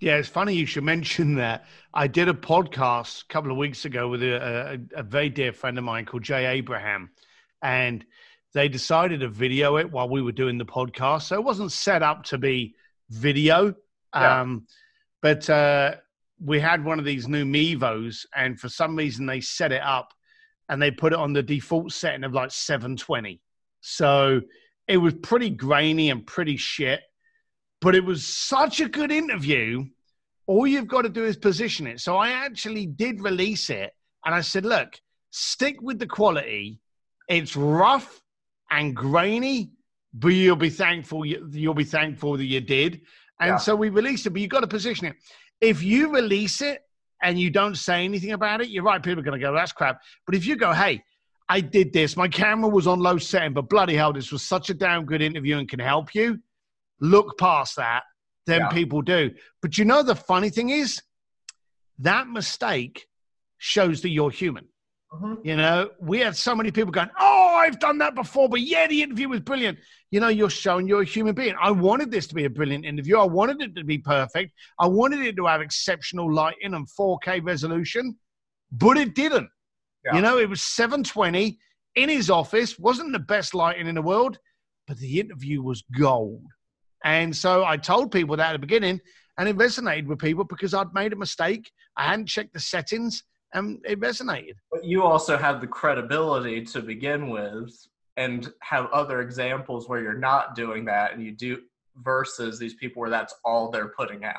Yeah, 0.00 0.16
it's 0.16 0.28
funny 0.28 0.54
you 0.54 0.66
should 0.66 0.84
mention 0.94 1.34
that. 1.36 1.66
I 1.94 2.06
did 2.06 2.28
a 2.28 2.34
podcast 2.34 3.24
a 3.24 3.26
couple 3.26 3.50
of 3.50 3.56
weeks 3.56 3.84
ago 3.84 4.08
with 4.08 4.22
a, 4.22 4.78
a, 4.94 5.00
a 5.00 5.02
very 5.02 5.28
dear 5.28 5.52
friend 5.52 5.78
of 5.78 5.84
mine 5.84 6.04
called 6.04 6.22
Jay 6.22 6.46
Abraham, 6.46 7.10
and 7.62 8.04
they 8.54 8.68
decided 8.68 9.20
to 9.20 9.28
video 9.28 9.76
it 9.76 9.90
while 9.90 10.08
we 10.08 10.22
were 10.22 10.32
doing 10.32 10.58
the 10.58 10.64
podcast. 10.64 11.22
So 11.22 11.36
it 11.36 11.44
wasn't 11.44 11.72
set 11.72 12.02
up 12.02 12.24
to 12.24 12.38
be 12.38 12.74
video. 13.10 13.74
Yeah. 14.14 14.40
Um, 14.40 14.66
but 15.20 15.48
uh, 15.50 15.96
we 16.40 16.60
had 16.60 16.84
one 16.84 16.98
of 16.98 17.04
these 17.04 17.28
new 17.28 17.44
Mevos, 17.44 18.24
and 18.34 18.58
for 18.58 18.68
some 18.68 18.96
reason 18.96 19.26
they 19.26 19.40
set 19.40 19.72
it 19.72 19.82
up 19.82 20.12
and 20.68 20.80
they 20.80 20.90
put 20.90 21.12
it 21.12 21.18
on 21.18 21.32
the 21.32 21.42
default 21.42 21.92
setting 21.92 22.24
of 22.24 22.34
like 22.34 22.50
720. 22.50 23.40
So 23.80 24.42
it 24.86 24.98
was 24.98 25.14
pretty 25.14 25.50
grainy 25.50 26.10
and 26.10 26.26
pretty 26.26 26.56
shit, 26.56 27.00
but 27.80 27.94
it 27.94 28.04
was 28.04 28.26
such 28.26 28.80
a 28.80 28.88
good 28.88 29.10
interview. 29.10 29.84
All 30.46 30.66
you've 30.66 30.88
got 30.88 31.02
to 31.02 31.08
do 31.08 31.24
is 31.24 31.36
position 31.36 31.86
it. 31.86 32.00
So 32.00 32.16
I 32.16 32.30
actually 32.30 32.86
did 32.86 33.20
release 33.20 33.70
it 33.70 33.92
and 34.24 34.34
I 34.34 34.40
said, 34.40 34.64
look, 34.64 34.88
stick 35.30 35.80
with 35.80 35.98
the 35.98 36.06
quality. 36.06 36.80
It's 37.28 37.56
rough 37.56 38.22
and 38.70 38.94
grainy, 38.94 39.70
but 40.14 40.28
you'll 40.28 40.56
be 40.56 40.70
thankful 40.70 41.24
you'll 41.26 41.74
be 41.74 41.84
thankful 41.84 42.36
that 42.36 42.44
you 42.44 42.60
did. 42.60 43.02
And 43.40 43.50
yeah. 43.50 43.56
so 43.58 43.76
we 43.76 43.88
released 43.88 44.26
it, 44.26 44.30
but 44.30 44.40
you've 44.40 44.50
got 44.50 44.60
to 44.60 44.66
position 44.66 45.06
it. 45.06 45.16
If 45.60 45.82
you 45.82 46.12
release 46.12 46.60
it 46.60 46.82
and 47.22 47.38
you 47.38 47.50
don't 47.50 47.76
say 47.76 48.04
anything 48.04 48.32
about 48.32 48.60
it, 48.60 48.68
you're 48.68 48.82
right, 48.82 49.02
people 49.02 49.20
are 49.20 49.24
gonna 49.24 49.38
go, 49.38 49.52
that's 49.52 49.72
crap. 49.72 50.00
But 50.26 50.34
if 50.34 50.46
you 50.46 50.56
go, 50.56 50.72
hey, 50.72 51.02
I 51.48 51.60
did 51.60 51.92
this, 51.92 52.16
my 52.16 52.28
camera 52.28 52.68
was 52.68 52.86
on 52.86 53.00
low 53.00 53.18
setting, 53.18 53.54
but 53.54 53.68
bloody 53.68 53.94
hell, 53.94 54.12
this 54.12 54.32
was 54.32 54.42
such 54.42 54.70
a 54.70 54.74
damn 54.74 55.04
good 55.04 55.22
interview 55.22 55.58
and 55.58 55.68
can 55.68 55.80
help 55.80 56.14
you, 56.14 56.38
look 57.00 57.38
past 57.38 57.76
that, 57.76 58.02
then 58.46 58.60
yeah. 58.60 58.68
people 58.68 59.02
do. 59.02 59.30
But 59.62 59.78
you 59.78 59.84
know 59.84 60.02
the 60.02 60.14
funny 60.14 60.50
thing 60.50 60.70
is 60.70 61.02
that 61.98 62.28
mistake 62.28 63.06
shows 63.58 64.02
that 64.02 64.10
you're 64.10 64.30
human. 64.30 64.66
Mm-hmm. 65.12 65.34
You 65.42 65.56
know, 65.56 65.90
we 66.00 66.18
had 66.20 66.36
so 66.36 66.54
many 66.54 66.70
people 66.70 66.92
going, 66.92 67.08
Oh, 67.18 67.56
I've 67.58 67.78
done 67.78 67.98
that 67.98 68.14
before, 68.14 68.48
but 68.48 68.60
yeah, 68.60 68.86
the 68.86 69.02
interview 69.02 69.28
was 69.28 69.40
brilliant. 69.40 69.78
You 70.10 70.20
know, 70.20 70.28
you're 70.28 70.50
showing 70.50 70.86
you're 70.86 71.02
a 71.02 71.06
human 71.06 71.34
being. 71.34 71.54
I 71.60 71.70
wanted 71.70 72.10
this 72.10 72.26
to 72.28 72.34
be 72.34 72.44
a 72.44 72.50
brilliant 72.50 72.84
interview. 72.84 73.18
I 73.18 73.24
wanted 73.24 73.62
it 73.62 73.74
to 73.76 73.84
be 73.84 73.98
perfect. 73.98 74.52
I 74.78 74.86
wanted 74.86 75.20
it 75.20 75.36
to 75.36 75.46
have 75.46 75.62
exceptional 75.62 76.32
lighting 76.32 76.74
and 76.74 76.86
4K 76.88 77.42
resolution, 77.42 78.16
but 78.70 78.98
it 78.98 79.14
didn't. 79.14 79.48
Yeah. 80.04 80.16
You 80.16 80.22
know, 80.22 80.38
it 80.38 80.48
was 80.48 80.62
720 80.62 81.58
in 81.96 82.08
his 82.08 82.30
office, 82.30 82.78
wasn't 82.78 83.12
the 83.12 83.18
best 83.18 83.54
lighting 83.54 83.86
in 83.86 83.94
the 83.94 84.02
world, 84.02 84.38
but 84.86 84.98
the 84.98 85.20
interview 85.20 85.62
was 85.62 85.82
gold. 85.98 86.44
And 87.04 87.34
so 87.34 87.64
I 87.64 87.76
told 87.76 88.12
people 88.12 88.36
that 88.36 88.50
at 88.50 88.52
the 88.52 88.58
beginning, 88.58 89.00
and 89.38 89.48
it 89.48 89.56
resonated 89.56 90.06
with 90.06 90.18
people 90.18 90.44
because 90.44 90.74
I'd 90.74 90.92
made 90.92 91.12
a 91.12 91.16
mistake. 91.16 91.70
I 91.96 92.04
hadn't 92.04 92.26
checked 92.26 92.52
the 92.52 92.60
settings 92.60 93.22
and 93.54 93.80
it 93.84 94.00
resonated. 94.00 94.54
But 94.70 94.84
you 94.84 95.02
also 95.02 95.36
have 95.36 95.60
the 95.60 95.66
credibility 95.66 96.64
to 96.66 96.80
begin 96.80 97.30
with 97.30 97.74
and 98.16 98.52
have 98.60 98.86
other 98.86 99.20
examples 99.20 99.88
where 99.88 100.02
you're 100.02 100.18
not 100.18 100.54
doing 100.54 100.84
that 100.86 101.12
and 101.12 101.22
you 101.22 101.32
do 101.32 101.58
versus 102.02 102.58
these 102.58 102.74
people 102.74 103.00
where 103.00 103.10
that's 103.10 103.34
all 103.44 103.70
they're 103.70 103.92
putting 103.96 104.24
out. 104.24 104.34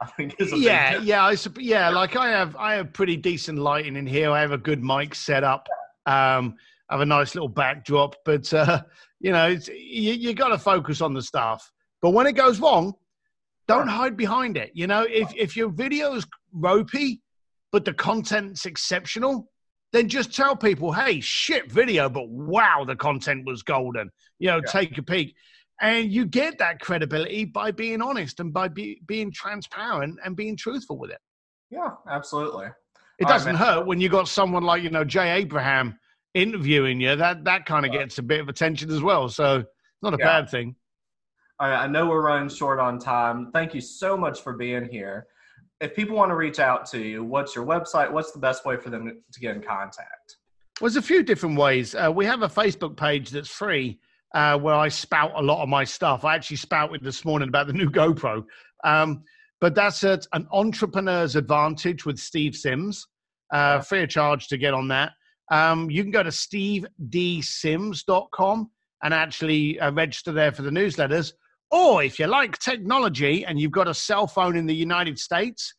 I 0.00 0.06
think 0.06 0.36
is 0.38 0.52
yeah, 0.52 1.00
yeah, 1.00 1.24
I 1.24 1.36
yeah. 1.58 1.88
Like 1.88 2.14
I 2.14 2.28
have, 2.28 2.54
I 2.56 2.74
have 2.74 2.92
pretty 2.92 3.16
decent 3.16 3.58
lighting 3.58 3.96
in 3.96 4.06
here. 4.06 4.30
I 4.30 4.40
have 4.40 4.52
a 4.52 4.58
good 4.58 4.82
mic 4.82 5.14
set 5.14 5.42
up. 5.42 5.68
Um, 6.06 6.54
I 6.88 6.94
have 6.94 7.00
a 7.00 7.06
nice 7.06 7.34
little 7.34 7.48
backdrop, 7.48 8.14
but 8.24 8.52
uh, 8.54 8.82
you 9.20 9.32
know, 9.32 9.46
you, 9.46 10.12
you 10.12 10.34
got 10.34 10.48
to 10.48 10.58
focus 10.58 11.00
on 11.00 11.14
the 11.14 11.22
stuff. 11.22 11.70
But 12.00 12.10
when 12.10 12.26
it 12.26 12.32
goes 12.32 12.60
wrong, 12.60 12.94
don't 13.66 13.88
hide 13.88 14.16
behind 14.16 14.56
it. 14.56 14.70
You 14.72 14.86
know, 14.86 15.02
if 15.02 15.32
if 15.36 15.56
your 15.56 15.68
video 15.68 16.14
is 16.14 16.26
ropey, 16.52 17.20
but 17.72 17.84
the 17.84 17.92
content's 17.92 18.66
exceptional, 18.66 19.50
then 19.92 20.08
just 20.08 20.34
tell 20.34 20.56
people, 20.56 20.92
hey, 20.92 21.20
shit 21.20 21.70
video, 21.70 22.08
but 22.08 22.28
wow, 22.28 22.84
the 22.86 22.96
content 22.96 23.46
was 23.46 23.62
golden. 23.62 24.10
You 24.38 24.48
know, 24.48 24.56
yeah. 24.56 24.70
take 24.70 24.98
a 24.98 25.02
peek. 25.02 25.34
And 25.80 26.10
you 26.10 26.26
get 26.26 26.58
that 26.58 26.80
credibility 26.80 27.44
by 27.44 27.70
being 27.70 28.02
honest 28.02 28.40
and 28.40 28.52
by 28.52 28.68
be, 28.68 29.00
being 29.06 29.30
transparent 29.30 30.18
and 30.24 30.36
being 30.36 30.56
truthful 30.56 30.98
with 30.98 31.10
it. 31.10 31.20
Yeah, 31.70 31.90
absolutely. 32.08 32.66
It 33.18 33.26
All 33.26 33.32
doesn't 33.32 33.56
right, 33.56 33.64
hurt 33.64 33.86
when 33.86 34.00
you 34.00 34.08
got 34.08 34.28
someone 34.28 34.64
like, 34.64 34.82
you 34.82 34.90
know, 34.90 35.04
Jay 35.04 35.30
Abraham 35.30 35.98
interviewing 36.34 37.00
you. 37.00 37.16
That 37.16 37.44
that 37.44 37.66
kind 37.66 37.86
of 37.86 37.92
gets 37.92 38.18
a 38.18 38.22
bit 38.22 38.40
of 38.40 38.48
attention 38.48 38.90
as 38.90 39.02
well. 39.02 39.28
So 39.28 39.58
it's 39.58 39.68
not 40.02 40.14
a 40.14 40.18
yeah. 40.18 40.40
bad 40.40 40.50
thing. 40.50 40.76
All 41.60 41.68
right, 41.68 41.84
I 41.84 41.86
know 41.88 42.06
we're 42.06 42.22
running 42.22 42.48
short 42.48 42.78
on 42.78 42.98
time. 42.98 43.50
Thank 43.52 43.74
you 43.74 43.80
so 43.80 44.16
much 44.16 44.42
for 44.42 44.52
being 44.52 44.88
here 44.88 45.26
if 45.80 45.94
people 45.94 46.16
want 46.16 46.30
to 46.30 46.34
reach 46.34 46.58
out 46.58 46.86
to 46.86 46.98
you, 46.98 47.24
what's 47.24 47.54
your 47.54 47.64
website? 47.64 48.10
What's 48.10 48.32
the 48.32 48.38
best 48.38 48.64
way 48.64 48.76
for 48.76 48.90
them 48.90 49.22
to 49.32 49.40
get 49.40 49.56
in 49.56 49.62
contact? 49.62 50.36
Well, 50.80 50.88
there's 50.88 50.96
a 50.96 51.02
few 51.02 51.22
different 51.22 51.58
ways. 51.58 51.94
Uh, 51.94 52.12
we 52.14 52.24
have 52.24 52.42
a 52.42 52.48
Facebook 52.48 52.96
page 52.96 53.30
that's 53.30 53.48
free 53.48 53.98
uh, 54.34 54.58
where 54.58 54.74
I 54.74 54.88
spout 54.88 55.32
a 55.34 55.42
lot 55.42 55.62
of 55.62 55.68
my 55.68 55.84
stuff. 55.84 56.24
I 56.24 56.34
actually 56.34 56.58
spouted 56.58 57.02
this 57.02 57.24
morning 57.24 57.48
about 57.48 57.66
the 57.66 57.72
new 57.72 57.90
GoPro. 57.90 58.44
Um, 58.84 59.22
but 59.60 59.74
that's 59.74 60.04
a, 60.04 60.20
an 60.32 60.46
entrepreneur's 60.52 61.34
advantage 61.36 62.06
with 62.06 62.18
Steve 62.18 62.54
Sims, 62.54 63.06
uh, 63.52 63.80
free 63.80 64.04
of 64.04 64.08
charge 64.08 64.46
to 64.48 64.56
get 64.56 64.72
on 64.74 64.88
that. 64.88 65.12
Um, 65.50 65.90
you 65.90 66.02
can 66.02 66.12
go 66.12 66.22
to 66.22 66.30
stevedsims.com 66.30 68.70
and 69.02 69.14
actually 69.14 69.80
uh, 69.80 69.90
register 69.92 70.32
there 70.32 70.52
for 70.52 70.60
the 70.62 70.70
newsletters. 70.70 71.32
Or 71.70 72.02
if 72.02 72.18
you 72.18 72.26
like 72.26 72.58
technology 72.58 73.44
and 73.44 73.60
you've 73.60 73.72
got 73.72 73.88
a 73.88 73.94
cell 73.94 74.26
phone 74.26 74.56
in 74.56 74.64
the 74.66 74.74
United 74.74 75.18
States, 75.18 75.74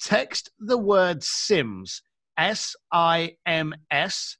text 0.00 0.50
the 0.58 0.78
word 0.78 1.22
SIMS, 1.22 2.00
S 2.38 2.74
I 2.92 3.36
M 3.46 3.74
S, 3.90 4.36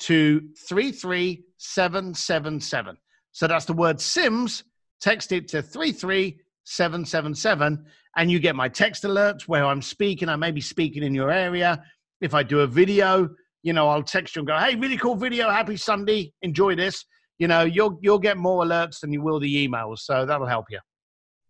to 0.00 0.42
33777. 0.68 2.98
So 3.32 3.46
that's 3.46 3.64
the 3.64 3.72
word 3.72 3.98
SIMS. 4.00 4.64
Text 5.00 5.32
it 5.32 5.48
to 5.48 5.62
33777, 5.62 7.84
and 8.16 8.30
you 8.30 8.38
get 8.38 8.54
my 8.54 8.68
text 8.68 9.02
alerts 9.04 9.42
where 9.42 9.64
I'm 9.64 9.82
speaking. 9.82 10.28
I 10.28 10.36
may 10.36 10.50
be 10.50 10.60
speaking 10.60 11.02
in 11.02 11.14
your 11.14 11.30
area. 11.30 11.82
If 12.20 12.34
I 12.34 12.42
do 12.42 12.60
a 12.60 12.66
video, 12.66 13.30
you 13.62 13.72
know, 13.72 13.88
I'll 13.88 14.02
text 14.02 14.36
you 14.36 14.40
and 14.40 14.46
go, 14.46 14.58
hey, 14.58 14.76
really 14.76 14.96
cool 14.96 15.16
video. 15.16 15.50
Happy 15.50 15.76
Sunday. 15.76 16.32
Enjoy 16.42 16.74
this 16.74 17.04
you 17.38 17.48
know, 17.48 17.62
you'll 17.62 17.98
you'll 18.02 18.18
get 18.18 18.36
more 18.36 18.64
alerts 18.64 19.00
than 19.00 19.12
you 19.12 19.22
will 19.22 19.40
the 19.40 19.68
emails. 19.68 19.98
So 20.00 20.26
that'll 20.26 20.46
help 20.46 20.66
you. 20.70 20.80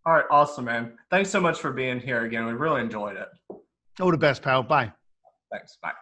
All 0.07 0.13
right, 0.13 0.25
awesome, 0.31 0.67
man. 0.67 0.99
Thanks 1.11 1.31
so 1.31 1.41
much 1.41 1.61
for 1.61 1.73
being 1.73 1.99
here 1.99 2.25
again. 2.25 2.47
We 2.47 2.53
really 2.53 2.83
enjoyed 2.83 3.17
it. 3.17 3.29
All 4.01 4.11
the 4.11 4.19
best, 4.19 4.43
pal. 4.43 4.63
Bye. 4.63 4.93
Thanks. 5.51 5.79
Bye. 5.83 5.93